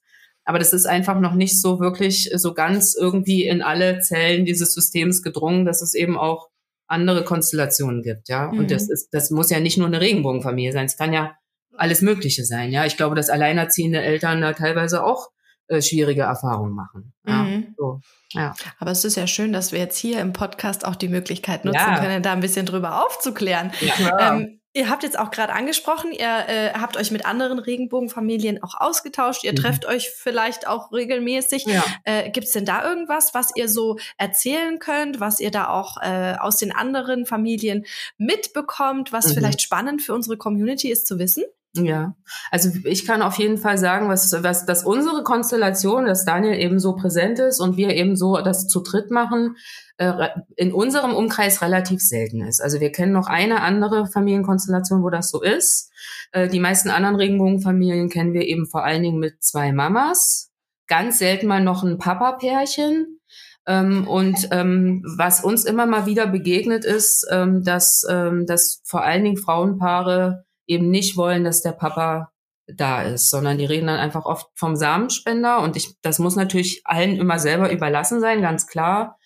Aber 0.45 0.59
das 0.59 0.73
ist 0.73 0.87
einfach 0.87 1.21
noch 1.21 1.35
nicht 1.35 1.61
so 1.61 1.81
wirklich 1.81 2.31
so 2.35 2.55
ganz 2.55 2.95
irgendwie 2.99 3.45
in 3.47 3.63
alle 3.63 4.01
Zellen 4.01 4.45
dieses 4.45 4.75
Systems 4.75 5.23
gedrungen, 5.23 5.65
dass 5.65 5.83
es 5.83 5.95
eben 5.95 6.17
auch 6.19 6.49
andere 6.87 7.25
Konstellationen 7.25 8.03
gibt, 8.03 8.29
ja. 8.29 8.51
Mhm. 8.51 8.61
Und 8.61 8.71
das 8.71 8.89
ist, 8.89 9.11
das 9.13 9.31
muss 9.31 9.51
ja 9.51 9.61
nicht 9.61 9.79
nur 9.79 9.87
eine 9.87 10.01
Regenbogenfamilie 10.01 10.73
sein. 10.73 10.87
Es 10.87 10.97
kann 10.97 11.13
ja 11.13 11.37
alles 11.77 12.03
Mögliche 12.03 12.45
sein, 12.45 12.73
ja. 12.73 12.85
Ich 12.85 12.97
glaube, 12.97 13.15
dass 13.15 13.31
alleinerziehende 13.31 14.03
Eltern 14.03 14.41
da 14.41 14.53
teilweise 14.55 15.05
auch 15.05 15.29
äh, 15.69 15.81
schwierige 15.83 16.23
Erfahrungen 16.23 16.75
machen. 16.75 17.13
Ja. 17.27 17.45
Mhm. 17.45 17.75
So. 17.77 18.01
Ja. 18.33 18.55
Aber 18.79 18.91
es 18.91 19.05
ist 19.05 19.17
ja 19.17 19.27
schön, 19.29 19.53
dass 19.53 19.71
wir 19.71 19.79
jetzt 19.79 19.99
hier 19.99 20.21
im 20.21 20.33
Podcast 20.33 20.85
auch 20.85 20.97
die 20.97 21.09
Möglichkeit 21.09 21.65
nutzen 21.65 21.79
Ja. 21.79 22.01
können, 22.01 22.23
da 22.23 22.33
ein 22.33 22.41
bisschen 22.41 22.67
drüber 22.67 23.05
aufzuklären. 23.07 23.71
Ja. 23.81 24.35
Ähm, 24.35 24.60
ihr 24.73 24.89
habt 24.89 25.03
jetzt 25.03 25.19
auch 25.19 25.31
gerade 25.31 25.53
angesprochen, 25.53 26.13
ihr 26.13 26.27
äh, 26.49 26.73
habt 26.75 26.97
euch 26.97 27.11
mit 27.11 27.27
anderen 27.27 27.59
Regenbogenfamilien 27.59 28.63
auch 28.63 28.75
ausgetauscht. 28.81 29.45
Ihr 29.45 29.53
Mhm. 29.53 29.57
trefft 29.57 29.87
euch 29.87 30.11
vielleicht 30.11 30.67
auch 30.69 30.93
regelmäßig. 30.93 31.65
ja. 31.67 31.83
Äh, 32.05 32.31
Gibt 32.31 32.47
es 32.47 32.53
denn 32.53 32.65
da 32.65 32.89
irgendwas, 32.89 33.35
was 33.35 33.51
ihr 33.57 33.69
so 33.69 33.99
erzählen 34.19 34.79
könnt, 34.79 35.19
was 35.21 35.41
ihr 35.41 35.51
da 35.51 35.69
auch 35.69 35.97
äh, 36.03 36.35
aus 36.39 36.57
den 36.59 36.73
anderen 36.73 37.27
Familien 37.27 37.85
mitbekommt, 38.19 39.13
was 39.13 39.29
Mhm. 39.29 39.35
vielleicht 39.35 39.63
spannend 39.63 40.03
für 40.03 40.15
unsere 40.15 40.37
Community 40.37 40.91
ist 40.91 41.07
zu 41.07 41.19
wissen? 41.19 41.45
Ja, 41.77 42.17
also 42.51 42.71
ich 42.85 43.07
kann 43.07 43.23
auf 43.23 43.37
jeden 43.37 43.57
Fall 43.57 43.79
sagen, 43.79 44.09
was, 44.09 44.33
was, 44.43 44.67
dass 44.67 44.85
unsere 44.85 45.23
Konstellation, 45.23 46.05
dass 46.05 46.25
Daniel 46.25 46.59
eben 46.59 46.81
so 46.81 46.97
präsent 46.97 47.39
ist 47.39 47.61
und 47.61 47.77
wir 47.77 47.91
eben 47.91 48.17
so 48.17 48.39
das 48.39 48.67
zu 48.67 48.81
dritt 48.83 49.13
machen, 49.13 49.57
äh, 49.99 50.31
in 50.57 50.73
unserem 50.73 51.15
Umkreis 51.15 51.63
relativ 51.63 52.01
selten 52.01 52.43
ist. 52.43 52.61
Also 52.61 52.81
wir 52.81 52.91
kennen 52.91 53.13
noch 53.13 53.29
eine 53.29 53.63
andere 53.63 54.09
Familienkonstellation, 54.09 55.05
wo 55.05 55.11
das 55.11 55.31
so 55.31 55.43
ist. 55.43 55.93
Äh, 56.33 56.49
die 56.49 56.59
meisten 56.59 56.91
anderen 56.91 57.15
Regenbogenfamilien 57.15 58.09
kennen 58.09 58.33
wir 58.33 58.49
eben 58.49 58.67
vor 58.67 58.85
allen 58.85 59.05
Dingen 59.05 59.21
mit 59.21 59.41
zwei 59.41 59.73
Mamas. 59.73 60.51
Ganz 60.89 61.21
selten 61.21 61.47
mal 61.47 61.63
noch 61.63 61.85
ein 61.85 61.99
Papa-Pärchen. 61.99 63.21
Ähm, 63.67 64.09
und 64.09 64.49
ähm, 64.51 65.05
was 65.17 65.45
uns 65.45 65.65
immer 65.65 65.87
mal 65.87 66.07
wieder 66.07 66.27
begegnet 66.27 66.85
ist, 66.85 67.29
ähm, 67.31 67.63
dass, 67.63 68.05
ähm, 68.11 68.45
dass 68.47 68.83
vor 68.85 69.05
allen 69.05 69.23
Dingen 69.23 69.37
Frauenpaare 69.37 70.45
eben 70.71 70.91
nicht 70.91 71.17
wollen, 71.17 71.45
dass 71.45 71.63
der 71.63 71.73
Papa 71.73 72.31
da 72.67 73.03
ist, 73.03 73.31
sondern 73.31 73.59
die 73.59 73.65
reden 73.65 73.89
dann 73.89 73.99
einfach 73.99 74.25
oft 74.25 74.47
vom 74.55 74.77
Samenspender 74.77 75.61
und 75.61 75.77
ich, 75.77 75.97
das 76.03 76.19
muss 76.21 76.37
natürlich 76.37 76.83
allen 76.85 77.17
immer 77.17 77.39
selber 77.39 77.73
überlassen 77.73 78.21
sein, 78.21 78.41
ganz 78.41 78.67
klar. 78.67 79.19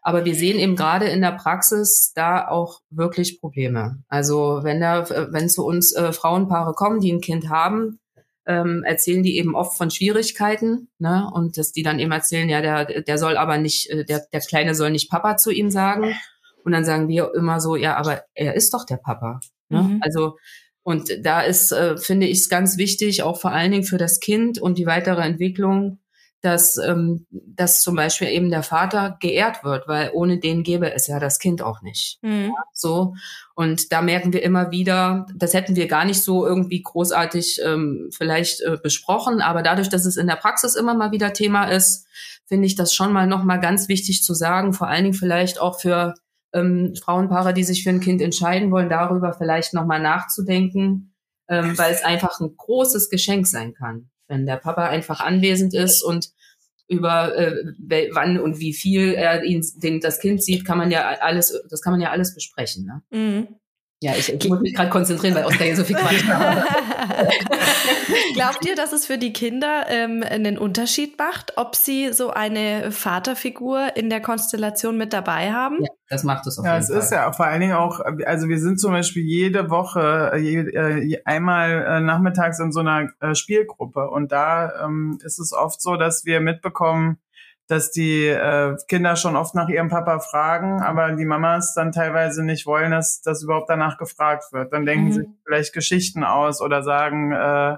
Aber 0.00 0.24
wir 0.24 0.34
sehen 0.36 0.58
eben 0.58 0.76
gerade 0.76 1.06
in 1.06 1.20
der 1.20 1.32
Praxis 1.32 2.12
da 2.14 2.46
auch 2.48 2.80
wirklich 2.90 3.40
Probleme. 3.40 4.04
Also 4.08 4.60
wenn 4.62 4.80
da, 4.80 5.10
wenn 5.10 5.48
zu 5.48 5.66
uns 5.66 5.92
äh, 5.94 6.12
Frauenpaare 6.12 6.74
kommen, 6.74 7.00
die 7.00 7.12
ein 7.12 7.20
Kind 7.20 7.50
haben, 7.50 7.98
ähm, 8.46 8.84
erzählen 8.84 9.24
die 9.24 9.36
eben 9.36 9.56
oft 9.56 9.76
von 9.76 9.90
Schwierigkeiten, 9.90 10.88
ne? 10.98 11.28
Und 11.34 11.58
dass 11.58 11.72
die 11.72 11.82
dann 11.82 11.98
eben 11.98 12.12
erzählen, 12.12 12.48
ja, 12.48 12.60
der, 12.60 13.02
der 13.02 13.18
soll 13.18 13.36
aber 13.36 13.58
nicht, 13.58 13.90
äh, 13.90 14.04
der, 14.04 14.24
der 14.32 14.40
Kleine 14.40 14.76
soll 14.76 14.90
nicht 14.92 15.10
Papa 15.10 15.36
zu 15.36 15.50
ihm 15.50 15.70
sagen. 15.70 16.14
Und 16.64 16.70
dann 16.70 16.84
sagen 16.84 17.08
wir 17.08 17.34
immer 17.34 17.60
so, 17.60 17.74
ja, 17.74 17.96
aber 17.96 18.22
er 18.34 18.54
ist 18.54 18.72
doch 18.72 18.86
der 18.86 18.98
Papa. 18.98 19.40
Ne? 19.68 19.82
Mhm. 19.82 20.00
Also 20.02 20.36
und 20.86 21.10
da 21.26 21.40
ist, 21.40 21.72
äh, 21.72 21.96
finde 21.96 22.28
ich 22.28 22.38
es 22.38 22.48
ganz 22.48 22.76
wichtig, 22.76 23.24
auch 23.24 23.40
vor 23.40 23.50
allen 23.50 23.72
Dingen 23.72 23.82
für 23.82 23.98
das 23.98 24.20
Kind 24.20 24.60
und 24.60 24.78
die 24.78 24.86
weitere 24.86 25.20
Entwicklung, 25.22 25.98
dass, 26.42 26.76
ähm, 26.76 27.26
dass 27.32 27.82
zum 27.82 27.96
Beispiel 27.96 28.28
eben 28.28 28.50
der 28.50 28.62
Vater 28.62 29.16
geehrt 29.18 29.64
wird, 29.64 29.88
weil 29.88 30.12
ohne 30.14 30.38
den 30.38 30.62
gäbe 30.62 30.92
es 30.92 31.08
ja 31.08 31.18
das 31.18 31.40
Kind 31.40 31.60
auch 31.60 31.82
nicht. 31.82 32.20
Mhm. 32.22 32.52
So. 32.72 33.14
Und 33.56 33.90
da 33.90 34.00
merken 34.00 34.32
wir 34.32 34.44
immer 34.44 34.70
wieder, 34.70 35.26
das 35.34 35.54
hätten 35.54 35.74
wir 35.74 35.88
gar 35.88 36.04
nicht 36.04 36.22
so 36.22 36.46
irgendwie 36.46 36.82
großartig 36.82 37.62
ähm, 37.64 38.08
vielleicht 38.16 38.60
äh, 38.60 38.78
besprochen, 38.80 39.40
aber 39.40 39.64
dadurch, 39.64 39.88
dass 39.88 40.06
es 40.06 40.16
in 40.16 40.28
der 40.28 40.36
Praxis 40.36 40.76
immer 40.76 40.94
mal 40.94 41.10
wieder 41.10 41.32
Thema 41.32 41.64
ist, 41.64 42.06
finde 42.46 42.68
ich 42.68 42.76
das 42.76 42.94
schon 42.94 43.12
mal 43.12 43.26
nochmal 43.26 43.58
ganz 43.58 43.88
wichtig 43.88 44.22
zu 44.22 44.34
sagen, 44.34 44.72
vor 44.72 44.86
allen 44.86 45.02
Dingen 45.02 45.14
vielleicht 45.14 45.60
auch 45.60 45.80
für 45.80 46.14
ähm, 46.56 46.94
Frauenpaare, 46.96 47.54
die 47.54 47.64
sich 47.64 47.84
für 47.84 47.90
ein 47.90 48.00
Kind 48.00 48.20
entscheiden 48.22 48.70
wollen, 48.70 48.88
darüber 48.88 49.32
vielleicht 49.34 49.74
nochmal 49.74 50.00
nachzudenken, 50.00 51.14
ähm, 51.48 51.76
weil 51.78 51.92
es 51.92 52.02
einfach 52.02 52.40
ein 52.40 52.56
großes 52.56 53.10
Geschenk 53.10 53.46
sein 53.46 53.74
kann, 53.74 54.10
wenn 54.28 54.46
der 54.46 54.56
Papa 54.56 54.86
einfach 54.86 55.20
anwesend 55.20 55.74
ist 55.74 56.02
und 56.02 56.30
über 56.88 57.36
äh, 57.36 58.08
wann 58.12 58.38
und 58.38 58.60
wie 58.60 58.72
viel 58.72 59.12
er 59.14 59.42
ihn, 59.42 59.64
den, 59.76 60.00
das 60.00 60.20
Kind 60.20 60.42
sieht, 60.42 60.64
kann 60.64 60.78
man 60.78 60.90
ja 60.90 61.08
alles, 61.20 61.60
das 61.68 61.82
kann 61.82 61.92
man 61.92 62.00
ja 62.00 62.10
alles 62.10 62.34
besprechen. 62.34 62.86
Ne? 62.86 63.02
Mhm. 63.10 63.48
Ja, 64.02 64.12
ich, 64.14 64.30
ich 64.30 64.48
muss 64.48 64.60
mich 64.60 64.74
gerade 64.74 64.90
konzentrieren, 64.90 65.34
weil 65.34 65.46
Oskar 65.46 65.66
hier 65.66 65.74
so 65.76 65.82
viel 65.82 65.96
Quatsch 65.96 66.22
macht. 66.26 66.68
Glaubt 68.34 68.66
ihr, 68.66 68.74
dass 68.76 68.92
es 68.92 69.06
für 69.06 69.16
die 69.16 69.32
Kinder 69.32 69.86
ähm, 69.88 70.22
einen 70.22 70.58
Unterschied 70.58 71.18
macht, 71.18 71.54
ob 71.56 71.74
sie 71.74 72.12
so 72.12 72.28
eine 72.30 72.92
Vaterfigur 72.92 73.96
in 73.96 74.10
der 74.10 74.20
Konstellation 74.20 74.98
mit 74.98 75.14
dabei 75.14 75.50
haben? 75.50 75.78
Ja, 75.80 75.88
das 76.10 76.24
macht 76.24 76.46
es 76.46 76.58
auf 76.58 76.66
Ja, 76.66 76.74
jeden 76.74 76.82
es 76.84 76.90
Fall. 76.90 76.98
ist 76.98 77.10
ja 77.10 77.32
vor 77.32 77.46
allen 77.46 77.60
Dingen 77.62 77.72
auch, 77.72 78.00
also 78.26 78.48
wir 78.48 78.60
sind 78.60 78.78
zum 78.78 78.92
Beispiel 78.92 79.22
jede 79.22 79.70
Woche 79.70 80.30
äh, 80.34 80.38
je, 80.40 80.58
äh, 80.58 81.22
einmal 81.24 81.70
äh, 81.88 82.00
nachmittags 82.00 82.60
in 82.60 82.72
so 82.72 82.80
einer 82.80 83.08
äh, 83.20 83.34
Spielgruppe 83.34 84.10
und 84.10 84.30
da 84.30 84.84
ähm, 84.84 85.18
ist 85.24 85.38
es 85.38 85.54
oft 85.54 85.80
so, 85.80 85.96
dass 85.96 86.26
wir 86.26 86.40
mitbekommen, 86.40 87.16
dass 87.68 87.90
die 87.90 88.26
äh, 88.26 88.76
Kinder 88.88 89.16
schon 89.16 89.36
oft 89.36 89.54
nach 89.54 89.68
ihrem 89.68 89.88
Papa 89.88 90.20
fragen, 90.20 90.80
aber 90.80 91.12
die 91.12 91.24
Mamas 91.24 91.74
dann 91.74 91.92
teilweise 91.92 92.44
nicht 92.44 92.66
wollen, 92.66 92.92
dass 92.92 93.20
das 93.22 93.42
überhaupt 93.42 93.68
danach 93.68 93.98
gefragt 93.98 94.52
wird. 94.52 94.72
Dann 94.72 94.86
denken 94.86 95.06
Mhm. 95.06 95.12
sie 95.12 95.24
vielleicht 95.44 95.72
Geschichten 95.72 96.22
aus 96.24 96.60
oder 96.60 96.82
sagen, 96.82 97.32
äh, 97.32 97.76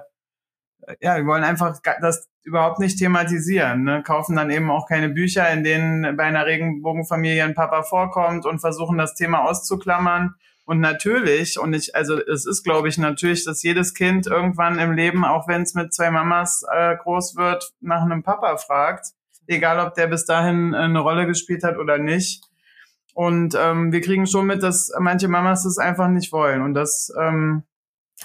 ja, 1.01 1.17
wir 1.17 1.25
wollen 1.25 1.43
einfach 1.43 1.79
das 2.01 2.27
überhaupt 2.43 2.79
nicht 2.79 2.97
thematisieren, 2.97 3.83
ne? 3.83 4.01
kaufen 4.03 4.35
dann 4.35 4.49
eben 4.49 4.71
auch 4.71 4.87
keine 4.87 5.09
Bücher, 5.09 5.49
in 5.51 5.63
denen 5.63 6.15
bei 6.15 6.23
einer 6.23 6.45
Regenbogenfamilie 6.45 7.43
ein 7.43 7.53
Papa 7.53 7.83
vorkommt 7.83 8.45
und 8.45 8.59
versuchen 8.59 8.97
das 8.97 9.13
Thema 9.13 9.43
auszuklammern. 9.43 10.35
Und 10.65 10.79
natürlich, 10.79 11.59
und 11.59 11.73
ich, 11.73 11.95
also 11.95 12.19
es 12.19 12.45
ist, 12.45 12.63
glaube 12.63 12.89
ich, 12.89 12.97
natürlich, 12.97 13.43
dass 13.43 13.63
jedes 13.63 13.93
Kind 13.93 14.27
irgendwann 14.27 14.77
im 14.79 14.93
Leben, 14.93 15.25
auch 15.25 15.47
wenn 15.47 15.63
es 15.63 15.73
mit 15.73 15.93
zwei 15.93 16.11
Mamas 16.11 16.63
äh, 16.71 16.95
groß 16.95 17.35
wird, 17.35 17.71
nach 17.81 18.03
einem 18.03 18.23
Papa 18.23 18.57
fragt, 18.57 19.07
egal 19.49 19.79
ob 19.85 19.93
der 19.95 20.07
bis 20.07 20.25
dahin 20.25 20.73
äh, 20.73 20.77
eine 20.77 20.99
Rolle 20.99 21.25
gespielt 21.25 21.63
hat 21.63 21.77
oder 21.77 21.97
nicht. 21.97 22.43
Und 23.13 23.55
ähm, 23.59 23.91
wir 23.91 24.01
kriegen 24.01 24.27
schon 24.27 24.45
mit, 24.45 24.63
dass 24.63 24.91
manche 24.97 25.27
Mamas 25.27 25.63
das 25.63 25.77
einfach 25.77 26.07
nicht 26.07 26.31
wollen. 26.31 26.61
Und 26.61 26.73
das, 26.73 27.11
ähm, 27.19 27.63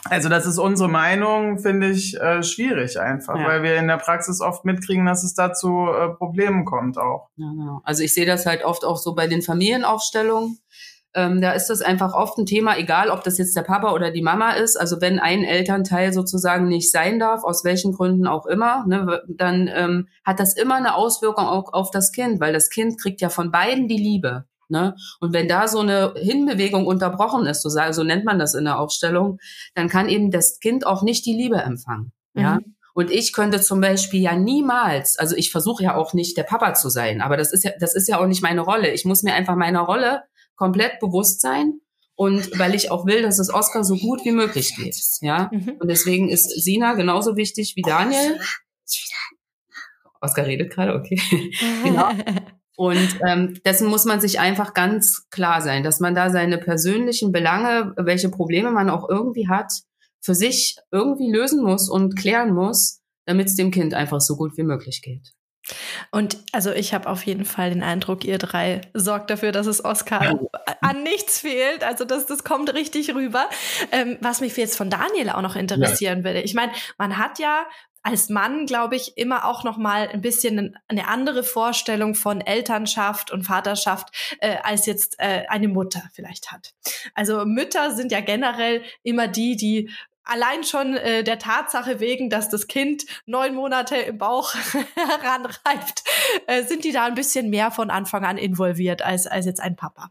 also 0.05 0.29
das 0.29 0.47
ist 0.47 0.59
unsere 0.59 0.89
Meinung, 0.89 1.59
finde 1.59 1.89
ich 1.91 2.21
äh, 2.21 2.43
schwierig 2.43 3.01
einfach, 3.01 3.37
Ja. 3.37 3.47
weil 3.47 3.63
wir 3.63 3.77
in 3.77 3.89
der 3.89 3.97
Praxis 3.97 4.41
oft 4.41 4.65
mitkriegen, 4.65 5.07
dass 5.07 5.25
es 5.25 5.35
da 5.35 5.53
zu 5.53 5.89
äh, 5.89 6.11
Problemen 6.11 6.65
kommt 6.65 6.99
auch. 6.99 7.29
Ja, 7.37 7.51
genau. 7.51 7.81
Also 7.85 8.03
ich 8.05 8.13
sehe 8.15 8.27
das 8.27 8.47
halt 8.47 8.65
oft 8.65 8.85
auch 8.85 8.99
so 8.99 9.15
bei 9.15 9.27
den 9.27 9.43
Familienaufstellungen. 9.43 10.59
Ähm, 11.15 11.41
da 11.41 11.53
ist 11.53 11.69
das 11.69 11.81
einfach 11.81 12.13
oft 12.13 12.39
ein 12.39 12.47
Thema, 12.47 12.77
egal 12.77 13.09
ob 13.09 13.23
das 13.23 13.39
jetzt 13.39 13.57
der 13.57 13.63
Papa 13.63 13.93
oder 13.93 14.11
die 14.11 14.23
Mama 14.23 14.53
ist. 14.53 14.77
Also 14.77 15.01
wenn 15.01 15.21
ein 15.21 15.45
Elternteil 15.45 16.13
sozusagen 16.13 16.67
nicht 16.67 16.91
sein 16.91 17.21
darf, 17.21 17.45
aus 17.45 17.65
welchen 17.65 17.93
Gründen 17.93 18.27
auch 18.27 18.47
immer, 18.47 18.85
ne, 18.87 19.23
dann 19.29 19.71
ähm, 19.73 20.09
hat 20.25 20.41
das 20.41 20.57
immer 20.57 20.75
eine 20.75 20.97
Auswirkung 20.97 21.47
auch 21.47 21.73
auf 21.73 21.91
das 21.91 22.11
Kind, 22.11 22.41
weil 22.41 22.53
das 22.53 22.69
Kind 22.69 23.01
kriegt 23.01 23.21
ja 23.21 23.29
von 23.29 23.53
beiden 23.53 23.87
die 23.87 23.97
Liebe. 23.97 24.45
Ne? 24.69 24.97
Und 25.21 25.33
wenn 25.33 25.47
da 25.47 25.69
so 25.69 25.81
eine 25.81 26.15
Hinbewegung 26.17 26.87
unterbrochen 26.87 27.47
ist, 27.47 27.63
so, 27.63 27.69
so 27.69 28.03
nennt 28.03 28.25
man 28.25 28.39
das 28.39 28.55
in 28.55 28.65
der 28.65 28.81
Aufstellung, 28.81 29.39
dann 29.75 29.89
kann 29.89 30.09
eben 30.09 30.31
das 30.31 30.59
Kind 30.59 30.87
auch 30.87 31.03
nicht 31.03 31.27
die 31.27 31.35
Liebe 31.35 31.59
empfangen. 31.59 32.13
Mhm. 32.33 32.43
Ja. 32.43 32.59
Und 32.95 33.11
ich 33.11 33.33
könnte 33.33 33.61
zum 33.61 33.81
Beispiel 33.81 34.21
ja 34.21 34.37
niemals, 34.37 35.19
also 35.19 35.37
ich 35.37 35.51
versuche 35.51 35.83
ja 35.83 35.97
auch 35.97 36.15
nicht 36.15 36.37
der 36.37 36.45
Papa 36.45 36.75
zu 36.75 36.89
sein, 36.89 37.21
aber 37.21 37.37
das 37.37 37.53
ist 37.53 37.65
ja, 37.65 37.73
das 37.81 37.95
ist 37.95 38.09
ja 38.09 38.21
auch 38.21 38.27
nicht 38.27 38.43
meine 38.43 38.61
Rolle. 38.61 38.91
Ich 38.93 39.05
muss 39.05 39.25
mir 39.25 39.35
einfach 39.35 39.57
meiner 39.57 39.81
Rolle 39.81 40.23
komplett 40.57 41.01
bewusst 41.01 41.41
sein 41.41 41.81
und 42.17 42.59
weil 42.59 42.75
ich 42.75 42.91
auch 42.91 43.07
will, 43.07 43.23
dass 43.23 43.39
es 43.39 43.53
Oscar 43.53 43.83
so 43.85 43.97
gut 43.97 44.25
wie 44.25 44.33
möglich 44.33 44.77
geht. 44.77 44.97
Ja. 45.21 45.51
Mhm. 45.53 45.77
Und 45.81 45.89
deswegen 45.89 46.29
ist 46.29 46.49
Sina 46.63 46.95
genauso 46.95 47.37
wichtig 47.37 47.75
wie 47.77 47.83
Daniel. 47.83 48.39
Oscar 50.21 50.47
redet 50.47 50.73
gerade, 50.73 50.95
okay. 50.95 51.21
genau. 51.85 52.11
Und 52.77 53.21
ähm, 53.25 53.61
dessen 53.65 53.89
muss 53.89 54.05
man 54.05 54.21
sich 54.21 54.41
einfach 54.41 54.75
ganz 54.75 55.29
klar 55.31 55.61
sein, 55.63 55.85
dass 55.85 56.01
man 56.01 56.15
da 56.15 56.31
seine 56.31 56.59
persönlichen 56.59 57.31
Belange, 57.31 57.95
welche 57.97 58.31
Probleme 58.31 58.73
man 58.73 58.91
auch 58.91 59.09
irgendwie 59.09 59.49
hat, 59.49 59.73
für 60.21 60.35
sich 60.35 60.77
irgendwie 60.91 61.31
lösen 61.31 61.63
muss 61.63 61.89
und 61.89 62.17
klären 62.17 62.53
muss, 62.53 63.01
damit 63.27 63.47
es 63.47 63.55
dem 63.55 63.71
Kind 63.71 63.95
einfach 63.95 64.21
so 64.21 64.37
gut 64.37 64.57
wie 64.57 64.65
möglich 64.65 65.03
geht. 65.03 65.35
Und 66.11 66.39
also 66.53 66.73
ich 66.73 66.93
habe 66.93 67.09
auf 67.09 67.25
jeden 67.25 67.45
Fall 67.45 67.71
den 67.71 67.83
Eindruck, 67.83 68.25
ihr 68.25 68.39
drei 68.39 68.83
sorgt 68.93 69.31
dafür, 69.31 69.53
dass 69.53 69.67
es 69.67 69.85
Oscar 69.85 70.41
an 70.81 71.03
nichts 71.03 71.41
fehlt. 71.41 71.83
Also 71.85 72.05
das, 72.05 72.27
das 72.27 72.45
kommt 72.45 72.73
richtig 72.75 73.15
rüber. 73.15 73.49
Ähm, 73.91 74.19
was 74.21 74.41
mich 74.41 74.57
jetzt 74.57 74.77
von 74.77 74.91
Daniel 74.91 75.31
auch 75.31 75.43
noch 75.43 75.57
interessieren 75.57 76.19
ja. 76.19 76.25
würde. 76.25 76.43
Ich 76.43 76.55
meine, 76.55 76.73
man 76.99 77.17
hat 77.17 77.39
ja 77.39 77.67
als 78.05 78.29
Mann, 78.29 78.67
glaube 78.67 78.97
ich, 78.97 79.17
immer 79.17 79.47
auch 79.47 79.65
noch 79.65 79.79
mal 79.79 80.09
ein 80.09 80.21
bisschen 80.21 80.77
eine 80.89 81.09
andere 81.09 81.43
Vorstellung 81.43 82.15
von 82.15 82.43
Elternschaft 82.43 83.31
und 83.31 83.45
Vaterschaft 83.45 84.37
äh, 84.41 84.59
als 84.63 84.85
jetzt 84.85 85.17
äh, 85.19 85.45
eine 85.49 85.69
Mutter 85.69 86.03
vielleicht 86.13 86.53
hat. 86.53 86.75
Also 87.15 87.47
Mütter 87.47 87.93
sind 87.93 88.13
ja 88.13 88.21
generell 88.21 88.83
immer 89.03 89.27
die, 89.27 89.57
die 89.57 89.91
allein 90.25 90.65
schon 90.65 90.97
äh, 90.97 91.23
der 91.23 91.39
Tatsache 91.39 92.01
wegen, 92.01 92.31
dass 92.31 92.49
das 92.49 92.67
Kind 92.67 93.05
neun 93.27 93.55
Monate 93.55 93.97
im 93.97 94.19
Bauch 94.19 94.55
heranreift, 94.95 96.05
äh, 96.47 96.65
sind 96.65 96.85
die 96.85 96.93
da 96.93 97.05
ein 97.05 97.15
bisschen 97.15 97.51
mehr 97.51 97.71
von 97.71 97.91
Anfang 97.91 98.25
an 98.25 98.39
involviert 98.39 99.03
als, 99.03 99.27
als 99.27 99.47
jetzt 99.47 99.61
ein 99.61 99.77
Papa. 99.77 100.09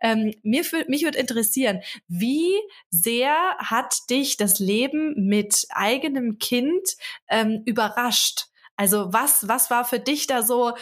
Ähm, 0.00 0.32
mir 0.42 0.64
für, 0.64 0.84
mich 0.88 1.04
würde 1.04 1.18
interessieren, 1.18 1.80
wie 2.08 2.54
sehr 2.90 3.34
hat 3.58 4.10
dich 4.10 4.36
das 4.36 4.58
Leben 4.58 5.14
mit 5.28 5.66
eigenem 5.70 6.38
Kind 6.38 6.96
ähm, 7.28 7.62
überrascht? 7.64 8.46
Also 8.76 9.12
was, 9.12 9.46
was 9.46 9.70
war 9.70 9.84
für 9.84 10.00
dich 10.00 10.26
da 10.26 10.42
so, 10.42 10.72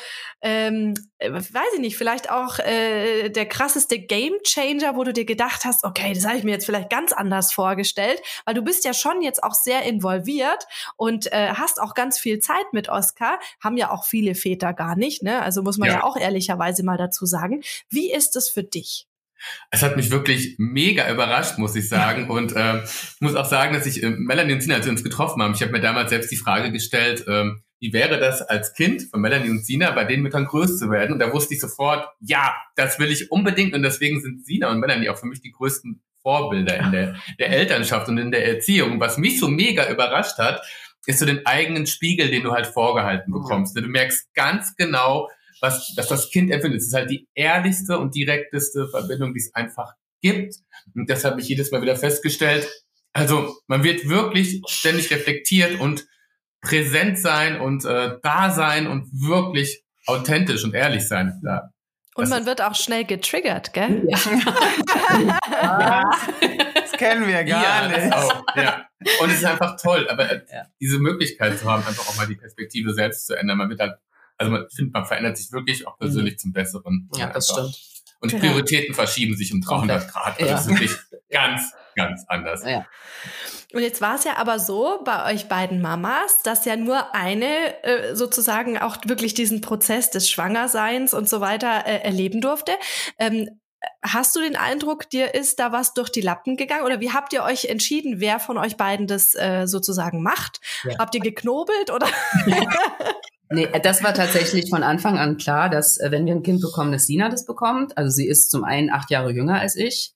ähm, 0.40 0.94
äh, 1.18 1.30
weiß 1.30 1.74
ich 1.74 1.80
nicht, 1.80 1.96
vielleicht 1.96 2.30
auch 2.30 2.58
äh, 2.58 3.28
der 3.28 3.46
krasseste 3.46 3.98
Game 3.98 4.34
Changer, 4.44 4.96
wo 4.96 5.04
du 5.04 5.12
dir 5.12 5.26
gedacht 5.26 5.64
hast, 5.64 5.84
okay, 5.84 6.14
das 6.14 6.26
habe 6.26 6.38
ich 6.38 6.44
mir 6.44 6.52
jetzt 6.52 6.64
vielleicht 6.64 6.88
ganz 6.88 7.12
anders 7.12 7.52
vorgestellt, 7.52 8.20
weil 8.46 8.54
du 8.54 8.62
bist 8.62 8.84
ja 8.84 8.94
schon 8.94 9.20
jetzt 9.20 9.42
auch 9.44 9.54
sehr 9.54 9.82
involviert 9.82 10.66
und 10.96 11.30
äh, 11.32 11.52
hast 11.54 11.80
auch 11.80 11.94
ganz 11.94 12.18
viel 12.18 12.38
Zeit 12.38 12.72
mit 12.72 12.88
Oscar, 12.88 13.38
haben 13.60 13.76
ja 13.76 13.90
auch 13.90 14.04
viele 14.04 14.34
Väter 14.34 14.72
gar 14.72 14.96
nicht, 14.96 15.22
ne? 15.22 15.42
Also 15.42 15.62
muss 15.62 15.76
man 15.76 15.88
ja, 15.88 15.96
ja 15.96 16.04
auch 16.04 16.16
ehrlicherweise 16.16 16.84
mal 16.84 16.96
dazu 16.96 17.26
sagen. 17.26 17.62
Wie 17.90 18.10
ist 18.10 18.36
es 18.36 18.48
für 18.48 18.62
dich? 18.62 19.06
Es 19.70 19.82
hat 19.82 19.96
mich 19.96 20.10
wirklich 20.10 20.56
mega 20.58 21.10
überrascht, 21.10 21.58
muss 21.58 21.74
ich 21.74 21.88
sagen. 21.88 22.30
Und 22.30 22.54
äh, 22.54 22.84
ich 22.84 23.20
muss 23.20 23.34
auch 23.34 23.44
sagen, 23.44 23.74
dass 23.74 23.86
ich 23.86 24.02
äh, 24.02 24.10
Melanie 24.10 24.54
und 24.54 24.60
Tina, 24.60 24.76
als 24.76 24.86
wir 24.86 24.92
uns 24.92 25.04
getroffen 25.04 25.42
haben, 25.42 25.54
ich 25.54 25.62
habe 25.62 25.72
mir 25.72 25.80
damals 25.80 26.10
selbst 26.10 26.30
die 26.30 26.36
Frage 26.36 26.72
gestellt, 26.72 27.24
ähm, 27.28 27.62
wie 27.82 27.92
wäre 27.92 28.20
das 28.20 28.42
als 28.42 28.74
Kind 28.74 29.02
von 29.10 29.20
Melanie 29.20 29.50
und 29.50 29.66
Sina 29.66 29.90
bei 29.90 30.04
den 30.04 30.22
Müttern 30.22 30.44
größt 30.44 30.78
zu 30.78 30.88
werden? 30.88 31.14
Und 31.14 31.18
da 31.18 31.32
wusste 31.32 31.54
ich 31.54 31.60
sofort, 31.60 32.06
ja, 32.20 32.54
das 32.76 33.00
will 33.00 33.10
ich 33.10 33.32
unbedingt. 33.32 33.74
Und 33.74 33.82
deswegen 33.82 34.20
sind 34.20 34.46
Sina 34.46 34.70
und 34.70 34.78
Melanie 34.78 35.08
auch 35.08 35.18
für 35.18 35.26
mich 35.26 35.40
die 35.40 35.50
größten 35.50 36.00
Vorbilder 36.22 36.78
in 36.78 36.92
der, 36.92 37.16
der 37.40 37.50
Elternschaft 37.50 38.08
und 38.08 38.18
in 38.18 38.30
der 38.30 38.46
Erziehung. 38.46 39.00
Was 39.00 39.18
mich 39.18 39.40
so 39.40 39.48
mega 39.48 39.90
überrascht 39.90 40.38
hat, 40.38 40.62
ist 41.06 41.18
so 41.18 41.26
den 41.26 41.44
eigenen 41.44 41.88
Spiegel, 41.88 42.30
den 42.30 42.44
du 42.44 42.52
halt 42.52 42.68
vorgehalten 42.68 43.32
bekommst. 43.32 43.76
Du 43.76 43.80
merkst 43.80 44.32
ganz 44.32 44.76
genau, 44.76 45.28
was, 45.60 45.92
dass 45.96 46.06
das 46.06 46.30
Kind 46.30 46.52
empfindet. 46.52 46.82
Es 46.82 46.86
ist 46.86 46.94
halt 46.94 47.10
die 47.10 47.26
ehrlichste 47.34 47.98
und 47.98 48.14
direkteste 48.14 48.86
Verbindung, 48.86 49.34
die 49.34 49.40
es 49.40 49.52
einfach 49.56 49.94
gibt. 50.20 50.54
Und 50.94 51.10
das 51.10 51.24
habe 51.24 51.40
ich 51.40 51.48
jedes 51.48 51.72
Mal 51.72 51.82
wieder 51.82 51.96
festgestellt. 51.96 52.70
Also 53.12 53.56
man 53.66 53.82
wird 53.82 54.08
wirklich 54.08 54.62
ständig 54.68 55.10
reflektiert 55.10 55.80
und 55.80 56.06
präsent 56.62 57.18
sein 57.18 57.60
und 57.60 57.84
äh, 57.84 58.16
da 58.22 58.50
sein 58.50 58.86
und 58.86 59.08
wirklich 59.12 59.84
authentisch 60.06 60.64
und 60.64 60.74
ehrlich 60.74 61.06
sein. 61.06 61.40
Ja. 61.44 61.70
Und 62.14 62.28
man 62.28 62.46
wird 62.46 62.62
auch 62.62 62.74
schnell 62.74 63.04
getriggert, 63.04 63.72
gell? 63.72 64.06
Ja. 64.08 64.18
ja. 65.62 66.10
Das 66.74 66.92
kennen 66.92 67.26
wir 67.26 67.42
gar 67.44 67.62
ja, 67.62 67.88
nicht. 67.88 68.12
Auch, 68.12 68.44
ja. 68.54 68.86
Und 69.20 69.30
es 69.30 69.38
ist 69.38 69.44
einfach 69.44 69.76
toll, 69.80 70.06
aber 70.10 70.30
äh, 70.30 70.42
ja. 70.52 70.66
diese 70.80 70.98
Möglichkeit 70.98 71.58
zu 71.58 71.64
haben, 71.64 71.84
einfach 71.86 72.06
auch 72.06 72.16
mal 72.16 72.26
die 72.26 72.34
Perspektive 72.34 72.92
selbst 72.92 73.26
zu 73.26 73.34
ändern. 73.34 73.56
Man 73.58 73.70
wird 73.70 73.80
halt, 73.80 73.94
also 74.36 74.52
man 74.52 74.68
findet, 74.68 74.92
man 74.92 75.06
verändert 75.06 75.38
sich 75.38 75.50
wirklich 75.52 75.86
auch 75.86 75.98
persönlich 75.98 76.34
mhm. 76.34 76.38
zum 76.38 76.52
Besseren. 76.52 77.08
Ja, 77.16 77.28
das 77.28 77.48
stimmt. 77.48 77.80
Und 78.20 78.32
die 78.32 78.36
Prioritäten 78.36 78.94
verschieben 78.94 79.36
sich 79.36 79.52
um 79.52 79.62
300 79.62 80.08
Grad. 80.08 80.40
Das 80.40 80.62
ist 80.62 80.68
wirklich 80.68 80.92
ganz, 81.30 81.72
ganz 81.94 82.24
anders. 82.28 82.64
Ja. 82.64 82.86
Und 83.72 83.82
jetzt 83.82 84.00
war 84.00 84.16
es 84.16 84.24
ja 84.24 84.36
aber 84.36 84.58
so 84.58 85.00
bei 85.04 85.32
euch 85.32 85.48
beiden 85.48 85.80
Mamas, 85.80 86.42
dass 86.42 86.64
ja 86.64 86.76
nur 86.76 87.14
eine 87.14 87.82
äh, 87.84 88.14
sozusagen 88.14 88.78
auch 88.78 88.98
wirklich 89.06 89.34
diesen 89.34 89.60
Prozess 89.60 90.10
des 90.10 90.28
Schwangerseins 90.28 91.14
und 91.14 91.28
so 91.28 91.40
weiter 91.40 91.86
äh, 91.86 92.02
erleben 92.02 92.40
durfte. 92.40 92.72
Ähm, 93.18 93.48
hast 94.02 94.36
du 94.36 94.40
den 94.40 94.56
Eindruck, 94.56 95.08
dir 95.10 95.34
ist 95.34 95.58
da 95.58 95.72
was 95.72 95.94
durch 95.94 96.10
die 96.10 96.20
Lappen 96.20 96.56
gegangen? 96.56 96.84
Oder 96.84 97.00
wie 97.00 97.12
habt 97.12 97.32
ihr 97.32 97.42
euch 97.42 97.66
entschieden, 97.66 98.20
wer 98.20 98.38
von 98.40 98.58
euch 98.58 98.76
beiden 98.76 99.06
das 99.06 99.34
äh, 99.34 99.66
sozusagen 99.66 100.22
macht? 100.22 100.60
Ja. 100.84 100.98
Habt 100.98 101.14
ihr 101.14 101.20
geknobelt 101.20 101.90
oder? 101.90 102.08
Nee, 103.54 103.68
das 103.82 104.02
war 104.02 104.14
tatsächlich 104.14 104.70
von 104.70 104.82
Anfang 104.82 105.18
an 105.18 105.36
klar, 105.36 105.68
dass 105.68 106.00
äh, 106.00 106.10
wenn 106.10 106.24
wir 106.24 106.32
ein 106.32 106.42
Kind 106.42 106.62
bekommen, 106.62 106.90
dass 106.90 107.04
Sina 107.04 107.28
das 107.28 107.44
bekommt. 107.44 107.98
Also 107.98 108.08
sie 108.10 108.26
ist 108.26 108.50
zum 108.50 108.64
einen 108.64 108.90
acht 108.90 109.10
Jahre 109.10 109.30
jünger 109.30 109.60
als 109.60 109.76
ich. 109.76 110.14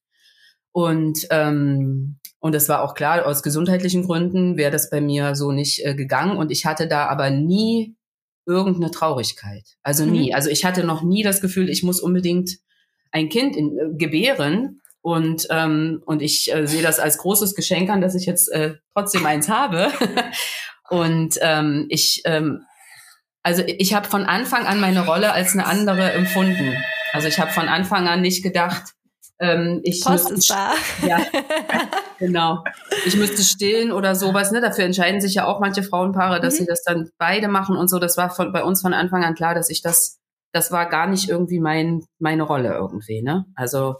Und 0.76 1.26
ähm, 1.30 2.18
und 2.38 2.54
es 2.54 2.68
war 2.68 2.82
auch 2.82 2.92
klar, 2.92 3.24
aus 3.24 3.42
gesundheitlichen 3.42 4.04
Gründen 4.04 4.58
wäre 4.58 4.70
das 4.70 4.90
bei 4.90 5.00
mir 5.00 5.34
so 5.34 5.50
nicht 5.50 5.82
äh, 5.82 5.94
gegangen. 5.94 6.36
Und 6.36 6.52
ich 6.52 6.66
hatte 6.66 6.86
da 6.86 7.06
aber 7.06 7.30
nie 7.30 7.96
irgendeine 8.44 8.90
Traurigkeit. 8.90 9.64
Also 9.82 10.04
nie. 10.04 10.28
Mhm. 10.28 10.34
Also 10.34 10.50
ich 10.50 10.66
hatte 10.66 10.84
noch 10.84 11.02
nie 11.02 11.22
das 11.22 11.40
Gefühl, 11.40 11.70
ich 11.70 11.82
muss 11.82 11.98
unbedingt 11.98 12.58
ein 13.10 13.30
Kind 13.30 13.56
in, 13.56 13.78
äh, 13.78 13.96
gebären. 13.96 14.82
Und, 15.00 15.46
ähm, 15.48 16.02
und 16.04 16.20
ich 16.20 16.52
äh, 16.52 16.66
sehe 16.66 16.82
das 16.82 16.98
als 16.98 17.16
großes 17.16 17.54
Geschenk 17.54 17.88
an, 17.88 18.02
dass 18.02 18.14
ich 18.14 18.26
jetzt 18.26 18.52
äh, 18.52 18.74
trotzdem 18.92 19.24
eins 19.24 19.48
habe. 19.48 19.90
und 20.90 21.38
ähm, 21.40 21.86
ich, 21.88 22.20
ähm, 22.26 22.66
also 23.42 23.62
ich 23.66 23.94
habe 23.94 24.08
von 24.08 24.24
Anfang 24.24 24.66
an 24.66 24.78
meine 24.80 25.06
Rolle 25.06 25.32
als 25.32 25.54
eine 25.54 25.64
andere 25.64 26.12
empfunden. 26.12 26.76
Also 27.14 27.28
ich 27.28 27.38
habe 27.38 27.50
von 27.50 27.66
Anfang 27.66 28.08
an 28.08 28.20
nicht 28.20 28.42
gedacht, 28.42 28.95
ähm, 29.38 29.80
ich 29.82 30.02
Post 30.02 30.30
ist 30.30 30.50
da. 30.50 30.72
Ja, 31.06 31.18
genau. 32.18 32.64
Ich 33.04 33.16
müsste 33.16 33.42
stillen 33.42 33.92
oder 33.92 34.14
sowas. 34.14 34.50
Ne? 34.50 34.60
Dafür 34.60 34.84
entscheiden 34.84 35.20
sich 35.20 35.34
ja 35.34 35.46
auch 35.46 35.60
manche 35.60 35.82
Frauenpaare, 35.82 36.40
dass 36.40 36.54
mhm. 36.54 36.58
sie 36.58 36.66
das 36.66 36.82
dann 36.82 37.10
beide 37.18 37.48
machen 37.48 37.76
und 37.76 37.88
so. 37.88 37.98
Das 37.98 38.16
war 38.16 38.30
von, 38.30 38.52
bei 38.52 38.62
uns 38.62 38.80
von 38.80 38.94
Anfang 38.94 39.24
an 39.24 39.34
klar, 39.34 39.54
dass 39.54 39.68
ich 39.68 39.82
das, 39.82 40.18
das 40.52 40.72
war 40.72 40.88
gar 40.88 41.06
nicht 41.06 41.28
irgendwie 41.28 41.60
mein, 41.60 42.04
meine 42.18 42.44
Rolle 42.44 42.72
irgendwie. 42.72 43.22
Ne? 43.22 43.44
Also 43.54 43.96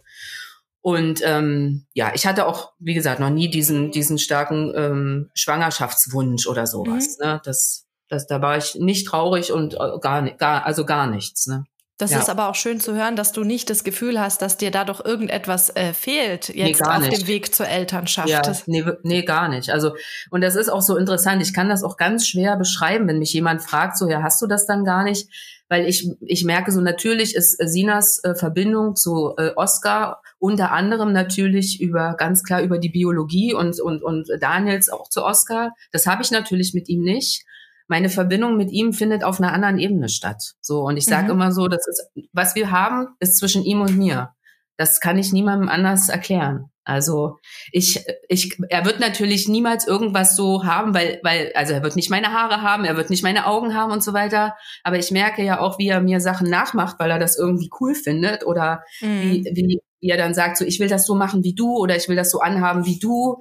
und 0.86 1.20
ähm, 1.24 1.84
ja, 1.94 2.12
ich 2.14 2.28
hatte 2.28 2.46
auch, 2.46 2.72
wie 2.78 2.94
gesagt, 2.94 3.18
noch 3.18 3.28
nie 3.28 3.50
diesen, 3.50 3.90
diesen 3.90 4.18
starken 4.18 4.72
ähm, 4.76 5.30
Schwangerschaftswunsch 5.34 6.46
oder 6.46 6.68
sowas. 6.68 7.18
Mhm. 7.18 7.26
Ne? 7.26 7.40
Das, 7.44 7.86
das, 8.08 8.28
da 8.28 8.40
war 8.40 8.56
ich 8.56 8.76
nicht 8.76 9.08
traurig 9.08 9.50
und 9.50 9.74
äh, 9.74 9.98
gar, 10.00 10.22
gar, 10.30 10.64
also 10.64 10.84
gar 10.84 11.08
nichts. 11.08 11.48
Ne? 11.48 11.64
Das 11.98 12.10
ja. 12.10 12.18
ist 12.18 12.28
aber 12.28 12.50
auch 12.50 12.54
schön 12.54 12.78
zu 12.78 12.94
hören, 12.94 13.16
dass 13.16 13.32
du 13.32 13.42
nicht 13.42 13.70
das 13.70 13.82
Gefühl 13.82 14.20
hast, 14.20 14.42
dass 14.42 14.58
dir 14.58 14.70
da 14.70 14.84
doch 14.84 15.02
irgendetwas 15.02 15.74
äh, 15.74 15.94
fehlt 15.94 16.48
jetzt 16.48 16.80
nee, 16.82 16.86
auf 16.86 16.98
nicht. 16.98 17.22
dem 17.22 17.26
Weg 17.26 17.54
zur 17.54 17.66
Elternschaft. 17.68 18.28
Ja, 18.28 18.42
nee, 18.66 18.84
nee, 19.02 19.22
gar 19.22 19.48
nicht. 19.48 19.70
Also, 19.70 19.94
und 20.30 20.42
das 20.42 20.56
ist 20.56 20.68
auch 20.68 20.82
so 20.82 20.96
interessant. 20.96 21.42
Ich 21.42 21.54
kann 21.54 21.70
das 21.70 21.82
auch 21.82 21.96
ganz 21.96 22.28
schwer 22.28 22.56
beschreiben, 22.56 23.08
wenn 23.08 23.18
mich 23.18 23.32
jemand 23.32 23.62
fragt, 23.62 23.96
so, 23.96 24.10
ja, 24.10 24.22
hast 24.22 24.42
du 24.42 24.46
das 24.46 24.66
dann 24.66 24.84
gar 24.84 25.04
nicht? 25.04 25.30
Weil 25.68 25.86
ich, 25.88 26.08
ich 26.20 26.44
merke 26.44 26.70
so, 26.70 26.82
natürlich 26.82 27.34
ist 27.34 27.58
äh, 27.60 27.66
Sinas 27.66 28.22
äh, 28.22 28.34
Verbindung 28.34 28.94
zu 28.94 29.34
äh, 29.38 29.52
Oscar 29.56 30.20
unter 30.38 30.72
anderem 30.72 31.14
natürlich 31.14 31.80
über, 31.80 32.14
ganz 32.18 32.42
klar 32.42 32.60
über 32.60 32.78
die 32.78 32.90
Biologie 32.90 33.54
und, 33.54 33.80
und, 33.80 34.02
und 34.02 34.28
Daniels 34.38 34.90
auch 34.90 35.08
zu 35.08 35.24
Oscar. 35.24 35.72
Das 35.92 36.06
habe 36.06 36.22
ich 36.22 36.30
natürlich 36.30 36.74
mit 36.74 36.90
ihm 36.90 37.02
nicht 37.02 37.46
meine 37.88 38.08
Verbindung 38.08 38.56
mit 38.56 38.70
ihm 38.70 38.92
findet 38.92 39.24
auf 39.24 39.40
einer 39.40 39.52
anderen 39.52 39.78
Ebene 39.78 40.08
statt. 40.08 40.54
So 40.60 40.82
und 40.82 40.96
ich 40.96 41.04
sage 41.04 41.26
mhm. 41.26 41.30
immer 41.32 41.52
so, 41.52 41.68
das 41.68 41.86
ist 41.86 42.10
was 42.32 42.54
wir 42.54 42.70
haben, 42.70 43.08
ist 43.20 43.38
zwischen 43.38 43.64
ihm 43.64 43.80
und 43.80 43.96
mir. 43.96 44.30
Das 44.76 45.00
kann 45.00 45.18
ich 45.18 45.32
niemandem 45.32 45.68
anders 45.68 46.08
erklären. 46.08 46.70
Also 46.86 47.38
ich, 47.72 48.04
ich, 48.28 48.56
er 48.68 48.84
wird 48.84 49.00
natürlich 49.00 49.48
niemals 49.48 49.88
irgendwas 49.88 50.36
so 50.36 50.64
haben, 50.64 50.94
weil, 50.94 51.18
weil, 51.24 51.50
also 51.56 51.72
er 51.72 51.82
wird 51.82 51.96
nicht 51.96 52.10
meine 52.10 52.32
Haare 52.32 52.62
haben, 52.62 52.84
er 52.84 52.96
wird 52.96 53.10
nicht 53.10 53.24
meine 53.24 53.46
Augen 53.46 53.74
haben 53.74 53.90
und 53.90 54.04
so 54.04 54.12
weiter. 54.12 54.54
Aber 54.84 54.96
ich 54.96 55.10
merke 55.10 55.42
ja 55.42 55.58
auch, 55.58 55.80
wie 55.80 55.88
er 55.88 56.00
mir 56.00 56.20
Sachen 56.20 56.48
nachmacht, 56.48 57.00
weil 57.00 57.10
er 57.10 57.18
das 57.18 57.36
irgendwie 57.36 57.70
cool 57.80 57.96
findet 57.96 58.46
oder 58.46 58.84
mhm. 59.00 59.22
wie, 59.22 59.44
wie, 59.52 59.80
wie 60.00 60.10
er 60.10 60.16
dann 60.16 60.32
sagt, 60.32 60.58
so 60.58 60.64
ich 60.64 60.78
will 60.78 60.88
das 60.88 61.06
so 61.06 61.16
machen 61.16 61.42
wie 61.42 61.54
du 61.54 61.76
oder 61.76 61.96
ich 61.96 62.08
will 62.08 62.16
das 62.16 62.30
so 62.30 62.38
anhaben 62.38 62.86
wie 62.86 63.00
du. 63.00 63.40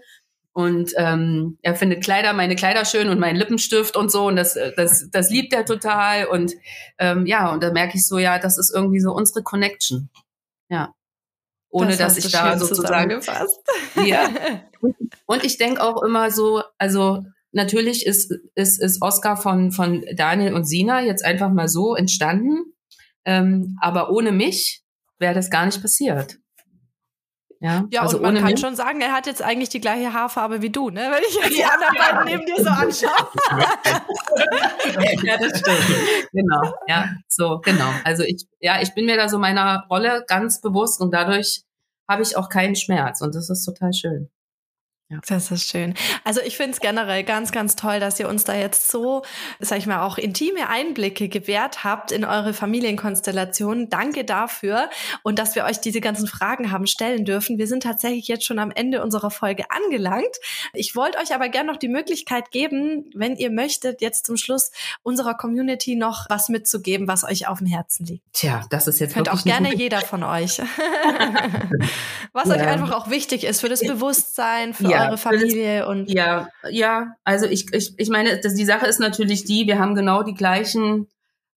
Und 0.55 0.93
ähm, 0.95 1.57
er 1.61 1.75
findet 1.75 2.01
Kleider, 2.01 2.31
meine 2.31 2.55
Kleider 2.55 2.85
schön 2.85 3.09
und 3.09 3.19
meinen 3.19 3.35
Lippenstift 3.35 3.97
und 3.97 4.09
so. 4.09 4.27
Und 4.27 4.37
das, 4.37 4.57
das, 4.77 5.09
das 5.11 5.29
liebt 5.29 5.51
er 5.51 5.65
total. 5.65 6.27
Und 6.27 6.53
ähm, 6.97 7.25
ja, 7.25 7.51
und 7.51 7.61
da 7.61 7.73
merke 7.73 7.97
ich 7.97 8.07
so, 8.07 8.17
ja, 8.17 8.39
das 8.39 8.57
ist 8.57 8.73
irgendwie 8.73 9.01
so 9.01 9.11
unsere 9.11 9.43
Connection. 9.43 10.09
Ja 10.69 10.93
ohne 11.75 11.97
das 11.97 12.15
dass 12.15 12.25
ich 12.25 12.31
da 12.31 12.57
sozusagen 12.57 13.21
ja 14.05 14.29
und 15.25 15.43
ich 15.43 15.57
denke 15.57 15.83
auch 15.83 16.01
immer 16.03 16.31
so 16.31 16.63
also 16.77 17.25
natürlich 17.51 18.05
ist 18.05 18.33
ist 18.55 18.81
ist 18.81 19.01
Oscar 19.01 19.35
von 19.35 19.73
von 19.73 20.05
Daniel 20.15 20.53
und 20.53 20.63
Sina 20.63 21.01
jetzt 21.01 21.25
einfach 21.25 21.51
mal 21.51 21.67
so 21.67 21.95
entstanden 21.95 22.73
ähm, 23.25 23.77
aber 23.81 24.09
ohne 24.09 24.31
mich 24.31 24.83
wäre 25.19 25.33
das 25.33 25.49
gar 25.49 25.65
nicht 25.65 25.81
passiert 25.81 26.37
ja, 27.65 27.83
ja 27.89 28.01
also 28.01 28.17
und 28.17 28.23
man 28.23 28.35
kann 28.35 28.51
mich. 28.51 28.59
schon 28.59 28.75
sagen, 28.75 29.01
er 29.01 29.11
hat 29.11 29.25
jetzt 29.25 29.41
eigentlich 29.41 29.69
die 29.69 29.81
gleiche 29.81 30.13
Haarfarbe 30.13 30.61
wie 30.61 30.69
du, 30.69 30.91
ne? 30.91 31.09
Wenn 31.11 31.23
ich 31.27 31.35
jetzt 31.35 31.49
die 31.57 31.65
anderen 31.65 31.95
ja. 31.95 32.13
beiden 32.13 32.25
neben 32.25 32.45
dir 32.45 32.63
so 32.63 32.69
anschaue. 32.69 33.27
ja, 35.23 35.37
das 35.37 35.59
stimmt. 35.59 36.29
Genau, 36.31 36.73
ja, 36.87 37.09
so, 37.27 37.59
genau. 37.63 37.89
Also 38.03 38.21
ich, 38.21 38.45
ja, 38.59 38.81
ich 38.81 38.93
bin 38.93 39.07
mir 39.07 39.17
da 39.17 39.29
so 39.29 39.39
meiner 39.39 39.85
Rolle 39.89 40.23
ganz 40.27 40.61
bewusst 40.61 41.01
und 41.01 41.11
dadurch 41.11 41.63
habe 42.07 42.21
ich 42.21 42.37
auch 42.37 42.49
keinen 42.49 42.75
Schmerz 42.75 43.21
und 43.21 43.33
das 43.33 43.49
ist 43.49 43.65
total 43.65 43.93
schön. 43.93 44.29
Ja. 45.07 45.19
Das 45.27 45.51
ist 45.51 45.69
schön. 45.69 45.93
Also 46.23 46.41
ich 46.41 46.57
finde 46.57 46.71
es 46.71 46.79
generell 46.79 47.23
ganz, 47.23 47.51
ganz 47.51 47.75
toll, 47.75 47.99
dass 47.99 48.19
ihr 48.19 48.27
uns 48.27 48.43
da 48.43 48.55
jetzt 48.55 48.89
so, 48.89 49.21
sag 49.59 49.77
ich 49.77 49.85
mal, 49.85 50.01
auch 50.01 50.17
intime 50.17 50.67
Einblicke 50.67 51.29
gewährt 51.29 51.83
habt 51.83 52.11
in 52.11 52.25
eure 52.25 52.53
Familienkonstellation. 52.53 53.89
Danke 53.89 54.25
dafür 54.25 54.89
und 55.21 55.37
dass 55.37 55.53
wir 55.53 55.65
euch 55.65 55.79
diese 55.79 56.01
ganzen 56.01 56.25
Fragen 56.25 56.71
haben 56.71 56.87
stellen 56.87 57.23
dürfen. 57.23 57.59
Wir 57.59 57.67
sind 57.67 57.83
tatsächlich 57.83 58.27
jetzt 58.27 58.45
schon 58.45 58.57
am 58.57 58.71
Ende 58.71 59.03
unserer 59.03 59.29
Folge 59.29 59.65
angelangt. 59.69 60.35
Ich 60.73 60.95
wollte 60.95 61.19
euch 61.19 61.35
aber 61.35 61.49
gerne 61.49 61.71
noch 61.71 61.77
die 61.77 61.87
Möglichkeit 61.87 62.49
geben, 62.49 63.11
wenn 63.13 63.35
ihr 63.35 63.51
möchtet, 63.51 64.01
jetzt 64.01 64.25
zum 64.25 64.37
Schluss 64.37 64.71
unserer 65.03 65.35
Community 65.35 65.95
noch 65.95 66.25
was 66.29 66.49
mitzugeben, 66.49 67.07
was 67.07 67.23
euch 67.23 67.47
auf 67.47 67.59
dem 67.59 67.67
Herzen 67.67 68.07
liegt. 68.07 68.23
Tja, 68.33 68.65
das 68.71 68.87
ist 68.87 68.99
jetzt 68.99 69.13
Könnt 69.13 69.29
auch 69.29 69.43
gerne 69.43 69.75
jeder 69.75 70.01
von 70.01 70.23
euch. 70.23 70.59
was 72.33 72.47
ja. 72.47 72.55
euch 72.55 72.67
einfach 72.67 72.91
auch 72.91 73.11
wichtig 73.11 73.43
ist 73.43 73.61
für 73.61 73.69
das 73.69 73.81
Bewusstsein, 73.81 74.73
für 74.73 74.85
ja, 74.85 74.94
eure 75.01 75.17
Familie 75.17 75.87
und. 75.87 76.09
Ja, 76.09 76.49
ja. 76.69 77.15
Also 77.23 77.45
ich, 77.45 77.73
ich, 77.73 77.93
ich 77.97 78.09
meine, 78.09 78.39
das, 78.39 78.55
die 78.55 78.65
Sache 78.65 78.87
ist 78.87 78.99
natürlich 78.99 79.45
die, 79.45 79.67
wir 79.67 79.79
haben 79.79 79.95
genau 79.95 80.23
die 80.23 80.33
gleichen 80.33 81.07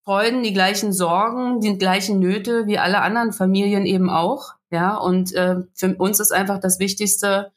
Freuden, 0.03 0.43
die 0.43 0.53
gleichen 0.53 0.91
Sorgen, 0.91 1.61
die 1.61 1.77
gleichen 1.77 2.19
Nöte 2.19 2.67
wie 2.67 2.79
alle 2.79 3.01
anderen 3.01 3.31
Familien 3.31 3.85
eben 3.85 4.09
auch. 4.09 4.53
Ja, 4.71 4.95
und 4.95 5.33
äh, 5.33 5.57
für 5.73 5.95
uns 5.95 6.19
ist 6.19 6.31
einfach 6.31 6.59
das 6.59 6.79
Wichtigste, 6.79 7.51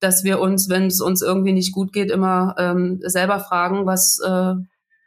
dass 0.00 0.24
wir 0.24 0.40
uns, 0.40 0.68
wenn 0.68 0.86
es 0.86 1.00
uns 1.00 1.22
irgendwie 1.22 1.52
nicht 1.52 1.72
gut 1.72 1.92
geht, 1.92 2.10
immer 2.10 2.54
ähm, 2.58 3.00
selber 3.02 3.40
fragen, 3.40 3.86
was, 3.86 4.20
äh, 4.24 4.54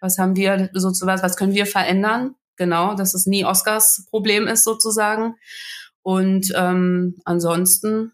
was 0.01 0.17
haben 0.17 0.36
wir 0.36 0.69
sozusagen, 0.74 1.22
was 1.22 1.38
können 1.38 1.53
wir 1.53 1.65
verändern? 1.65 2.36
Genau, 2.57 2.93
dass 2.95 3.13
es 3.13 3.26
nie 3.26 3.45
Oscars 3.45 4.05
Problem 4.09 4.47
ist 4.47 4.63
sozusagen. 4.63 5.36
Und 6.03 6.51
ähm, 6.55 7.17
ansonsten 7.26 8.11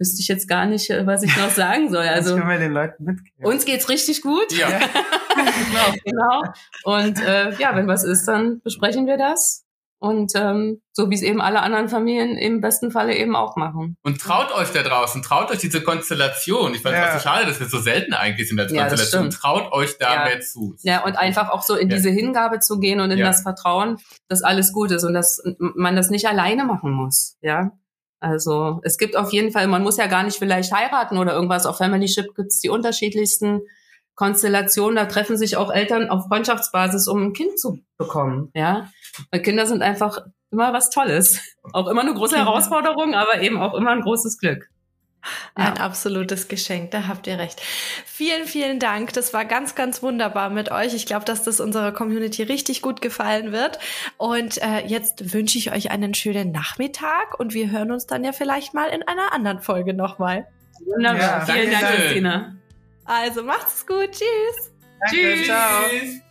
wüsste 0.00 0.20
ich 0.20 0.28
jetzt 0.28 0.48
gar 0.48 0.66
nicht, 0.66 0.90
äh, 0.90 1.06
was 1.06 1.22
ich 1.22 1.36
noch 1.36 1.50
sagen 1.50 1.90
soll. 1.90 2.06
Also 2.08 2.34
können 2.34 2.48
wir 2.48 2.58
den 2.58 2.72
Leuten 2.72 3.04
mitgeben. 3.04 3.44
Uns 3.44 3.64
geht's 3.64 3.88
richtig 3.88 4.22
gut. 4.22 4.50
Ja. 4.52 4.68
genau, 5.34 5.94
genau. 6.04 6.42
Und 6.84 7.22
äh, 7.22 7.54
ja, 7.58 7.76
wenn 7.76 7.86
was 7.86 8.02
ist, 8.02 8.26
dann 8.26 8.60
besprechen 8.62 9.06
wir 9.06 9.18
das. 9.18 9.64
Und 10.02 10.32
ähm, 10.34 10.80
so 10.92 11.10
wie 11.10 11.14
es 11.14 11.20
eben 11.20 11.42
alle 11.42 11.60
anderen 11.60 11.90
Familien 11.90 12.38
im 12.38 12.62
besten 12.62 12.90
Falle 12.90 13.14
eben 13.14 13.36
auch 13.36 13.56
machen. 13.56 13.98
Und 14.02 14.18
traut 14.18 14.50
euch 14.50 14.70
da 14.72 14.82
draußen, 14.82 15.22
traut 15.22 15.50
euch 15.50 15.58
diese 15.58 15.82
Konstellation. 15.82 16.72
Ich 16.72 16.82
weiß 16.82 16.94
ja. 16.94 17.18
so 17.18 17.22
schade, 17.22 17.44
dass 17.44 17.60
wir 17.60 17.68
so 17.68 17.78
selten 17.78 18.14
eigentlich 18.14 18.48
sind 18.48 18.58
als 18.58 18.72
ja, 18.72 18.86
Konstellation. 18.86 19.28
Traut 19.28 19.70
euch 19.72 19.98
da 19.98 20.14
ja. 20.14 20.24
mehr 20.24 20.40
zu. 20.40 20.74
Ja, 20.80 21.04
und 21.04 21.18
einfach 21.18 21.50
auch 21.50 21.62
so 21.62 21.76
in 21.76 21.90
ja. 21.90 21.96
diese 21.96 22.08
Hingabe 22.08 22.60
zu 22.60 22.78
gehen 22.78 23.00
und 23.00 23.10
in 23.10 23.18
das 23.18 23.42
Vertrauen, 23.42 23.98
dass 24.28 24.42
alles 24.42 24.72
gut 24.72 24.90
ist 24.90 25.04
und 25.04 25.12
dass 25.12 25.42
man 25.58 25.96
das 25.96 26.08
nicht 26.08 26.26
alleine 26.26 26.64
machen 26.64 26.92
muss. 26.92 27.36
Ja. 27.42 27.72
Also 28.20 28.80
es 28.84 28.98
gibt 28.98 29.16
auf 29.16 29.32
jeden 29.32 29.50
Fall, 29.50 29.66
man 29.66 29.82
muss 29.82 29.96
ja 29.96 30.06
gar 30.06 30.22
nicht 30.22 30.38
vielleicht 30.38 30.72
heiraten 30.72 31.18
oder 31.18 31.32
irgendwas. 31.32 31.66
Auf 31.66 31.78
Familyship 31.78 32.34
gibt's 32.36 32.60
die 32.60 32.68
unterschiedlichsten 32.68 33.62
Konstellationen. 34.14 34.96
Da 34.96 35.06
treffen 35.06 35.38
sich 35.38 35.56
auch 35.56 35.72
Eltern 35.72 36.10
auf 36.10 36.26
Freundschaftsbasis, 36.28 37.08
um 37.08 37.22
ein 37.22 37.32
Kind 37.32 37.58
zu 37.58 37.78
bekommen. 37.96 38.50
Ja, 38.54 38.90
Weil 39.30 39.40
Kinder 39.40 39.66
sind 39.66 39.82
einfach 39.82 40.18
immer 40.50 40.72
was 40.72 40.90
Tolles. 40.90 41.40
Auch 41.72 41.88
immer 41.88 42.02
eine 42.02 42.14
große 42.14 42.36
Herausforderung, 42.36 43.14
aber 43.14 43.40
eben 43.40 43.58
auch 43.58 43.74
immer 43.74 43.90
ein 43.90 44.02
großes 44.02 44.38
Glück. 44.38 44.68
Ein 45.54 45.78
absolutes 45.78 46.48
Geschenk, 46.48 46.90
da 46.92 47.06
habt 47.06 47.26
ihr 47.26 47.38
recht. 47.38 47.60
Vielen, 48.06 48.46
vielen 48.46 48.78
Dank. 48.78 49.12
Das 49.12 49.34
war 49.34 49.44
ganz, 49.44 49.74
ganz 49.74 50.02
wunderbar 50.02 50.50
mit 50.50 50.70
euch. 50.70 50.94
Ich 50.94 51.06
glaube, 51.06 51.24
dass 51.24 51.42
das 51.42 51.60
unserer 51.60 51.92
Community 51.92 52.42
richtig 52.42 52.82
gut 52.82 53.02
gefallen 53.02 53.52
wird. 53.52 53.78
Und 54.16 54.62
äh, 54.62 54.86
jetzt 54.86 55.32
wünsche 55.32 55.58
ich 55.58 55.72
euch 55.72 55.90
einen 55.90 56.14
schönen 56.14 56.52
Nachmittag 56.52 57.38
und 57.38 57.54
wir 57.54 57.70
hören 57.70 57.90
uns 57.90 58.06
dann 58.06 58.24
ja 58.24 58.32
vielleicht 58.32 58.74
mal 58.74 58.88
in 58.88 59.02
einer 59.02 59.32
anderen 59.32 59.60
Folge 59.60 59.94
nochmal. 59.94 60.46
Wunderbar. 60.86 61.20
Ja, 61.20 61.40
vielen 61.40 61.70
Dank, 61.70 61.86
Christina. 61.86 62.54
Also 63.04 63.42
macht's 63.42 63.86
gut. 63.86 64.12
Tschüss. 64.12 64.72
Danke, 65.00 65.16
Tschüss. 65.16 65.46
Ciao. 65.46 66.29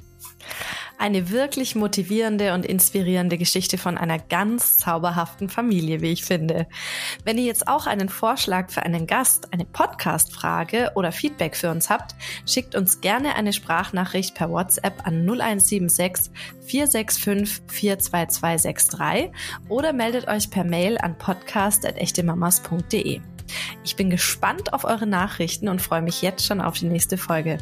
Eine 0.99 1.29
wirklich 1.29 1.75
motivierende 1.75 2.53
und 2.53 2.65
inspirierende 2.65 3.37
Geschichte 3.37 3.77
von 3.77 3.97
einer 3.97 4.19
ganz 4.19 4.77
zauberhaften 4.77 5.47
Familie, 5.47 6.01
wie 6.01 6.11
ich 6.11 6.25
finde. 6.25 6.67
Wenn 7.23 7.37
ihr 7.37 7.45
jetzt 7.45 7.69
auch 7.69 7.87
einen 7.87 8.09
Vorschlag 8.09 8.69
für 8.69 8.83
einen 8.83 9.07
Gast, 9.07 9.53
eine 9.53 9.63
Podcast-Frage 9.63 10.91
oder 10.95 11.13
Feedback 11.13 11.55
für 11.55 11.71
uns 11.71 11.89
habt, 11.89 12.15
schickt 12.45 12.75
uns 12.75 12.99
gerne 12.99 13.35
eine 13.35 13.53
Sprachnachricht 13.53 14.35
per 14.35 14.49
WhatsApp 14.49 15.07
an 15.07 15.25
0176 15.25 16.33
465 16.67 17.65
42263 17.67 19.31
oder 19.69 19.93
meldet 19.93 20.27
euch 20.27 20.49
per 20.49 20.65
Mail 20.65 20.97
an 20.97 21.17
podcast.echtemamas.de. 21.17 23.21
Ich 23.83 23.95
bin 23.95 24.09
gespannt 24.09 24.73
auf 24.73 24.83
eure 24.83 25.07
Nachrichten 25.07 25.69
und 25.69 25.81
freue 25.81 26.01
mich 26.01 26.21
jetzt 26.21 26.45
schon 26.45 26.61
auf 26.61 26.77
die 26.77 26.85
nächste 26.85 27.17
Folge. 27.17 27.57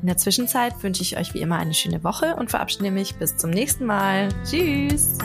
In 0.00 0.06
der 0.06 0.16
Zwischenzeit 0.16 0.82
wünsche 0.82 1.02
ich 1.02 1.16
euch 1.16 1.34
wie 1.34 1.40
immer 1.40 1.58
eine 1.58 1.74
schöne 1.74 2.02
Woche 2.04 2.36
und 2.36 2.50
verabschiede 2.50 2.90
mich 2.90 3.16
bis 3.16 3.36
zum 3.36 3.50
nächsten 3.50 3.86
Mal. 3.86 4.28
Tschüss! 4.44 5.18